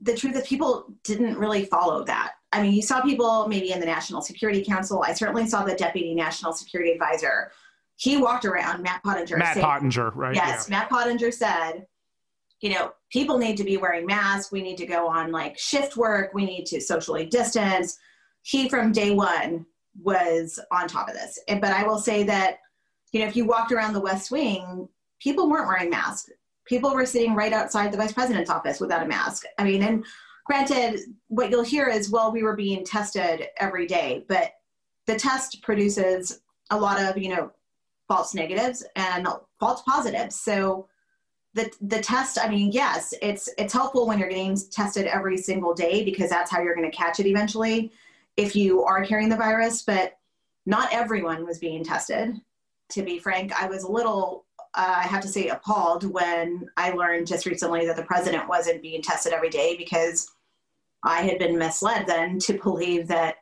the 0.00 0.16
truth 0.16 0.36
is, 0.36 0.46
people 0.46 0.92
didn't 1.04 1.36
really 1.36 1.64
follow 1.64 2.04
that. 2.04 2.32
I 2.52 2.62
mean, 2.62 2.72
you 2.72 2.82
saw 2.82 3.00
people 3.00 3.48
maybe 3.48 3.72
in 3.72 3.80
the 3.80 3.86
National 3.86 4.20
Security 4.20 4.64
Council. 4.64 5.02
I 5.02 5.14
certainly 5.14 5.46
saw 5.46 5.64
the 5.64 5.74
Deputy 5.74 6.14
National 6.14 6.52
Security 6.52 6.92
Advisor. 6.92 7.50
He 7.96 8.18
walked 8.18 8.44
around, 8.44 8.82
Matt 8.82 9.02
Pottinger. 9.02 9.36
Matt 9.36 9.54
saying, 9.54 9.64
Pottinger, 9.64 10.10
right? 10.10 10.34
Yes, 10.34 10.68
yeah. 10.68 10.78
Matt 10.78 10.90
Pottinger 10.90 11.32
said, 11.32 11.86
you 12.60 12.70
know, 12.70 12.92
people 13.10 13.38
need 13.38 13.56
to 13.56 13.64
be 13.64 13.76
wearing 13.76 14.06
masks. 14.06 14.52
We 14.52 14.62
need 14.62 14.76
to 14.78 14.86
go 14.86 15.08
on 15.08 15.32
like 15.32 15.58
shift 15.58 15.96
work. 15.96 16.32
We 16.34 16.44
need 16.44 16.66
to 16.66 16.80
socially 16.80 17.26
distance. 17.26 17.98
He, 18.42 18.68
from 18.68 18.92
day 18.92 19.10
one, 19.10 19.66
was 20.02 20.60
on 20.72 20.88
top 20.88 21.08
of 21.08 21.14
this. 21.14 21.38
But 21.48 21.64
I 21.64 21.84
will 21.84 21.98
say 21.98 22.22
that, 22.24 22.58
you 23.12 23.20
know, 23.20 23.26
if 23.26 23.36
you 23.36 23.44
walked 23.44 23.72
around 23.72 23.92
the 23.92 24.00
West 24.00 24.30
Wing, 24.30 24.88
people 25.20 25.48
weren't 25.48 25.68
wearing 25.68 25.90
masks. 25.90 26.30
People 26.66 26.94
were 26.94 27.06
sitting 27.06 27.34
right 27.34 27.52
outside 27.52 27.92
the 27.92 27.96
vice 27.96 28.12
president's 28.12 28.50
office 28.50 28.80
without 28.80 29.02
a 29.02 29.08
mask. 29.08 29.44
I 29.58 29.64
mean, 29.64 29.82
and 29.82 30.04
granted, 30.44 31.00
what 31.28 31.50
you'll 31.50 31.62
hear 31.62 31.88
is, 31.88 32.10
well, 32.10 32.32
we 32.32 32.42
were 32.42 32.56
being 32.56 32.84
tested 32.84 33.46
every 33.58 33.86
day, 33.86 34.24
but 34.28 34.50
the 35.06 35.16
test 35.16 35.62
produces 35.62 36.40
a 36.70 36.78
lot 36.78 37.00
of, 37.00 37.16
you 37.16 37.28
know, 37.28 37.52
false 38.08 38.34
negatives 38.34 38.84
and 38.96 39.26
false 39.58 39.82
positives. 39.82 40.40
So 40.40 40.88
the 41.56 41.72
the 41.80 42.00
test, 42.00 42.38
I 42.38 42.48
mean, 42.48 42.70
yes, 42.70 43.14
it's 43.22 43.48
it's 43.56 43.72
helpful 43.72 44.06
when 44.06 44.18
you're 44.18 44.28
getting 44.28 44.56
tested 44.70 45.06
every 45.06 45.38
single 45.38 45.72
day 45.72 46.04
because 46.04 46.28
that's 46.28 46.50
how 46.50 46.60
you're 46.60 46.74
going 46.74 46.88
to 46.88 46.96
catch 46.96 47.18
it 47.18 47.26
eventually 47.26 47.90
if 48.36 48.54
you 48.54 48.84
are 48.84 49.02
carrying 49.04 49.30
the 49.30 49.36
virus, 49.36 49.82
but 49.82 50.18
not 50.66 50.92
everyone 50.92 51.46
was 51.46 51.58
being 51.58 51.82
tested. 51.82 52.38
To 52.90 53.02
be 53.02 53.18
frank, 53.18 53.52
I 53.60 53.66
was 53.66 53.84
a 53.84 53.90
little, 53.90 54.44
uh, 54.74 54.96
I 54.98 55.02
have 55.04 55.22
to 55.22 55.28
say, 55.28 55.48
appalled 55.48 56.04
when 56.04 56.68
I 56.76 56.90
learned 56.90 57.26
just 57.26 57.46
recently 57.46 57.86
that 57.86 57.96
the 57.96 58.02
president 58.02 58.46
wasn't 58.46 58.82
being 58.82 59.00
tested 59.00 59.32
every 59.32 59.48
day 59.48 59.76
because 59.76 60.30
I 61.02 61.22
had 61.22 61.38
been 61.38 61.58
misled 61.58 62.06
then 62.06 62.38
to 62.40 62.58
believe 62.62 63.08
that 63.08 63.36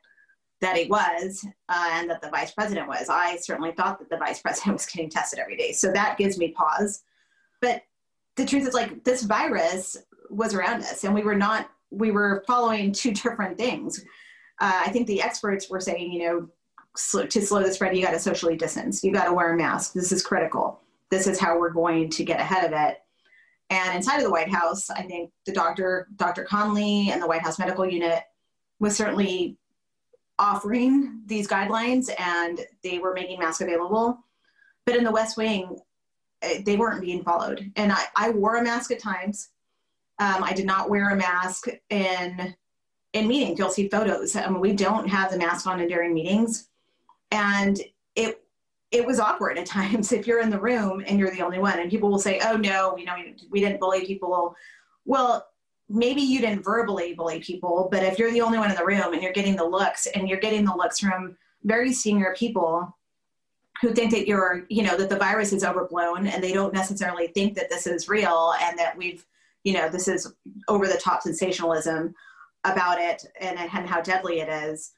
that 0.60 0.76
he 0.76 0.86
was 0.86 1.44
uh, 1.68 1.88
and 1.94 2.08
that 2.08 2.22
the 2.22 2.30
vice 2.30 2.52
president 2.52 2.86
was. 2.86 3.08
I 3.10 3.36
certainly 3.36 3.72
thought 3.72 3.98
that 3.98 4.08
the 4.08 4.16
vice 4.16 4.40
president 4.40 4.74
was 4.76 4.86
getting 4.86 5.10
tested 5.10 5.40
every 5.40 5.56
day. 5.56 5.72
So 5.72 5.90
that 5.90 6.16
gives 6.16 6.38
me 6.38 6.52
pause. 6.52 7.02
But 7.60 7.82
the 8.36 8.44
truth 8.44 8.66
is, 8.66 8.74
like, 8.74 9.04
this 9.04 9.22
virus 9.22 9.96
was 10.30 10.54
around 10.54 10.82
us 10.82 11.04
and 11.04 11.14
we 11.14 11.22
were 11.22 11.34
not, 11.34 11.70
we 11.90 12.10
were 12.10 12.42
following 12.46 12.92
two 12.92 13.12
different 13.12 13.56
things 13.56 14.04
uh, 14.60 14.82
I 14.86 14.90
think 14.90 15.06
the 15.06 15.20
experts 15.20 15.68
were 15.68 15.80
saying, 15.80 16.12
you 16.12 16.28
know, 16.28 16.48
sl- 16.96 17.22
to 17.22 17.42
slow 17.42 17.62
the 17.62 17.72
spread, 17.72 17.96
you 17.96 18.04
got 18.04 18.12
to 18.12 18.18
socially 18.18 18.56
distance. 18.56 19.02
You 19.02 19.12
got 19.12 19.26
to 19.26 19.32
wear 19.32 19.52
a 19.52 19.56
mask. 19.56 19.92
This 19.92 20.12
is 20.12 20.22
critical. 20.22 20.80
This 21.10 21.26
is 21.26 21.40
how 21.40 21.58
we're 21.58 21.70
going 21.70 22.10
to 22.10 22.24
get 22.24 22.40
ahead 22.40 22.64
of 22.64 22.72
it. 22.72 22.98
And 23.70 23.96
inside 23.96 24.18
of 24.18 24.24
the 24.24 24.30
White 24.30 24.52
House, 24.52 24.90
I 24.90 25.02
think 25.02 25.30
the 25.46 25.52
doctor, 25.52 26.08
Dr. 26.16 26.44
Conley, 26.44 27.10
and 27.10 27.20
the 27.20 27.26
White 27.26 27.42
House 27.42 27.58
Medical 27.58 27.86
Unit 27.86 28.22
was 28.78 28.96
certainly 28.96 29.56
offering 30.38 31.22
these 31.26 31.48
guidelines, 31.48 32.10
and 32.18 32.60
they 32.82 32.98
were 32.98 33.14
making 33.14 33.38
masks 33.40 33.60
available. 33.60 34.18
But 34.86 34.96
in 34.96 35.04
the 35.04 35.10
West 35.10 35.36
Wing, 35.36 35.78
they 36.64 36.76
weren't 36.76 37.00
being 37.00 37.22
followed. 37.22 37.70
And 37.76 37.92
I, 37.92 38.04
I 38.16 38.30
wore 38.30 38.56
a 38.56 38.62
mask 38.62 38.90
at 38.90 38.98
times. 38.98 39.50
Um, 40.18 40.44
I 40.44 40.52
did 40.52 40.66
not 40.66 40.90
wear 40.90 41.10
a 41.10 41.16
mask 41.16 41.68
in 41.90 42.54
in 43.14 43.28
meetings, 43.28 43.58
you'll 43.58 43.70
see 43.70 43.88
photos. 43.88 44.34
I 44.36 44.48
mean, 44.48 44.60
we 44.60 44.72
don't 44.72 45.08
have 45.08 45.30
the 45.30 45.38
mask 45.38 45.66
on 45.66 45.78
during 45.86 46.12
meetings, 46.12 46.68
and 47.30 47.80
it 48.16 48.42
it 48.90 49.06
was 49.06 49.18
awkward 49.18 49.56
at 49.56 49.66
times 49.78 50.12
if 50.12 50.26
you're 50.26 50.40
in 50.40 50.50
the 50.50 50.60
room 50.60 51.02
and 51.06 51.18
you're 51.18 51.30
the 51.30 51.42
only 51.42 51.58
one, 51.58 51.78
and 51.78 51.90
people 51.90 52.10
will 52.10 52.18
say, 52.18 52.40
"Oh 52.44 52.56
no, 52.56 52.96
you 52.98 53.06
know, 53.06 53.14
we 53.50 53.60
didn't 53.60 53.80
bully 53.80 54.04
people." 54.04 54.54
Well, 55.06 55.46
maybe 55.88 56.22
you 56.22 56.40
didn't 56.40 56.64
verbally 56.64 57.14
bully 57.14 57.40
people, 57.40 57.88
but 57.90 58.02
if 58.02 58.18
you're 58.18 58.32
the 58.32 58.40
only 58.40 58.58
one 58.58 58.70
in 58.70 58.76
the 58.76 58.84
room 58.84 59.12
and 59.12 59.22
you're 59.22 59.32
getting 59.32 59.56
the 59.56 59.64
looks, 59.64 60.06
and 60.06 60.28
you're 60.28 60.40
getting 60.40 60.64
the 60.64 60.74
looks 60.74 60.98
from 60.98 61.36
very 61.62 61.92
senior 61.92 62.34
people 62.36 62.96
who 63.84 63.94
think 63.94 64.10
that 64.12 64.26
you're, 64.26 64.64
you 64.70 64.82
know, 64.82 64.96
that 64.96 65.10
the 65.10 65.18
virus 65.18 65.52
is 65.52 65.62
overblown 65.62 66.26
and 66.26 66.42
they 66.42 66.52
don't 66.52 66.72
necessarily 66.72 67.28
think 67.28 67.54
that 67.54 67.68
this 67.68 67.86
is 67.86 68.08
real 68.08 68.54
and 68.62 68.78
that 68.78 68.96
we've, 68.96 69.26
you 69.62 69.74
know, 69.74 69.88
this 69.88 70.08
is 70.08 70.32
over 70.68 70.86
the 70.86 70.96
top 70.96 71.22
sensationalism 71.22 72.14
about 72.64 72.98
it 72.98 73.24
and, 73.40 73.58
and 73.58 73.68
how 73.68 74.00
deadly 74.00 74.40
it 74.40 74.48
is 74.48 74.92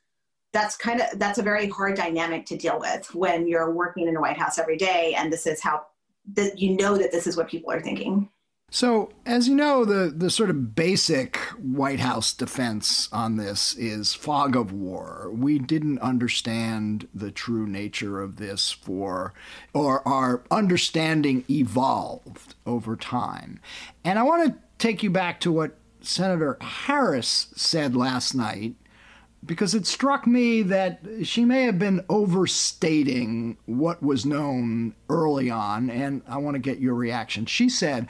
that's 0.52 0.76
kind 0.76 1.00
of 1.00 1.18
that's 1.18 1.38
a 1.38 1.42
very 1.42 1.68
hard 1.68 1.96
dynamic 1.96 2.46
to 2.46 2.56
deal 2.56 2.78
with 2.78 3.12
when 3.14 3.46
you're 3.46 3.72
working 3.72 4.06
in 4.06 4.14
the 4.14 4.20
white 4.20 4.38
house 4.38 4.58
every 4.58 4.76
day 4.76 5.14
and 5.18 5.30
this 5.30 5.46
is 5.46 5.60
how 5.60 5.84
that 6.32 6.58
you 6.58 6.76
know 6.76 6.96
that 6.96 7.12
this 7.12 7.26
is 7.26 7.36
what 7.36 7.48
people 7.48 7.70
are 7.70 7.80
thinking 7.80 8.28
so, 8.70 9.12
as 9.24 9.48
you 9.48 9.54
know, 9.54 9.84
the, 9.84 10.12
the 10.14 10.28
sort 10.28 10.50
of 10.50 10.74
basic 10.74 11.36
White 11.56 12.00
House 12.00 12.32
defense 12.32 13.08
on 13.12 13.36
this 13.36 13.74
is 13.74 14.12
fog 14.12 14.56
of 14.56 14.72
war. 14.72 15.30
We 15.32 15.58
didn't 15.58 16.00
understand 16.00 17.08
the 17.14 17.30
true 17.30 17.66
nature 17.66 18.20
of 18.20 18.36
this 18.36 18.72
for, 18.72 19.32
or 19.72 20.06
our 20.06 20.42
understanding 20.50 21.44
evolved 21.48 22.56
over 22.66 22.96
time. 22.96 23.60
And 24.04 24.18
I 24.18 24.24
want 24.24 24.46
to 24.46 24.58
take 24.78 25.02
you 25.02 25.10
back 25.10 25.38
to 25.40 25.52
what 25.52 25.76
Senator 26.00 26.58
Harris 26.60 27.48
said 27.54 27.94
last 27.94 28.34
night 28.34 28.74
because 29.44 29.74
it 29.74 29.86
struck 29.86 30.26
me 30.26 30.62
that 30.62 31.00
she 31.22 31.44
may 31.44 31.62
have 31.62 31.78
been 31.78 32.04
overstating 32.08 33.56
what 33.66 34.02
was 34.02 34.26
known 34.26 34.94
early 35.08 35.48
on, 35.48 35.88
and 35.88 36.22
I 36.26 36.38
want 36.38 36.56
to 36.56 36.58
get 36.58 36.80
your 36.80 36.94
reaction. 36.94 37.46
She 37.46 37.68
said 37.68 38.08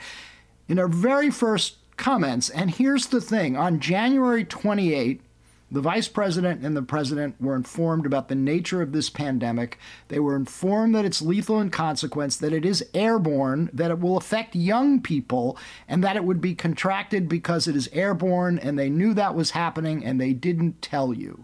in 0.67 0.79
our 0.79 0.87
very 0.87 1.29
first 1.29 1.77
comments, 1.97 2.49
and 2.49 2.71
here's 2.71 3.07
the 3.07 3.21
thing 3.21 3.55
on 3.55 3.79
January 3.79 4.43
28, 4.43 5.21
the 5.69 5.81
vice 5.81 6.07
president 6.07 6.63
and 6.63 6.77
the 6.77 6.81
president 6.81 7.35
were 7.41 7.55
informed 7.55 8.05
about 8.05 8.29
the 8.29 8.35
nature 8.35 8.81
of 8.81 8.93
this 8.93 9.09
pandemic. 9.09 9.77
They 10.07 10.19
were 10.19 10.35
informed 10.35 10.95
that 10.95 11.03
it's 11.03 11.21
lethal 11.21 11.59
in 11.59 11.71
consequence, 11.71 12.37
that 12.37 12.53
it 12.53 12.65
is 12.65 12.87
airborne, 12.93 13.69
that 13.73 13.91
it 13.91 13.99
will 13.99 14.15
affect 14.15 14.55
young 14.55 15.01
people, 15.01 15.57
and 15.87 16.01
that 16.03 16.15
it 16.15 16.23
would 16.23 16.39
be 16.39 16.55
contracted 16.55 17.27
because 17.27 17.67
it 17.67 17.75
is 17.75 17.89
airborne, 17.91 18.57
and 18.59 18.79
they 18.79 18.89
knew 18.89 19.13
that 19.13 19.35
was 19.35 19.51
happening 19.51 20.05
and 20.05 20.21
they 20.21 20.31
didn't 20.31 20.81
tell 20.81 21.13
you. 21.13 21.43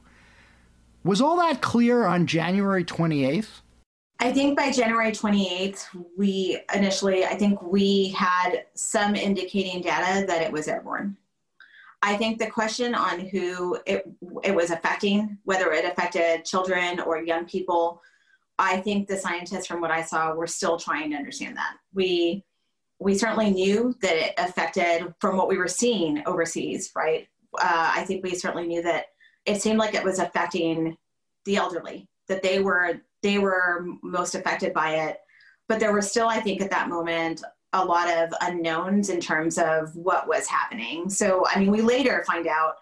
Was 1.04 1.20
all 1.20 1.36
that 1.38 1.62
clear 1.62 2.06
on 2.06 2.26
January 2.26 2.86
28th? 2.86 3.60
I 4.20 4.32
think 4.32 4.58
by 4.58 4.72
January 4.72 5.12
28th, 5.12 5.86
we 6.18 6.60
initially, 6.74 7.26
I 7.26 7.36
think 7.36 7.62
we 7.62 8.10
had 8.10 8.66
some 8.74 9.16
indicating 9.16 9.82
data 9.82 10.26
that 10.26 10.42
it 10.42 10.52
was 10.52 10.68
airborne. 10.68 11.18
I 12.02 12.18
think 12.18 12.38
the 12.38 12.50
question 12.50 12.96
on 12.96 13.20
who 13.20 13.80
it, 13.86 14.06
it 14.44 14.54
was 14.54 14.72
affecting, 14.72 15.38
whether 15.46 15.72
it 15.72 15.86
affected 15.86 16.46
children 16.46 17.00
or 17.00 17.24
young 17.24 17.46
people, 17.46 18.02
I 18.60 18.78
think 18.78 19.08
the 19.08 19.18
scientists, 19.18 19.68
from 19.68 19.82
what 19.82 19.92
I 19.92 20.04
saw, 20.04 20.34
were 20.34 20.48
still 20.48 20.78
trying 20.78 21.12
to 21.12 21.18
understand 21.18 21.58
that. 21.58 21.78
We 21.94 22.44
we 23.00 23.16
certainly 23.16 23.52
knew 23.52 23.94
that 24.02 24.16
it 24.16 24.34
affected 24.38 25.14
from 25.20 25.36
what 25.36 25.50
we 25.50 25.58
were 25.58 25.68
seeing 25.68 26.24
overseas, 26.26 26.92
right? 26.96 27.28
Uh, 27.60 27.92
I 27.96 28.06
think 28.06 28.24
we 28.24 28.34
certainly 28.36 28.68
knew 28.68 28.82
that 28.84 29.08
it 29.46 29.62
seemed 29.62 29.78
like 29.78 29.94
it 29.94 30.04
was 30.04 30.20
affecting 30.20 30.96
the 31.46 31.58
elderly, 31.58 32.08
that 32.30 32.42
they 32.42 32.60
were 32.60 33.02
they 33.24 33.40
were 33.40 33.86
most 34.04 34.36
affected 34.36 34.74
by 34.74 34.96
it. 34.96 35.18
But 35.68 35.80
there 35.80 35.94
was 35.94 36.10
still, 36.10 36.28
I 36.28 36.40
think, 36.40 36.62
at 36.62 36.70
that 36.70 36.90
moment, 36.90 37.42
a 37.72 37.84
lot 37.84 38.10
of 38.10 38.32
unknowns 38.42 39.10
in 39.10 39.20
terms 39.20 39.58
of 39.58 39.96
what 39.96 40.28
was 40.28 40.46
happening. 40.46 41.10
So, 41.10 41.46
I 41.48 41.60
mean, 41.60 41.72
we 41.72 41.82
later 41.82 42.24
find 42.28 42.46
out, 42.46 42.76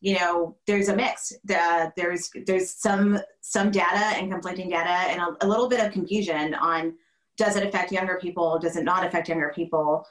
you 0.00 0.18
know, 0.18 0.56
there's 0.66 0.88
a 0.88 0.96
mix. 0.96 1.32
The, 1.44 1.90
there's 1.96 2.30
there's 2.44 2.70
some 2.70 3.18
some 3.40 3.70
data 3.70 4.18
and 4.18 4.30
conflicting 4.30 4.68
data 4.68 4.90
and 4.90 5.20
a, 5.22 5.46
a, 5.46 5.48
little 5.48 5.68
bit 5.68 5.80
of 5.80 5.90
confusion 5.92 6.52
on 6.54 6.94
does 7.38 7.56
it 7.56 7.66
affect 7.66 7.92
younger 7.92 8.18
people? 8.20 8.58
Does 8.58 8.76
it 8.76 8.84
not 8.84 9.06
affect 9.06 9.28
younger 9.28 9.52
people? 9.54 10.06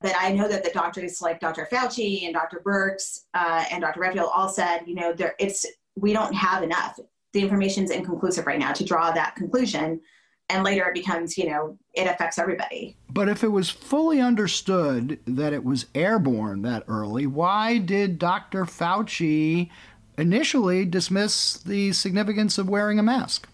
But 0.00 0.14
I 0.18 0.32
know 0.32 0.48
that 0.48 0.64
the 0.64 0.70
doctors 0.70 1.20
like 1.20 1.40
Dr. 1.40 1.68
Fauci 1.70 2.24
and 2.24 2.34
Dr. 2.34 2.62
Birx 2.64 3.24
uh, 3.34 3.64
and 3.70 3.82
Dr. 3.82 4.00
Redfield 4.00 4.30
all 4.34 4.48
said, 4.48 4.80
you 4.86 4.94
know, 4.94 5.12
there 5.12 5.34
it's 5.38 5.66
we 5.96 6.12
don't 6.12 6.34
have 6.34 6.62
enough. 6.62 6.98
The 7.36 7.42
information 7.42 7.84
is 7.84 7.90
inconclusive 7.90 8.46
right 8.46 8.58
now 8.58 8.72
to 8.72 8.82
draw 8.82 9.10
that 9.10 9.36
conclusion 9.36 10.00
and 10.48 10.64
later 10.64 10.88
it 10.88 10.94
becomes, 10.94 11.36
you 11.36 11.50
know, 11.50 11.76
it 11.92 12.06
affects 12.06 12.38
everybody. 12.38 12.96
But 13.10 13.28
if 13.28 13.44
it 13.44 13.48
was 13.48 13.68
fully 13.68 14.22
understood 14.22 15.18
that 15.26 15.52
it 15.52 15.62
was 15.62 15.84
airborne 15.94 16.62
that 16.62 16.84
early, 16.88 17.26
why 17.26 17.76
did 17.76 18.18
Dr. 18.18 18.64
Fauci 18.64 19.68
initially 20.16 20.86
dismiss 20.86 21.58
the 21.58 21.92
significance 21.92 22.56
of 22.56 22.70
wearing 22.70 22.98
a 22.98 23.02
mask? 23.02 23.46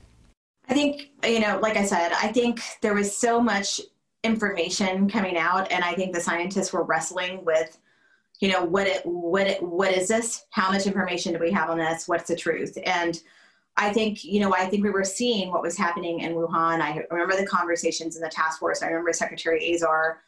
I 0.69 0.75
think, 0.75 1.11
you 1.25 1.41
know, 1.41 1.59
like 1.61 1.77
I 1.77 1.85
said, 1.85 2.13
I 2.13 2.29
think 2.29 2.63
there 2.83 2.95
was 2.95 3.17
so 3.17 3.41
much 3.41 3.81
information 4.23 5.11
coming 5.11 5.37
out, 5.37 5.73
and 5.73 5.83
I 5.83 5.95
think 5.95 6.15
the 6.15 6.21
scientists 6.21 6.73
were 6.73 6.85
wrestling 6.85 7.45
with, 7.45 7.77
you 8.39 8.49
know, 8.49 8.63
what 8.63 8.87
it, 8.87 9.05
what 9.05 9.49
it, 9.49 9.61
what 9.61 9.93
is 9.93 10.07
this? 10.07 10.45
How 10.51 10.71
much 10.71 10.87
information 10.87 11.33
do 11.33 11.41
we 11.41 11.51
have 11.51 11.69
on 11.69 11.79
this? 11.79 12.07
What's 12.07 12.29
the 12.29 12.37
truth? 12.37 12.79
And 12.87 13.21
I 13.77 13.93
think, 13.93 14.23
you 14.23 14.41
know, 14.41 14.55
I 14.55 14.67
think 14.67 14.85
we 14.85 14.91
were 14.91 15.05
seeing 15.05 15.51
what 15.51 15.63
was 15.63 15.77
happening 15.77 16.21
in 16.21 16.35
Wuhan. 16.35 16.81
I 16.81 17.05
remember 17.11 17.37
the 17.37 17.47
conversations 17.47 18.17
in 18.17 18.23
the 18.23 18.29
task 18.29 18.61
force. 18.61 18.83
I 18.83 18.87
remember 18.87 19.13
Secretary 19.13 19.75
Azar 19.75 20.21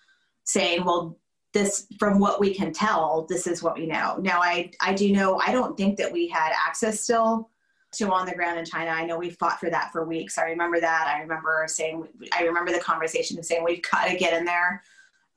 saying, 0.45 0.85
well, 0.85 1.19
this, 1.53 1.87
from 1.99 2.19
what 2.19 2.41
we 2.41 2.55
can 2.55 2.73
tell, 2.73 3.27
this 3.29 3.47
is 3.47 3.63
what 3.63 3.77
we 3.77 3.87
know. 3.87 4.17
Now, 4.21 4.41
I, 4.43 4.71
I 4.81 4.93
do 4.95 5.13
know, 5.13 5.39
I 5.39 5.53
don't 5.53 5.77
think 5.77 5.97
that 5.99 6.11
we 6.11 6.27
had 6.27 6.53
access 6.53 7.01
still 7.01 7.51
to 7.93 8.11
on 8.11 8.27
the 8.27 8.35
ground 8.35 8.59
in 8.59 8.65
China. 8.65 8.91
I 8.91 9.05
know 9.05 9.19
we 9.19 9.31
fought 9.31 9.61
for 9.61 9.71
that 9.71 9.93
for 9.93 10.05
weeks. 10.05 10.37
I 10.37 10.45
remember 10.45 10.81
that. 10.81 11.07
I 11.07 11.21
remember 11.21 11.65
saying, 11.69 12.09
I 12.37 12.43
remember 12.43 12.73
the 12.73 12.81
conversation 12.81 13.39
of 13.39 13.45
saying, 13.45 13.63
we've 13.63 13.83
got 13.89 14.09
to 14.09 14.17
get 14.17 14.33
in 14.33 14.45
there. 14.45 14.83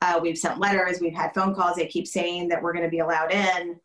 Uh, 0.01 0.19
we've 0.21 0.37
sent 0.37 0.59
letters, 0.59 0.99
we've 1.01 1.13
had 1.13 1.33
phone 1.33 1.53
calls. 1.53 1.75
They 1.75 1.87
keep 1.87 2.07
saying 2.07 2.47
that 2.49 2.61
we're 2.61 2.73
going 2.73 2.85
to 2.85 2.89
be 2.89 2.99
allowed 2.99 3.31
in 3.31 3.79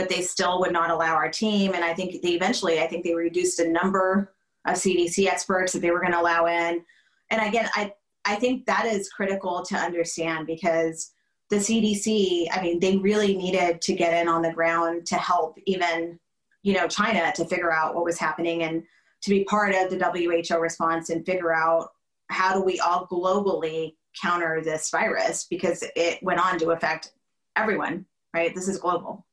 but 0.00 0.08
they 0.08 0.22
still 0.22 0.60
would 0.60 0.72
not 0.72 0.90
allow 0.90 1.14
our 1.14 1.28
team. 1.28 1.74
And 1.74 1.84
I 1.84 1.92
think 1.92 2.22
they 2.22 2.30
eventually, 2.30 2.80
I 2.80 2.86
think 2.86 3.04
they 3.04 3.14
reduced 3.14 3.60
a 3.60 3.68
number 3.68 4.32
of 4.66 4.76
CDC 4.76 5.26
experts 5.26 5.74
that 5.74 5.80
they 5.80 5.90
were 5.90 6.00
going 6.00 6.12
to 6.12 6.20
allow 6.20 6.46
in. 6.46 6.82
And 7.28 7.46
again, 7.46 7.68
I, 7.74 7.92
I 8.24 8.36
think 8.36 8.64
that 8.64 8.86
is 8.86 9.10
critical 9.10 9.62
to 9.66 9.76
understand 9.76 10.46
because 10.46 11.12
the 11.50 11.56
CDC, 11.56 12.46
I 12.50 12.62
mean, 12.62 12.80
they 12.80 12.96
really 12.96 13.36
needed 13.36 13.82
to 13.82 13.92
get 13.92 14.14
in 14.14 14.26
on 14.26 14.40
the 14.40 14.54
ground 14.54 15.04
to 15.08 15.16
help 15.16 15.58
even, 15.66 16.18
you 16.62 16.72
know, 16.72 16.88
China 16.88 17.30
to 17.36 17.44
figure 17.44 17.70
out 17.70 17.94
what 17.94 18.06
was 18.06 18.18
happening 18.18 18.62
and 18.62 18.82
to 19.22 19.30
be 19.30 19.44
part 19.44 19.74
of 19.74 19.90
the 19.90 20.02
WHO 20.48 20.58
response 20.58 21.10
and 21.10 21.26
figure 21.26 21.52
out 21.52 21.90
how 22.30 22.54
do 22.54 22.62
we 22.62 22.80
all 22.80 23.06
globally 23.06 23.96
counter 24.18 24.62
this 24.64 24.88
virus 24.88 25.46
because 25.50 25.84
it 25.94 26.22
went 26.22 26.40
on 26.40 26.58
to 26.58 26.70
affect 26.70 27.12
everyone, 27.54 28.06
right? 28.32 28.54
This 28.54 28.66
is 28.66 28.78
global. 28.78 29.26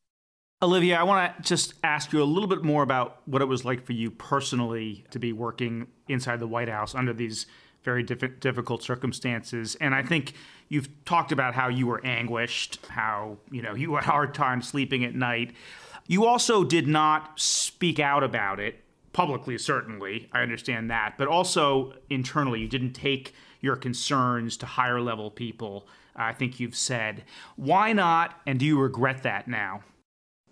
Olivia, 0.59 0.99
I 0.99 1.03
want 1.03 1.37
to 1.37 1.43
just 1.43 1.75
ask 1.83 2.11
you 2.11 2.21
a 2.21 2.25
little 2.25 2.47
bit 2.47 2.63
more 2.63 2.81
about 2.81 3.21
what 3.25 3.43
it 3.43 3.45
was 3.45 3.63
like 3.63 3.85
for 3.85 3.93
you 3.93 4.09
personally 4.09 5.05
to 5.11 5.19
be 5.19 5.31
working 5.31 5.85
inside 6.07 6.39
the 6.39 6.47
White 6.47 6.67
House 6.67 6.95
under 6.95 7.13
these 7.13 7.45
very 7.83 8.01
diff- 8.01 8.39
difficult 8.39 8.81
circumstances. 8.81 9.75
And 9.75 9.93
I 9.93 10.01
think 10.01 10.33
you've 10.67 10.89
talked 11.05 11.31
about 11.31 11.53
how 11.53 11.67
you 11.67 11.85
were 11.85 12.03
anguished, 12.03 12.79
how 12.87 13.37
you 13.51 13.61
know 13.61 13.75
you 13.75 13.93
had 13.93 14.05
a 14.05 14.07
hard 14.07 14.33
time 14.33 14.63
sleeping 14.63 15.05
at 15.05 15.13
night. 15.13 15.53
You 16.07 16.25
also 16.25 16.63
did 16.63 16.87
not 16.87 17.39
speak 17.39 17.99
out 17.99 18.23
about 18.23 18.59
it 18.59 18.83
publicly, 19.13 19.59
certainly. 19.59 20.27
I 20.33 20.41
understand 20.41 20.89
that, 20.89 21.19
but 21.19 21.27
also 21.27 21.93
internally, 22.09 22.61
you 22.61 22.67
didn't 22.67 22.93
take 22.93 23.35
your 23.61 23.75
concerns 23.75 24.57
to 24.57 24.65
higher 24.65 25.01
level 25.01 25.29
people. 25.29 25.87
I 26.15 26.33
think 26.33 26.59
you've 26.59 26.75
said. 26.75 27.25
Why 27.57 27.93
not? 27.93 28.41
And 28.47 28.59
do 28.59 28.65
you 28.65 28.79
regret 28.79 29.21
that 29.21 29.47
now? 29.47 29.83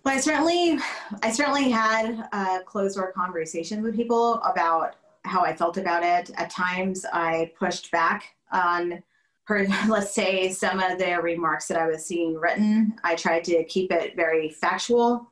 Well, 0.05 0.13
I 0.13 0.19
certainly, 0.19 0.77
I 1.23 1.31
certainly 1.31 1.71
had 1.71 2.27
a 2.31 2.59
closed 2.63 2.95
door 2.95 3.11
conversation 3.11 3.81
with 3.81 3.95
people 3.95 4.35
about 4.43 4.97
how 5.23 5.41
I 5.41 5.55
felt 5.55 5.77
about 5.77 6.03
it. 6.03 6.29
At 6.37 6.51
times, 6.51 7.07
I 7.11 7.51
pushed 7.57 7.89
back 7.89 8.35
on, 8.51 9.01
per, 9.47 9.65
let's 9.89 10.13
say, 10.13 10.51
some 10.51 10.79
of 10.79 10.99
the 10.99 11.19
remarks 11.23 11.67
that 11.69 11.79
I 11.79 11.87
was 11.87 12.05
seeing 12.05 12.35
written. 12.35 12.93
I 13.03 13.15
tried 13.15 13.45
to 13.45 13.63
keep 13.63 13.91
it 13.91 14.15
very 14.15 14.51
factual. 14.51 15.31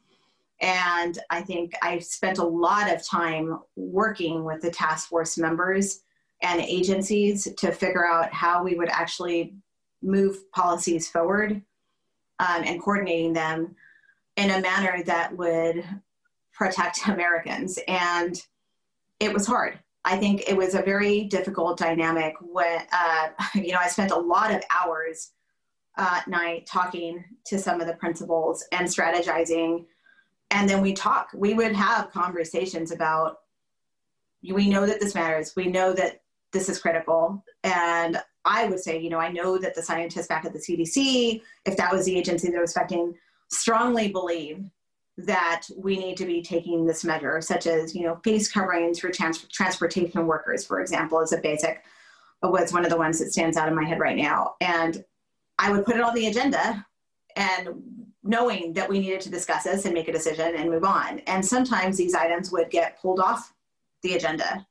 And 0.59 1.19
I 1.29 1.43
think 1.43 1.75
I 1.83 1.99
spent 1.99 2.39
a 2.39 2.43
lot 2.43 2.91
of 2.91 3.05
time 3.05 3.59
working 3.75 4.43
with 4.43 4.63
the 4.63 4.71
task 4.71 5.07
force 5.07 5.37
members 5.37 6.01
and 6.41 6.59
agencies 6.59 7.47
to 7.57 7.71
figure 7.71 8.07
out 8.07 8.33
how 8.33 8.63
we 8.63 8.73
would 8.73 8.89
actually 8.89 9.53
move 10.01 10.51
policies 10.51 11.07
forward 11.07 11.61
um, 12.39 12.63
and 12.65 12.81
coordinating 12.81 13.33
them 13.33 13.75
in 14.35 14.49
a 14.49 14.61
manner 14.61 15.03
that 15.03 15.35
would 15.35 15.83
protect 16.53 16.99
Americans. 17.07 17.79
And 17.87 18.41
it 19.19 19.33
was 19.33 19.45
hard. 19.45 19.79
I 20.05 20.17
think 20.17 20.43
it 20.47 20.57
was 20.57 20.75
a 20.75 20.81
very 20.81 21.23
difficult 21.25 21.77
dynamic 21.77 22.35
when, 22.41 22.81
uh, 22.91 23.29
you 23.55 23.71
know, 23.71 23.79
I 23.79 23.87
spent 23.87 24.11
a 24.11 24.17
lot 24.17 24.53
of 24.53 24.61
hours 24.69 25.31
uh, 25.97 26.19
at 26.21 26.27
night 26.27 26.65
talking 26.65 27.23
to 27.45 27.59
some 27.59 27.79
of 27.79 27.87
the 27.87 27.93
principals 27.93 28.65
and 28.71 28.87
strategizing. 28.87 29.85
And 30.51 30.69
then 30.69 30.81
we 30.81 30.93
talk, 30.93 31.29
we 31.33 31.53
would 31.53 31.73
have 31.73 32.11
conversations 32.11 32.91
about, 32.91 33.39
we 34.41 34.69
know 34.69 34.85
that 34.85 34.99
this 34.99 35.15
matters. 35.15 35.53
We 35.55 35.67
know 35.67 35.93
that 35.93 36.21
this 36.51 36.67
is 36.67 36.79
critical. 36.79 37.43
And 37.63 38.21
I 38.45 38.65
would 38.65 38.79
say, 38.79 38.99
you 38.99 39.09
know, 39.09 39.19
I 39.19 39.31
know 39.31 39.57
that 39.57 39.73
the 39.73 39.81
scientists 39.81 40.27
back 40.27 40.45
at 40.45 40.53
the 40.53 40.59
CDC, 40.59 41.41
if 41.65 41.77
that 41.77 41.91
was 41.91 42.05
the 42.05 42.17
agency 42.17 42.51
that 42.51 42.59
was 42.59 42.75
affecting 42.75 43.15
strongly 43.53 44.09
believe 44.09 44.63
that 45.17 45.63
we 45.77 45.97
need 45.97 46.17
to 46.17 46.25
be 46.25 46.41
taking 46.41 46.85
this 46.85 47.03
measure, 47.03 47.39
such 47.41 47.67
as 47.67 47.95
you 47.95 48.03
know 48.03 48.19
face 48.23 48.51
coverings 48.51 48.99
for 48.99 49.09
trans- 49.09 49.47
transportation 49.49 50.25
workers, 50.25 50.65
for 50.65 50.81
example, 50.81 51.19
is 51.19 51.33
a 51.33 51.37
basic 51.37 51.83
was 52.41 52.73
one 52.73 52.83
of 52.83 52.91
the 52.91 52.97
ones 52.97 53.19
that 53.19 53.31
stands 53.31 53.55
out 53.55 53.69
in 53.69 53.75
my 53.75 53.85
head 53.85 53.99
right 53.99 54.17
now. 54.17 54.55
And 54.59 55.03
I 55.57 55.71
would 55.71 55.85
put 55.85 55.95
it 55.95 56.01
on 56.01 56.13
the 56.13 56.27
agenda, 56.27 56.85
and 57.35 57.69
knowing 58.23 58.73
that 58.73 58.89
we 58.89 58.99
needed 58.99 59.21
to 59.21 59.29
discuss 59.29 59.63
this 59.63 59.85
and 59.85 59.93
make 59.93 60.07
a 60.07 60.11
decision 60.11 60.55
and 60.55 60.69
move 60.69 60.83
on. 60.83 61.19
And 61.19 61.45
sometimes 61.45 61.97
these 61.97 62.15
items 62.15 62.51
would 62.51 62.69
get 62.69 62.99
pulled 62.99 63.19
off 63.19 63.53
the 64.01 64.15
agenda 64.15 64.65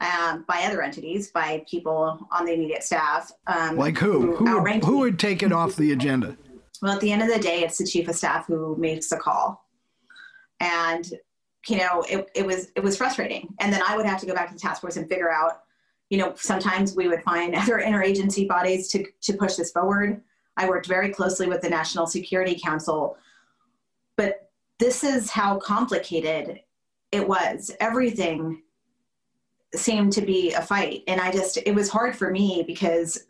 um, 0.00 0.44
by 0.46 0.64
other 0.64 0.82
entities, 0.82 1.30
by 1.30 1.64
people 1.68 2.26
on 2.30 2.44
the 2.44 2.52
immediate 2.52 2.82
staff. 2.82 3.32
Um, 3.46 3.76
like 3.76 3.98
who? 3.98 4.34
Who, 4.36 4.46
who 4.46 4.62
would, 4.62 4.84
who 4.84 4.98
would 4.98 5.18
take 5.18 5.42
it 5.42 5.52
off 5.52 5.76
the 5.76 5.92
agenda? 5.92 6.36
Well, 6.82 6.92
at 6.92 7.00
the 7.00 7.12
end 7.12 7.22
of 7.22 7.28
the 7.28 7.38
day, 7.38 7.62
it's 7.62 7.78
the 7.78 7.86
chief 7.86 8.08
of 8.08 8.16
staff 8.16 8.46
who 8.46 8.76
makes 8.76 9.08
the 9.08 9.16
call. 9.16 9.66
And, 10.60 11.08
you 11.68 11.78
know, 11.78 12.04
it, 12.08 12.28
it 12.34 12.46
was 12.46 12.68
it 12.76 12.82
was 12.82 12.96
frustrating. 12.96 13.54
And 13.60 13.72
then 13.72 13.82
I 13.86 13.96
would 13.96 14.06
have 14.06 14.20
to 14.20 14.26
go 14.26 14.34
back 14.34 14.48
to 14.48 14.54
the 14.54 14.60
task 14.60 14.80
force 14.80 14.96
and 14.96 15.08
figure 15.08 15.32
out, 15.32 15.62
you 16.10 16.18
know, 16.18 16.34
sometimes 16.36 16.94
we 16.94 17.08
would 17.08 17.22
find 17.22 17.54
other 17.56 17.78
interagency 17.78 18.46
bodies 18.46 18.88
to, 18.88 19.04
to 19.22 19.34
push 19.34 19.54
this 19.54 19.72
forward. 19.72 20.22
I 20.56 20.68
worked 20.68 20.86
very 20.86 21.10
closely 21.10 21.48
with 21.48 21.62
the 21.62 21.68
National 21.68 22.06
Security 22.06 22.60
Council. 22.62 23.16
But 24.16 24.50
this 24.78 25.02
is 25.02 25.30
how 25.30 25.58
complicated 25.58 26.60
it 27.10 27.26
was. 27.26 27.72
Everything 27.80 28.62
seemed 29.74 30.12
to 30.12 30.20
be 30.20 30.52
a 30.52 30.62
fight. 30.62 31.02
And 31.08 31.20
I 31.20 31.32
just, 31.32 31.58
it 31.64 31.74
was 31.74 31.88
hard 31.88 32.16
for 32.16 32.30
me 32.30 32.62
because 32.66 33.24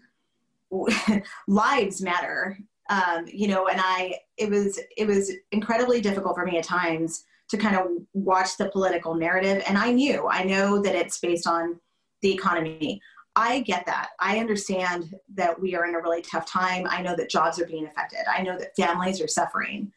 lives 1.46 2.02
matter 2.02 2.58
um, 2.90 3.24
you 3.26 3.48
know, 3.48 3.68
and 3.68 3.80
I 3.82 4.18
it 4.36 4.50
was 4.50 4.80
it 4.96 5.06
was 5.06 5.32
incredibly 5.52 6.00
difficult 6.00 6.36
for 6.36 6.44
me 6.44 6.58
at 6.58 6.64
times 6.64 7.24
to 7.48 7.56
kind 7.56 7.76
of 7.76 7.86
watch 8.12 8.56
the 8.56 8.70
political 8.70 9.14
narrative. 9.14 9.62
And 9.68 9.76
I 9.76 9.92
knew, 9.92 10.26
I 10.28 10.44
know 10.44 10.80
that 10.82 10.94
it's 10.94 11.18
based 11.18 11.46
on 11.46 11.78
the 12.22 12.32
economy. 12.32 13.00
I 13.36 13.60
get 13.60 13.84
that. 13.86 14.10
I 14.20 14.38
understand 14.38 15.14
that 15.34 15.60
we 15.60 15.74
are 15.74 15.84
in 15.86 15.94
a 15.94 16.00
really 16.00 16.22
tough 16.22 16.46
time. 16.46 16.86
I 16.88 17.02
know 17.02 17.16
that 17.16 17.28
jobs 17.28 17.60
are 17.60 17.66
being 17.66 17.86
affected. 17.86 18.20
I 18.30 18.42
know 18.42 18.56
that 18.58 18.76
families 18.76 19.20
are 19.20 19.28
suffering. 19.28 19.92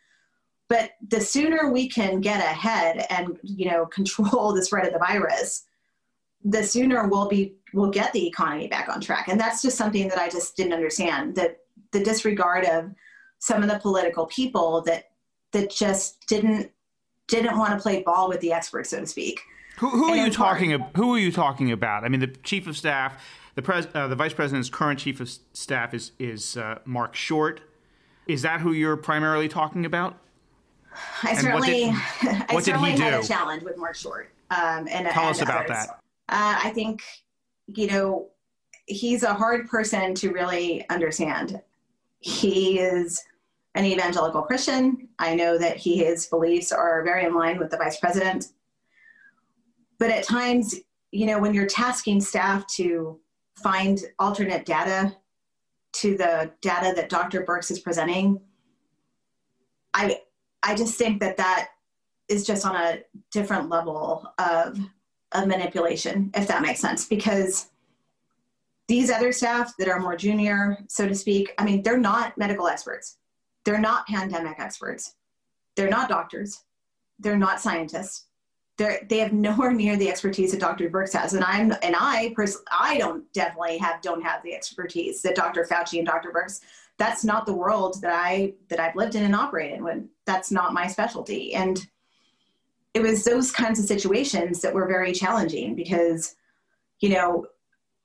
But 0.69 0.91
the 1.07 1.21
sooner 1.21 1.71
we 1.71 1.87
can 1.87 2.19
get 2.19 2.39
ahead 2.39 3.05
and 3.09 3.37
you 3.43 3.69
know 3.69 3.85
control 3.97 4.53
the 4.53 4.63
spread 4.63 4.85
of 4.85 4.93
the 4.93 4.99
virus, 4.99 5.65
the 6.43 6.63
sooner 6.63 7.07
we'll 7.07 7.27
be 7.27 7.55
we'll 7.73 7.91
get 7.91 8.11
the 8.13 8.27
economy 8.27 8.67
back 8.67 8.89
on 8.89 8.99
track. 9.01 9.27
And 9.27 9.39
that's 9.39 9.61
just 9.61 9.77
something 9.77 10.07
that 10.09 10.19
I 10.19 10.29
just 10.29 10.55
didn't 10.57 10.73
understand. 10.73 11.35
That 11.35 11.59
the 11.91 12.03
disregard 12.03 12.65
of 12.65 12.93
some 13.39 13.63
of 13.63 13.69
the 13.69 13.79
political 13.79 14.25
people 14.25 14.81
that 14.81 15.11
that 15.51 15.69
just 15.69 16.25
didn't 16.27 16.71
didn't 17.27 17.57
want 17.57 17.73
to 17.73 17.79
play 17.81 18.03
ball 18.03 18.29
with 18.29 18.39
the 18.41 18.53
experts, 18.53 18.89
so 18.89 18.99
to 18.99 19.07
speak. 19.07 19.41
Who, 19.79 19.89
who 19.89 20.09
are 20.09 20.17
you 20.17 20.31
talking? 20.31 20.73
About, 20.73 20.95
who 20.95 21.13
are 21.15 21.19
you 21.19 21.31
talking 21.31 21.71
about? 21.71 22.03
I 22.03 22.09
mean, 22.09 22.19
the 22.19 22.27
chief 22.27 22.67
of 22.67 22.75
staff, 22.75 23.23
the 23.55 23.61
pres, 23.61 23.87
uh, 23.93 24.07
the 24.07 24.15
vice 24.15 24.33
president's 24.33 24.69
current 24.69 24.99
chief 24.99 25.19
of 25.19 25.29
staff 25.53 25.93
is 25.93 26.11
is 26.19 26.57
uh, 26.57 26.79
Marc 26.85 27.15
Short. 27.15 27.61
Is 28.27 28.41
that 28.41 28.61
who 28.61 28.73
you're 28.73 28.97
primarily 28.97 29.47
talking 29.47 29.85
about? 29.85 30.17
I 31.23 31.31
and 31.31 31.39
certainly, 31.39 31.67
did, 31.67 31.93
I 32.49 32.59
certainly 32.59 32.91
had 32.91 33.23
a 33.23 33.25
challenge 33.25 33.63
with 33.63 33.77
Marc 33.77 33.95
Short. 33.95 34.31
Um, 34.49 34.87
and 34.89 35.07
tell 35.09 35.23
and 35.23 35.31
us 35.31 35.41
about 35.41 35.65
others. 35.65 35.87
that. 35.87 35.99
Uh, 36.29 36.59
I 36.63 36.71
think, 36.71 37.03
you 37.67 37.87
know, 37.87 38.29
he's 38.85 39.23
a 39.23 39.33
hard 39.33 39.69
person 39.69 40.15
to 40.15 40.31
really 40.31 40.87
understand. 40.89 41.61
He 42.19 42.79
is 42.79 43.23
an 43.75 43.85
evangelical 43.85 44.41
Christian. 44.41 45.07
I 45.19 45.35
know 45.35 45.57
that 45.57 45.77
he, 45.77 45.97
his 45.97 46.25
beliefs 46.25 46.71
are 46.71 47.03
very 47.03 47.25
in 47.25 47.35
line 47.35 47.59
with 47.59 47.69
the 47.69 47.77
vice 47.77 47.99
president. 47.99 48.47
But 49.99 50.09
at 50.11 50.23
times, 50.23 50.75
you 51.11 51.25
know, 51.25 51.39
when 51.39 51.53
you're 51.53 51.67
tasking 51.67 52.21
staff 52.21 52.65
to 52.75 53.19
find 53.55 53.99
alternate 54.19 54.65
data 54.65 55.15
to 55.93 56.17
the 56.17 56.51
data 56.61 56.93
that 56.95 57.09
Dr. 57.09 57.43
Birx 57.43 57.71
is 57.71 57.79
presenting, 57.79 58.39
I 59.93 60.21
I 60.63 60.75
just 60.75 60.95
think 60.95 61.19
that 61.21 61.37
that 61.37 61.69
is 62.27 62.45
just 62.45 62.65
on 62.65 62.75
a 62.75 62.99
different 63.31 63.69
level 63.69 64.31
of 64.37 64.77
of 65.33 65.47
manipulation, 65.47 66.31
if 66.35 66.47
that 66.47 66.61
makes 66.61 66.79
sense, 66.79 67.05
because 67.05 67.69
these 68.87 69.11
other 69.11 69.31
staff 69.31 69.73
that 69.77 69.89
are 69.89 69.99
more 69.99 70.15
junior, 70.15 70.77
so 70.87 71.07
to 71.07 71.15
speak, 71.15 71.53
I 71.57 71.65
mean, 71.65 71.83
they're 71.83 71.97
not 71.97 72.37
medical 72.37 72.67
experts. 72.67 73.17
They're 73.65 73.79
not 73.79 74.07
pandemic 74.07 74.59
experts. 74.59 75.15
They're 75.75 75.89
not 75.89 76.09
doctors. 76.09 76.63
They're 77.19 77.37
not 77.37 77.59
scientists. 77.59 78.25
They're, 78.77 79.05
they 79.09 79.17
have 79.19 79.33
nowhere 79.33 79.73
near 79.73 79.97
the 79.97 80.09
expertise 80.09 80.51
that 80.51 80.61
Dr. 80.61 80.89
Birx 80.89 81.13
has, 81.13 81.33
and 81.33 81.43
I'm 81.43 81.73
and 81.83 81.95
I 81.97 82.31
pers- 82.35 82.63
I 82.71 82.97
don't 82.97 83.31
definitely 83.33 83.77
have 83.79 84.01
don't 84.01 84.23
have 84.23 84.41
the 84.43 84.55
expertise 84.55 85.21
that 85.23 85.35
Dr. 85.35 85.65
Fauci 85.69 85.97
and 85.97 86.07
Dr. 86.07 86.31
Birx. 86.31 86.61
That's 86.97 87.23
not 87.23 87.45
the 87.45 87.53
world 87.53 88.01
that 88.01 88.13
I 88.13 88.53
that 88.69 88.79
I've 88.79 88.95
lived 88.95 89.15
in 89.15 89.23
and 89.23 89.35
operated 89.35 89.79
in. 89.79 90.09
That's 90.25 90.51
not 90.51 90.73
my 90.73 90.87
specialty, 90.87 91.53
and 91.53 91.85
it 92.93 93.01
was 93.01 93.23
those 93.23 93.51
kinds 93.51 93.79
of 93.79 93.85
situations 93.85 94.61
that 94.61 94.73
were 94.73 94.87
very 94.87 95.11
challenging 95.11 95.75
because, 95.75 96.35
you 96.99 97.09
know, 97.09 97.45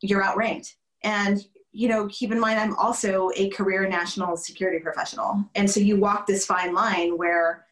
you're 0.03 0.23
outranked. 0.23 0.77
And, 1.03 1.45
you 1.73 1.89
know, 1.89 2.07
keep 2.09 2.33
in 2.33 2.41
mind, 2.41 2.61
I'm 2.61 2.77
also 2.77 3.31
a 3.35 3.49
career 3.51 3.89
national 3.89 4.37
security 4.37 4.79
professional. 4.79 5.45
And 5.55 5.71
so 5.71 5.81
you 5.81 5.97
walk 5.97 6.27
this 6.27 6.45
fine 6.45 6.75
line 6.75 7.17
where 7.17 7.67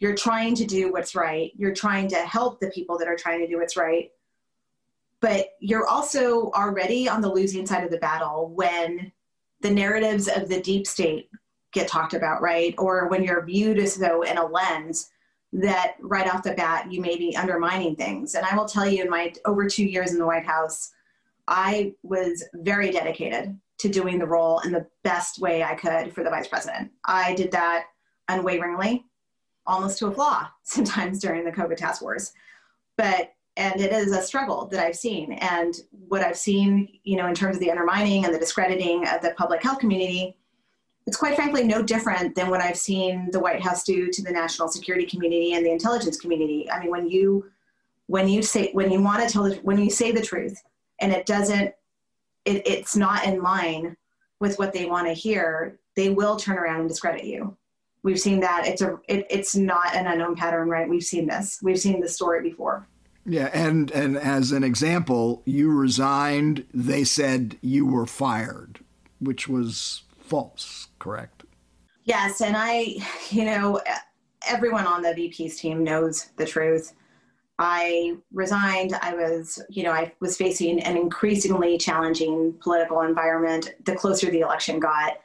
you're 0.00 0.14
trying 0.14 0.54
to 0.56 0.64
do 0.64 0.90
what's 0.90 1.14
right, 1.14 1.52
you're 1.56 1.74
trying 1.74 2.08
to 2.08 2.16
help 2.16 2.58
the 2.58 2.70
people 2.70 2.98
that 2.98 3.06
are 3.06 3.16
trying 3.16 3.40
to 3.40 3.46
do 3.46 3.58
what's 3.58 3.76
right. 3.76 4.10
But 5.20 5.50
you're 5.60 5.86
also 5.86 6.50
already 6.50 7.08
on 7.08 7.20
the 7.20 7.32
losing 7.32 7.64
side 7.64 7.84
of 7.84 7.92
the 7.92 7.98
battle 7.98 8.50
when 8.52 9.12
the 9.60 9.70
narratives 9.70 10.26
of 10.26 10.48
the 10.48 10.60
deep 10.60 10.88
state 10.88 11.30
get 11.72 11.86
talked 11.86 12.14
about, 12.14 12.42
right? 12.42 12.74
Or 12.78 13.06
when 13.08 13.22
you're 13.22 13.44
viewed 13.44 13.78
as 13.78 13.94
though 13.94 14.22
in 14.22 14.38
a 14.38 14.44
lens 14.44 15.10
that 15.52 15.94
right 16.00 16.32
off 16.32 16.42
the 16.42 16.54
bat 16.54 16.90
you 16.90 17.00
may 17.00 17.16
be 17.16 17.36
undermining 17.36 17.94
things. 17.94 18.34
And 18.34 18.44
I 18.44 18.56
will 18.56 18.64
tell 18.64 18.88
you, 18.88 19.04
in 19.04 19.10
my 19.10 19.32
over 19.44 19.68
two 19.68 19.84
years 19.84 20.12
in 20.12 20.18
the 20.18 20.26
White 20.26 20.46
House, 20.46 20.92
I 21.48 21.94
was 22.02 22.44
very 22.54 22.90
dedicated 22.90 23.58
to 23.78 23.88
doing 23.88 24.18
the 24.18 24.26
role 24.26 24.60
in 24.60 24.72
the 24.72 24.86
best 25.02 25.40
way 25.40 25.62
I 25.62 25.74
could 25.74 26.14
for 26.14 26.22
the 26.22 26.30
vice 26.30 26.46
president. 26.46 26.90
I 27.04 27.34
did 27.34 27.50
that 27.52 27.86
unwaveringly, 28.28 29.04
almost 29.66 29.98
to 29.98 30.06
a 30.06 30.12
flaw 30.12 30.48
sometimes 30.62 31.20
during 31.20 31.44
the 31.44 31.52
COVID 31.52 31.76
task 31.76 32.00
force. 32.00 32.32
But 32.96 33.32
and 33.56 33.80
it 33.80 33.92
is 33.92 34.12
a 34.12 34.22
struggle 34.22 34.66
that 34.68 34.82
I've 34.82 34.96
seen. 34.96 35.34
And 35.34 35.74
what 36.08 36.22
I've 36.22 36.38
seen, 36.38 36.88
you 37.04 37.16
know, 37.16 37.26
in 37.26 37.34
terms 37.34 37.56
of 37.56 37.60
the 37.60 37.70
undermining 37.70 38.24
and 38.24 38.34
the 38.34 38.38
discrediting 38.38 39.06
of 39.06 39.20
the 39.20 39.34
public 39.36 39.62
health 39.62 39.78
community, 39.78 40.38
it's 41.06 41.18
quite 41.18 41.36
frankly 41.36 41.64
no 41.64 41.82
different 41.82 42.34
than 42.34 42.48
what 42.48 42.62
I've 42.62 42.78
seen 42.78 43.30
the 43.30 43.40
White 43.40 43.62
House 43.62 43.82
do 43.84 44.08
to 44.10 44.22
the 44.22 44.30
national 44.30 44.68
security 44.68 45.04
community 45.04 45.52
and 45.52 45.66
the 45.66 45.70
intelligence 45.70 46.18
community. 46.18 46.70
I 46.70 46.80
mean, 46.80 46.90
when 46.90 47.08
you 47.08 47.50
when 48.06 48.28
you 48.28 48.42
say 48.42 48.70
when 48.72 48.90
you 48.90 49.02
want 49.02 49.26
to 49.26 49.32
tell 49.32 49.50
when 49.56 49.78
you 49.78 49.90
say 49.90 50.12
the 50.12 50.22
truth 50.22 50.62
and 51.02 51.12
it 51.12 51.26
doesn't 51.26 51.74
it, 52.44 52.66
it's 52.66 52.96
not 52.96 53.26
in 53.26 53.42
line 53.42 53.96
with 54.40 54.58
what 54.58 54.72
they 54.72 54.86
want 54.86 55.06
to 55.06 55.12
hear, 55.12 55.78
they 55.94 56.08
will 56.10 56.36
turn 56.36 56.58
around 56.58 56.80
and 56.80 56.88
discredit 56.88 57.24
you. 57.24 57.56
We've 58.02 58.18
seen 58.18 58.40
that. 58.40 58.66
It's 58.66 58.82
a 58.82 58.98
it, 59.08 59.26
it's 59.30 59.54
not 59.54 59.94
an 59.94 60.06
unknown 60.06 60.34
pattern, 60.34 60.68
right? 60.68 60.88
We've 60.88 61.04
seen 61.04 61.26
this. 61.26 61.60
We've 61.62 61.78
seen 61.78 62.00
this 62.00 62.14
story 62.14 62.42
before. 62.42 62.88
Yeah, 63.24 63.50
and 63.52 63.90
and 63.92 64.16
as 64.16 64.50
an 64.50 64.64
example, 64.64 65.42
you 65.44 65.70
resigned. 65.70 66.66
They 66.74 67.04
said 67.04 67.58
you 67.60 67.86
were 67.86 68.06
fired, 68.06 68.80
which 69.20 69.48
was 69.48 70.02
false, 70.18 70.88
correct? 70.98 71.44
Yes, 72.04 72.40
and 72.40 72.56
I, 72.56 72.96
you 73.30 73.44
know, 73.44 73.80
everyone 74.48 74.86
on 74.86 75.02
the 75.02 75.14
VP's 75.14 75.60
team 75.60 75.84
knows 75.84 76.30
the 76.36 76.46
truth. 76.46 76.94
I 77.62 78.16
resigned. 78.32 78.94
I 79.00 79.14
was, 79.14 79.62
you 79.70 79.84
know, 79.84 79.92
I 79.92 80.12
was 80.18 80.36
facing 80.36 80.80
an 80.82 80.96
increasingly 80.96 81.78
challenging 81.78 82.54
political 82.60 83.02
environment 83.02 83.74
the 83.84 83.94
closer 83.94 84.30
the 84.30 84.40
election 84.40 84.80
got. 84.80 85.20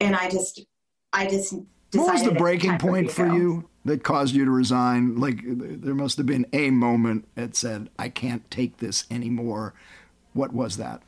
And 0.00 0.14
I 0.14 0.30
just, 0.30 0.64
I 1.12 1.26
just 1.26 1.54
What 1.92 2.12
was 2.12 2.22
the 2.22 2.32
breaking 2.32 2.78
point 2.78 3.10
for 3.10 3.26
you 3.26 3.68
that 3.84 4.04
caused 4.04 4.34
you 4.34 4.44
to 4.44 4.50
resign? 4.50 5.16
Like, 5.16 5.40
there 5.44 5.94
must 5.94 6.16
have 6.18 6.26
been 6.26 6.46
a 6.52 6.70
moment 6.70 7.26
that 7.34 7.56
said, 7.56 7.90
I 7.98 8.08
can't 8.08 8.48
take 8.50 8.78
this 8.78 9.04
anymore. 9.10 9.74
What 10.32 10.52
was 10.52 10.76
that? 10.76 11.02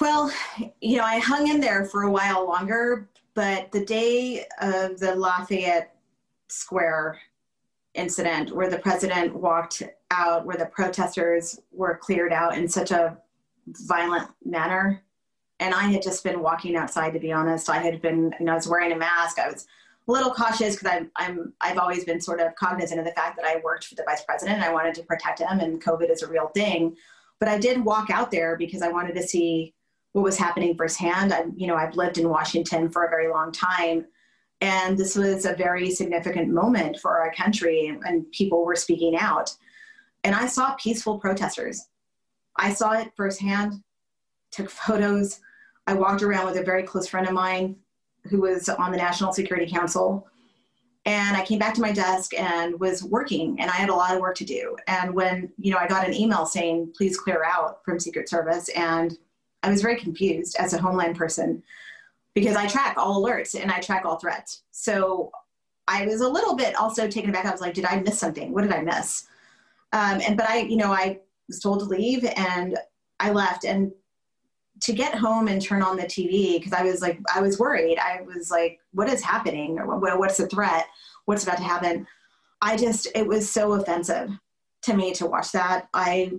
Well, 0.00 0.32
you 0.80 0.96
know, 0.96 1.04
I 1.04 1.18
hung 1.18 1.48
in 1.48 1.60
there 1.60 1.84
for 1.86 2.02
a 2.02 2.10
while 2.10 2.46
longer, 2.46 3.08
but 3.34 3.70
the 3.72 3.84
day 3.84 4.44
of 4.60 4.98
the 4.98 5.14
Lafayette 5.14 5.94
Square 6.48 7.20
incident 7.94 8.54
where 8.54 8.68
the 8.68 8.78
president 8.78 9.34
walked 9.34 9.82
out, 10.10 10.44
where 10.46 10.56
the 10.56 10.66
protesters 10.66 11.60
were 11.72 11.96
cleared 11.96 12.32
out 12.32 12.56
in 12.56 12.68
such 12.68 12.90
a 12.90 13.16
violent 13.66 14.28
manner, 14.44 15.02
and 15.60 15.74
I 15.74 15.84
had 15.84 16.02
just 16.02 16.24
been 16.24 16.40
walking 16.40 16.76
outside, 16.76 17.12
to 17.12 17.20
be 17.20 17.32
honest. 17.32 17.70
I 17.70 17.78
had 17.78 18.02
been, 18.02 18.34
you 18.38 18.46
know, 18.46 18.52
I 18.52 18.56
was 18.56 18.68
wearing 18.68 18.92
a 18.92 18.96
mask. 18.96 19.38
I 19.38 19.48
was 19.48 19.66
a 20.06 20.12
little 20.12 20.32
cautious 20.32 20.76
because 20.76 20.92
I'm, 20.92 21.10
I'm, 21.16 21.52
I've 21.60 21.78
always 21.78 22.04
been 22.04 22.20
sort 22.20 22.40
of 22.40 22.54
cognizant 22.56 22.98
of 23.00 23.06
the 23.06 23.12
fact 23.12 23.36
that 23.36 23.46
I 23.46 23.60
worked 23.64 23.86
for 23.86 23.94
the 23.94 24.04
vice 24.04 24.24
president 24.24 24.56
and 24.56 24.64
I 24.64 24.72
wanted 24.72 24.94
to 24.96 25.02
protect 25.04 25.38
him, 25.38 25.60
and 25.60 25.82
COVID 25.82 26.10
is 26.10 26.22
a 26.22 26.28
real 26.28 26.48
thing. 26.48 26.96
But 27.40 27.48
I 27.48 27.58
did 27.58 27.84
walk 27.84 28.10
out 28.10 28.30
there 28.30 28.56
because 28.56 28.82
I 28.82 28.88
wanted 28.88 29.14
to 29.16 29.22
see 29.22 29.74
what 30.12 30.22
was 30.22 30.36
happening 30.36 30.76
firsthand. 30.76 31.32
I, 31.32 31.44
you 31.56 31.66
know, 31.66 31.76
I've 31.76 31.96
lived 31.96 32.18
in 32.18 32.28
Washington 32.28 32.88
for 32.88 33.04
a 33.04 33.10
very 33.10 33.28
long 33.28 33.50
time, 33.50 34.06
and 34.64 34.96
this 34.96 35.14
was 35.14 35.44
a 35.44 35.52
very 35.52 35.90
significant 35.90 36.48
moment 36.48 36.98
for 36.98 37.18
our 37.18 37.30
country, 37.32 37.98
and 38.02 38.32
people 38.32 38.64
were 38.64 38.74
speaking 38.74 39.14
out. 39.14 39.54
And 40.24 40.34
I 40.34 40.46
saw 40.46 40.74
peaceful 40.76 41.18
protesters. 41.18 41.88
I 42.56 42.72
saw 42.72 42.92
it 42.92 43.12
firsthand, 43.14 43.82
took 44.50 44.70
photos. 44.70 45.40
I 45.86 45.92
walked 45.92 46.22
around 46.22 46.46
with 46.46 46.56
a 46.56 46.62
very 46.62 46.82
close 46.82 47.06
friend 47.06 47.26
of 47.26 47.34
mine 47.34 47.76
who 48.30 48.40
was 48.40 48.70
on 48.70 48.90
the 48.90 48.96
National 48.96 49.34
Security 49.34 49.70
Council. 49.70 50.26
And 51.04 51.36
I 51.36 51.44
came 51.44 51.58
back 51.58 51.74
to 51.74 51.82
my 51.82 51.92
desk 51.92 52.32
and 52.32 52.80
was 52.80 53.04
working, 53.04 53.60
and 53.60 53.70
I 53.70 53.74
had 53.74 53.90
a 53.90 53.94
lot 53.94 54.14
of 54.14 54.22
work 54.22 54.36
to 54.36 54.46
do. 54.46 54.78
And 54.86 55.14
when 55.14 55.52
you 55.58 55.72
know, 55.72 55.78
I 55.78 55.86
got 55.86 56.08
an 56.08 56.14
email 56.14 56.46
saying, 56.46 56.94
"Please 56.96 57.18
clear 57.18 57.44
out" 57.44 57.84
from 57.84 58.00
Secret 58.00 58.30
Service, 58.30 58.70
and 58.70 59.18
I 59.62 59.68
was 59.68 59.82
very 59.82 59.96
confused 59.96 60.56
as 60.58 60.72
a 60.72 60.80
Homeland 60.80 61.16
person 61.16 61.62
because 62.34 62.56
I 62.56 62.66
track 62.66 62.96
all 62.96 63.22
alerts 63.22 63.60
and 63.60 63.70
I 63.70 63.80
track 63.80 64.04
all 64.04 64.18
threats. 64.18 64.62
So 64.70 65.30
I 65.86 66.06
was 66.06 66.20
a 66.20 66.28
little 66.28 66.56
bit 66.56 66.74
also 66.74 67.08
taken 67.08 67.30
aback. 67.30 67.44
I 67.44 67.50
was 67.50 67.60
like, 67.60 67.74
did 67.74 67.84
I 67.84 68.00
miss 68.00 68.18
something? 68.18 68.52
What 68.52 68.62
did 68.62 68.72
I 68.72 68.82
miss? 68.82 69.26
Um, 69.92 70.20
and 70.26 70.36
but 70.36 70.48
I, 70.48 70.60
you 70.60 70.76
know, 70.76 70.92
I 70.92 71.20
was 71.48 71.60
told 71.60 71.80
to 71.80 71.84
leave 71.84 72.24
and 72.36 72.76
I 73.20 73.30
left. 73.30 73.64
And 73.64 73.92
to 74.80 74.92
get 74.92 75.14
home 75.14 75.48
and 75.48 75.62
turn 75.62 75.82
on 75.82 75.96
the 75.96 76.02
TV 76.02 76.58
because 76.58 76.72
I 76.72 76.82
was 76.82 77.00
like, 77.00 77.18
I 77.32 77.40
was 77.40 77.58
worried. 77.58 77.98
I 77.98 78.20
was 78.22 78.50
like, 78.50 78.80
what 78.92 79.08
is 79.08 79.22
happening? 79.22 79.76
What's 79.76 80.36
the 80.36 80.48
threat? 80.48 80.86
What's 81.26 81.44
about 81.44 81.58
to 81.58 81.62
happen? 81.62 82.06
I 82.60 82.76
just, 82.76 83.06
it 83.14 83.26
was 83.26 83.50
so 83.50 83.72
offensive 83.74 84.30
to 84.82 84.96
me 84.96 85.12
to 85.14 85.26
watch 85.26 85.52
that. 85.52 85.88
I 85.94 86.32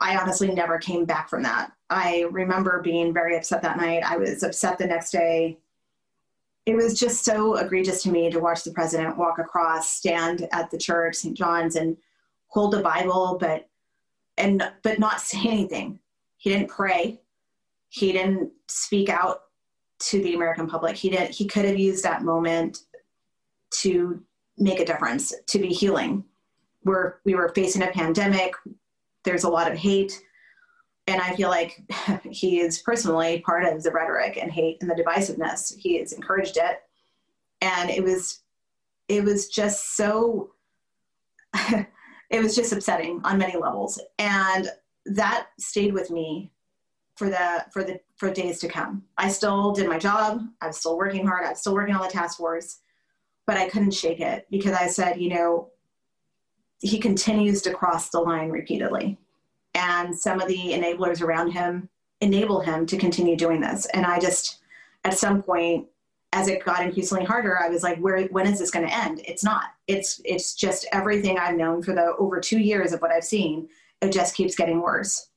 I 0.00 0.16
honestly 0.16 0.52
never 0.52 0.78
came 0.78 1.04
back 1.04 1.28
from 1.28 1.42
that. 1.44 1.72
I 1.90 2.26
remember 2.30 2.82
being 2.82 3.14
very 3.14 3.36
upset 3.36 3.62
that 3.62 3.78
night. 3.78 4.02
I 4.04 4.16
was 4.16 4.42
upset 4.42 4.78
the 4.78 4.86
next 4.86 5.10
day. 5.10 5.58
It 6.66 6.74
was 6.74 6.98
just 6.98 7.24
so 7.24 7.56
egregious 7.56 8.02
to 8.02 8.10
me 8.10 8.30
to 8.30 8.40
watch 8.40 8.62
the 8.62 8.72
president 8.72 9.16
walk 9.16 9.38
across, 9.38 9.90
stand 9.90 10.46
at 10.52 10.70
the 10.70 10.76
church, 10.76 11.16
St. 11.16 11.36
John's, 11.36 11.76
and 11.76 11.96
hold 12.48 12.72
the 12.72 12.82
Bible, 12.82 13.38
but 13.40 13.68
and 14.36 14.62
but 14.82 14.98
not 14.98 15.20
say 15.20 15.40
anything. 15.44 15.98
He 16.36 16.50
didn't 16.50 16.68
pray. 16.68 17.20
He 17.88 18.12
didn't 18.12 18.52
speak 18.66 19.08
out 19.08 19.44
to 20.00 20.22
the 20.22 20.34
American 20.34 20.66
public. 20.66 20.94
He 20.94 21.08
didn't. 21.08 21.30
He 21.30 21.46
could 21.46 21.64
have 21.64 21.78
used 21.78 22.04
that 22.04 22.22
moment 22.22 22.80
to 23.80 24.22
make 24.58 24.80
a 24.80 24.84
difference, 24.84 25.32
to 25.46 25.58
be 25.58 25.68
healing. 25.68 26.24
We're 26.84 27.14
we 27.24 27.34
were 27.34 27.48
facing 27.54 27.82
a 27.82 27.88
pandemic 27.88 28.54
there's 29.28 29.44
a 29.44 29.48
lot 29.48 29.70
of 29.70 29.76
hate. 29.76 30.22
And 31.08 31.22
I 31.22 31.34
feel 31.34 31.48
like 31.48 31.82
he 32.30 32.60
is 32.60 32.80
personally 32.80 33.40
part 33.40 33.64
of 33.64 33.82
the 33.82 33.90
rhetoric 33.90 34.36
and 34.36 34.52
hate 34.52 34.76
and 34.82 34.90
the 34.90 34.94
divisiveness. 34.94 35.74
He 35.76 35.98
has 35.98 36.12
encouraged 36.12 36.58
it. 36.58 36.82
And 37.62 37.88
it 37.88 38.04
was 38.04 38.40
it 39.08 39.24
was 39.24 39.48
just 39.48 39.96
so 39.96 40.50
it 41.54 42.42
was 42.42 42.54
just 42.54 42.72
upsetting 42.72 43.22
on 43.24 43.38
many 43.38 43.56
levels. 43.56 43.98
And 44.18 44.68
that 45.06 45.46
stayed 45.58 45.94
with 45.94 46.10
me 46.10 46.52
for 47.16 47.30
the 47.30 47.64
for 47.72 47.82
the 47.82 47.98
for 48.16 48.30
days 48.30 48.60
to 48.60 48.68
come. 48.68 49.02
I 49.16 49.30
still 49.30 49.72
did 49.72 49.88
my 49.88 49.98
job. 49.98 50.42
I 50.60 50.66
was 50.66 50.76
still 50.76 50.98
working 50.98 51.26
hard. 51.26 51.46
I 51.46 51.50
was 51.50 51.60
still 51.60 51.74
working 51.74 51.94
on 51.94 52.02
the 52.02 52.12
task 52.12 52.36
force, 52.36 52.80
but 53.46 53.56
I 53.56 53.70
couldn't 53.70 53.94
shake 53.94 54.20
it 54.20 54.46
because 54.50 54.74
I 54.74 54.88
said, 54.88 55.18
you 55.18 55.30
know, 55.30 55.70
he 56.80 56.98
continues 56.98 57.62
to 57.62 57.72
cross 57.72 58.10
the 58.10 58.20
line 58.20 58.50
repeatedly. 58.50 59.18
And 59.74 60.16
some 60.16 60.40
of 60.40 60.48
the 60.48 60.72
enablers 60.72 61.22
around 61.22 61.52
him 61.52 61.88
enable 62.20 62.60
him 62.60 62.86
to 62.86 62.96
continue 62.96 63.36
doing 63.36 63.60
this. 63.60 63.86
And 63.86 64.04
I 64.04 64.18
just, 64.18 64.60
at 65.04 65.18
some 65.18 65.42
point, 65.42 65.86
as 66.32 66.48
it 66.48 66.64
got 66.64 66.82
increasingly 66.82 67.24
harder, 67.24 67.58
I 67.58 67.68
was 67.68 67.82
like, 67.82 67.98
where, 67.98 68.24
when 68.26 68.46
is 68.46 68.58
this 68.58 68.70
going 68.70 68.86
to 68.86 68.94
end? 68.94 69.22
It's 69.24 69.44
not. 69.44 69.64
It's, 69.86 70.20
it's 70.24 70.54
just 70.54 70.86
everything 70.92 71.38
I've 71.38 71.56
known 71.56 71.82
for 71.82 71.94
the 71.94 72.14
over 72.18 72.40
two 72.40 72.58
years 72.58 72.92
of 72.92 73.00
what 73.00 73.10
I've 73.10 73.24
seen. 73.24 73.68
It 74.02 74.12
just 74.12 74.34
keeps 74.34 74.54
getting 74.54 74.82
worse. 74.82 75.28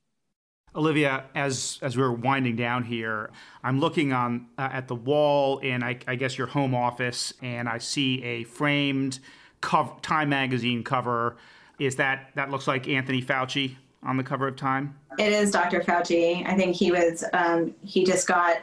Olivia, 0.74 1.26
as 1.36 1.80
as 1.82 1.98
we're 1.98 2.14
winding 2.14 2.56
down 2.56 2.86
here, 2.86 3.30
I'm 3.62 3.82
looking 3.82 4.14
on 4.14 4.48
uh, 4.58 4.70
at 4.72 4.88
the 4.88 4.96
wall 4.96 5.58
in 5.60 5.84
I, 5.84 6.00
I, 6.08 6.16
guess 6.16 6.38
your 6.38 6.48
home 6.48 6.74
office, 6.74 7.34
and 7.42 7.68
I 7.68 7.78
see 7.80 8.24
a 8.24 8.46
framed 8.46 9.20
cover, 9.60 9.92
Time 10.02 10.30
magazine 10.30 10.84
cover. 10.84 11.36
Is 11.78 11.98
that 11.98 12.30
that 12.36 12.52
looks 12.52 12.68
like 12.68 12.88
Anthony 12.88 13.22
Fauci 13.22 13.76
on 14.04 14.18
the 14.18 14.24
cover 14.24 14.48
of 14.48 14.56
Time? 14.56 14.96
It 15.20 15.32
is 15.32 15.52
Dr. 15.52 15.82
Fauci. 15.82 16.48
I 16.48 16.56
think 16.56 16.76
he 16.76 16.92
was. 16.92 17.24
Um, 17.34 17.74
he 17.84 18.06
just 18.06 18.28
got. 18.28 18.58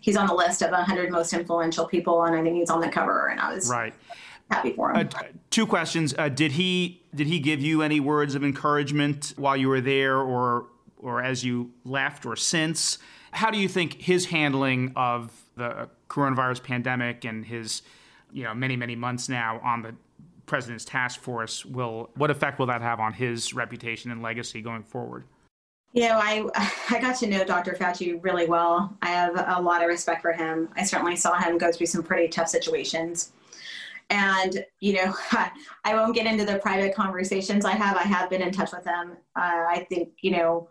He's 0.00 0.16
on 0.16 0.26
the 0.26 0.34
list 0.34 0.62
of 0.62 0.70
100 0.70 1.10
most 1.10 1.32
influential 1.32 1.86
people, 1.86 2.22
and 2.24 2.36
I 2.36 2.42
think 2.42 2.56
he's 2.56 2.70
on 2.70 2.80
the 2.80 2.88
cover. 2.88 3.28
And 3.28 3.40
I 3.40 3.54
was 3.54 3.68
right. 3.68 3.92
Happy 4.50 4.72
for 4.72 4.90
him. 4.90 5.08
Uh, 5.14 5.22
two 5.50 5.66
questions. 5.66 6.14
Uh, 6.16 6.28
did 6.28 6.52
he 6.52 7.02
did 7.14 7.26
he 7.26 7.38
give 7.38 7.60
you 7.60 7.82
any 7.82 8.00
words 8.00 8.34
of 8.34 8.42
encouragement 8.42 9.34
while 9.36 9.56
you 9.56 9.68
were 9.68 9.80
there, 9.80 10.18
or 10.18 10.66
or 10.96 11.22
as 11.22 11.44
you 11.44 11.72
left, 11.84 12.24
or 12.24 12.36
since? 12.36 12.98
How 13.32 13.50
do 13.50 13.58
you 13.58 13.68
think 13.68 14.00
his 14.00 14.26
handling 14.26 14.92
of 14.96 15.30
the 15.56 15.90
coronavirus 16.08 16.62
pandemic 16.62 17.24
and 17.24 17.44
his, 17.44 17.82
you 18.32 18.44
know, 18.44 18.54
many 18.54 18.76
many 18.76 18.96
months 18.96 19.28
now 19.28 19.60
on 19.62 19.82
the 19.82 19.94
president's 20.48 20.84
task 20.84 21.20
force 21.20 21.64
will 21.64 22.10
what 22.16 22.30
effect 22.30 22.58
will 22.58 22.66
that 22.66 22.82
have 22.82 23.00
on 23.00 23.12
his 23.12 23.54
reputation 23.54 24.10
and 24.10 24.22
legacy 24.22 24.60
going 24.60 24.82
forward? 24.82 25.24
You 25.92 26.08
know, 26.08 26.18
I 26.20 26.48
I 26.90 27.00
got 27.00 27.16
to 27.18 27.26
know 27.26 27.44
Dr. 27.44 27.72
Fauci 27.72 28.22
really 28.22 28.46
well. 28.46 28.96
I 29.02 29.08
have 29.08 29.44
a 29.58 29.60
lot 29.60 29.82
of 29.82 29.88
respect 29.88 30.22
for 30.22 30.32
him. 30.32 30.68
I 30.76 30.84
certainly 30.84 31.16
saw 31.16 31.38
him 31.38 31.58
go 31.58 31.70
through 31.70 31.86
some 31.86 32.02
pretty 32.02 32.28
tough 32.28 32.48
situations. 32.48 33.32
And, 34.10 34.64
you 34.80 34.94
know, 34.94 35.14
I 35.84 35.94
won't 35.94 36.14
get 36.14 36.26
into 36.26 36.44
the 36.44 36.58
private 36.58 36.94
conversations 36.94 37.64
I 37.64 37.72
have. 37.72 37.96
I 37.96 38.02
have 38.02 38.30
been 38.30 38.42
in 38.42 38.52
touch 38.52 38.72
with 38.72 38.84
him. 38.84 39.12
Uh, 39.36 39.66
I 39.68 39.86
think, 39.88 40.10
you 40.20 40.30
know, 40.30 40.68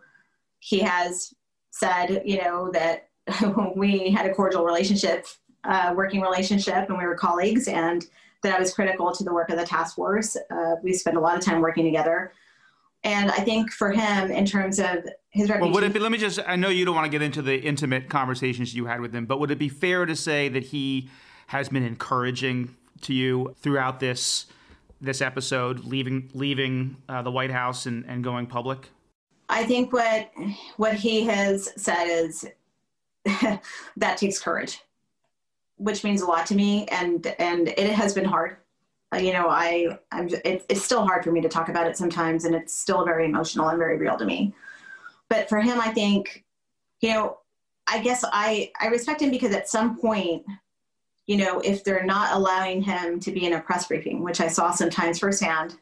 he 0.58 0.80
has 0.80 1.32
said, 1.70 2.22
you 2.24 2.42
know, 2.42 2.70
that 2.72 3.08
we 3.76 4.10
had 4.10 4.26
a 4.26 4.34
cordial 4.34 4.64
relationship, 4.64 5.26
uh, 5.64 5.94
working 5.96 6.20
relationship, 6.20 6.88
and 6.88 6.98
we 6.98 7.06
were 7.06 7.14
colleagues, 7.14 7.68
and 7.68 8.06
that 8.42 8.54
I 8.54 8.58
was 8.58 8.72
critical 8.72 9.12
to 9.12 9.24
the 9.24 9.32
work 9.32 9.50
of 9.50 9.58
the 9.58 9.66
task 9.66 9.96
force. 9.96 10.36
Uh, 10.50 10.76
we 10.82 10.92
spent 10.92 11.16
a 11.16 11.20
lot 11.20 11.36
of 11.36 11.44
time 11.44 11.60
working 11.60 11.84
together. 11.84 12.32
And 13.04 13.30
I 13.30 13.36
think 13.36 13.70
for 13.70 13.92
him, 13.92 14.30
in 14.30 14.44
terms 14.44 14.78
of 14.80 15.06
his 15.30 15.48
reputation. 15.48 15.60
Well, 15.60 15.70
would 15.72 15.84
it 15.84 15.92
be, 15.92 16.00
let 16.00 16.10
me 16.10 16.18
just, 16.18 16.40
I 16.46 16.56
know 16.56 16.68
you 16.68 16.84
don't 16.84 16.94
want 16.94 17.04
to 17.04 17.10
get 17.10 17.22
into 17.22 17.42
the 17.42 17.56
intimate 17.56 18.08
conversations 18.08 18.74
you 18.74 18.86
had 18.86 19.00
with 19.00 19.14
him, 19.14 19.26
but 19.26 19.38
would 19.38 19.50
it 19.50 19.58
be 19.58 19.68
fair 19.68 20.04
to 20.04 20.16
say 20.16 20.48
that 20.48 20.64
he 20.64 21.08
has 21.48 21.68
been 21.68 21.84
encouraging 21.84 22.74
to 23.02 23.14
you 23.14 23.54
throughout 23.60 24.00
this 24.00 24.46
this 25.00 25.22
episode, 25.22 25.84
leaving 25.84 26.28
leaving 26.34 26.96
uh, 27.08 27.22
the 27.22 27.30
White 27.30 27.52
House 27.52 27.86
and, 27.86 28.04
and 28.06 28.24
going 28.24 28.46
public? 28.46 28.88
I 29.48 29.64
think 29.64 29.92
what 29.92 30.30
what 30.76 30.94
he 30.94 31.24
has 31.26 31.70
said 31.80 32.06
is 32.06 32.46
that 33.96 34.16
takes 34.16 34.38
courage, 34.38 34.80
which 35.78 36.04
means 36.04 36.22
a 36.22 36.26
lot 36.26 36.46
to 36.46 36.54
me, 36.54 36.86
and 36.88 37.26
and 37.38 37.68
it 37.68 37.90
has 37.90 38.14
been 38.14 38.24
hard. 38.24 38.56
Uh, 39.12 39.18
you 39.18 39.32
know, 39.32 39.48
I 39.48 39.98
I'm 40.12 40.28
it, 40.44 40.64
it's 40.68 40.82
still 40.82 41.04
hard 41.06 41.24
for 41.24 41.32
me 41.32 41.40
to 41.40 41.48
talk 41.48 41.68
about 41.68 41.86
it 41.86 41.96
sometimes, 41.96 42.44
and 42.44 42.54
it's 42.54 42.74
still 42.74 43.04
very 43.04 43.24
emotional 43.24 43.68
and 43.68 43.78
very 43.78 43.96
real 43.96 44.16
to 44.16 44.24
me. 44.24 44.54
But 45.28 45.48
for 45.48 45.60
him, 45.60 45.80
I 45.80 45.92
think, 45.92 46.44
you 47.00 47.10
know, 47.10 47.38
I 47.86 48.00
guess 48.00 48.24
I 48.32 48.70
I 48.80 48.88
respect 48.88 49.22
him 49.22 49.30
because 49.30 49.54
at 49.54 49.68
some 49.68 49.98
point 49.98 50.44
you 51.28 51.36
know, 51.36 51.60
if 51.60 51.84
they're 51.84 52.06
not 52.06 52.32
allowing 52.32 52.82
him 52.82 53.20
to 53.20 53.30
be 53.30 53.44
in 53.44 53.52
a 53.52 53.60
press 53.60 53.86
briefing, 53.86 54.24
which 54.24 54.40
I 54.40 54.48
saw 54.48 54.70
sometimes 54.70 55.18
firsthand, 55.18 55.76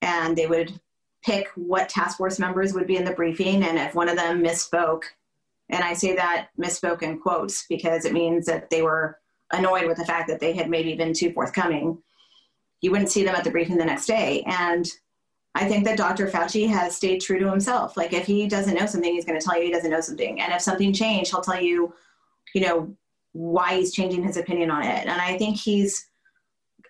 and 0.00 0.36
they 0.38 0.46
would 0.46 0.80
pick 1.24 1.48
what 1.56 1.88
task 1.88 2.18
force 2.18 2.38
members 2.38 2.72
would 2.72 2.86
be 2.86 2.96
in 2.96 3.04
the 3.04 3.10
briefing, 3.10 3.64
and 3.64 3.78
if 3.78 3.96
one 3.96 4.08
of 4.08 4.16
them 4.16 4.42
misspoke, 4.42 5.02
and 5.68 5.82
I 5.82 5.92
say 5.92 6.14
that 6.14 6.50
misspoke 6.58 7.02
in 7.02 7.18
quotes 7.18 7.66
because 7.66 8.04
it 8.04 8.12
means 8.12 8.46
that 8.46 8.70
they 8.70 8.80
were 8.80 9.18
annoyed 9.52 9.86
with 9.86 9.96
the 9.96 10.04
fact 10.04 10.28
that 10.28 10.40
they 10.40 10.52
had 10.52 10.70
maybe 10.70 10.94
been 10.94 11.12
too 11.12 11.32
forthcoming, 11.32 11.98
you 12.80 12.90
wouldn't 12.90 13.10
see 13.10 13.24
them 13.24 13.34
at 13.34 13.44
the 13.44 13.50
briefing 13.50 13.76
the 13.76 13.84
next 13.84 14.06
day. 14.06 14.42
And 14.46 14.86
I 15.54 15.66
think 15.66 15.84
that 15.84 15.96
Dr. 15.96 16.26
Fauci 16.26 16.68
has 16.68 16.96
stayed 16.96 17.20
true 17.20 17.38
to 17.38 17.50
himself. 17.50 17.96
Like 17.96 18.12
if 18.12 18.26
he 18.26 18.46
doesn't 18.46 18.74
know 18.74 18.86
something, 18.86 19.12
he's 19.12 19.24
going 19.24 19.40
to 19.40 19.44
tell 19.44 19.56
you 19.56 19.64
he 19.64 19.72
doesn't 19.72 19.90
know 19.90 20.02
something. 20.02 20.40
And 20.40 20.52
if 20.52 20.60
something 20.60 20.92
changed, 20.92 21.30
he'll 21.30 21.40
tell 21.40 21.60
you, 21.60 21.94
you 22.54 22.60
know, 22.60 22.94
why 23.32 23.78
he's 23.78 23.92
changing 23.92 24.22
his 24.22 24.36
opinion 24.36 24.70
on 24.70 24.82
it. 24.82 25.06
And 25.06 25.20
I 25.20 25.38
think 25.38 25.56
he's 25.56 26.08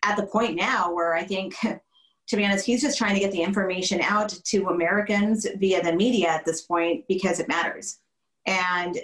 at 0.03 0.17
the 0.17 0.27
point 0.27 0.57
now 0.57 0.93
where 0.93 1.15
I 1.15 1.25
think, 1.25 1.55
to 1.61 2.37
be 2.37 2.45
honest, 2.45 2.67
he's 2.67 2.83
just 2.83 2.99
trying 2.99 3.15
to 3.15 3.21
get 3.21 3.31
the 3.31 3.43
information 3.43 4.01
out 4.01 4.31
to 4.47 4.69
Americans 4.69 5.47
via 5.59 5.83
the 5.83 5.93
media 5.93 6.29
at 6.29 6.45
this 6.45 6.63
point 6.63 7.05
because 7.09 7.39
it 7.39 7.49
matters. 7.49 7.99
And 8.47 8.99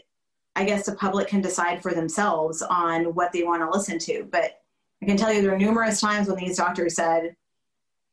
I 0.55 0.65
guess 0.65 0.87
the 0.87 0.95
public 0.95 1.29
can 1.29 1.41
decide 1.41 1.83
for 1.83 1.95
themselves 1.95 2.63
on 2.63 3.15
what 3.15 3.33
they 3.33 3.43
want 3.43 3.63
to 3.63 3.71
listen 3.71 3.99
to. 4.01 4.27
But 4.31 4.61
I 5.03 5.07
can 5.07 5.17
tell 5.17 5.33
you 5.33 5.43
there 5.43 5.55
are 5.55 5.59
numerous 5.59 6.01
times 6.01 6.29
when 6.29 6.37
these 6.37 6.57
doctors 6.57 6.95
said, 6.95 7.35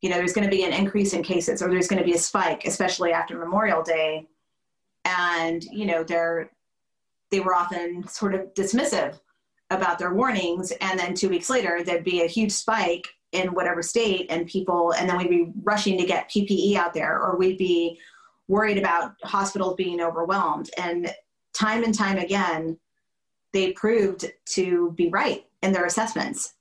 you 0.00 0.08
know, 0.08 0.16
there's 0.16 0.32
going 0.32 0.48
to 0.48 0.56
be 0.56 0.64
an 0.64 0.72
increase 0.72 1.12
in 1.12 1.22
cases 1.22 1.62
or 1.62 1.68
there's 1.68 1.88
going 1.88 1.98
to 1.98 2.04
be 2.04 2.14
a 2.14 2.18
spike, 2.18 2.64
especially 2.64 3.12
after 3.12 3.38
Memorial 3.38 3.82
Day. 3.82 4.26
And, 5.04 5.62
you 5.64 5.86
know, 5.86 6.02
they're 6.02 6.50
they 7.30 7.40
were 7.40 7.54
often 7.54 8.06
sort 8.08 8.34
of 8.34 8.52
dismissive 8.54 9.18
about 9.70 9.98
their 9.98 10.12
warnings. 10.12 10.72
And 10.80 10.98
then 10.98 11.14
two 11.14 11.28
weeks 11.28 11.48
later, 11.48 11.82
there'd 11.84 12.04
be 12.04 12.22
a 12.22 12.26
huge 12.26 12.52
spike 12.52 13.06
in 13.32 13.54
whatever 13.54 13.82
state, 13.82 14.26
and 14.28 14.48
people, 14.48 14.92
and 14.94 15.08
then 15.08 15.16
we'd 15.16 15.30
be 15.30 15.52
rushing 15.62 15.96
to 15.96 16.04
get 16.04 16.28
PPE 16.28 16.74
out 16.74 16.92
there, 16.92 17.20
or 17.20 17.36
we'd 17.36 17.58
be 17.58 17.96
worried 18.48 18.76
about 18.76 19.14
hospitals 19.22 19.74
being 19.76 20.00
overwhelmed. 20.00 20.68
And 20.76 21.14
time 21.52 21.84
and 21.84 21.94
time 21.94 22.18
again, 22.18 22.78
they 23.52 23.72
proved 23.72 24.30
to 24.46 24.92
be 24.92 25.08
right 25.08 25.44
in 25.62 25.72
their 25.72 25.84
assessments. 25.84 26.54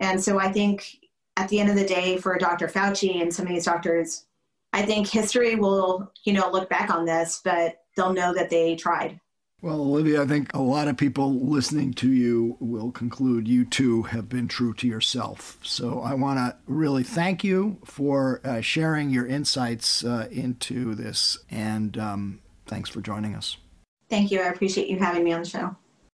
And 0.00 0.22
so 0.22 0.38
I 0.38 0.52
think 0.52 0.98
at 1.36 1.48
the 1.48 1.60
end 1.60 1.70
of 1.70 1.76
the 1.76 1.86
day, 1.86 2.16
for 2.18 2.36
Dr. 2.36 2.68
Fauci 2.68 3.22
and 3.22 3.32
some 3.32 3.46
of 3.46 3.52
these 3.52 3.64
doctors, 3.64 4.26
I 4.72 4.82
think 4.82 5.08
history 5.08 5.56
will, 5.56 6.12
you 6.24 6.32
know, 6.32 6.50
look 6.50 6.68
back 6.68 6.90
on 6.90 7.04
this, 7.04 7.40
but 7.44 7.82
they'll 7.96 8.12
know 8.12 8.34
that 8.34 8.50
they 8.50 8.76
tried. 8.76 9.20
Well, 9.62 9.80
Olivia, 9.80 10.22
I 10.22 10.26
think 10.26 10.54
a 10.54 10.62
lot 10.62 10.88
of 10.88 10.96
people 10.96 11.34
listening 11.34 11.92
to 11.94 12.10
you 12.10 12.56
will 12.60 12.90
conclude 12.90 13.46
you 13.46 13.66
too 13.66 14.04
have 14.04 14.26
been 14.26 14.48
true 14.48 14.72
to 14.74 14.86
yourself. 14.86 15.58
So 15.62 16.00
I 16.00 16.14
want 16.14 16.38
to 16.38 16.56
really 16.66 17.02
thank 17.02 17.44
you 17.44 17.76
for 17.84 18.40
uh, 18.42 18.62
sharing 18.62 19.10
your 19.10 19.26
insights 19.26 20.02
uh, 20.02 20.28
into 20.30 20.94
this, 20.94 21.38
and 21.50 21.98
um, 21.98 22.40
thanks 22.66 22.88
for 22.88 23.02
joining 23.02 23.34
us. 23.34 23.58
Thank 24.10 24.30
you. 24.32 24.40
I 24.40 24.48
appreciate 24.48 24.88
you 24.88 24.98
having 24.98 25.24
me 25.24 25.32
on 25.32 25.42
the 25.42 25.48
show. 25.48 25.76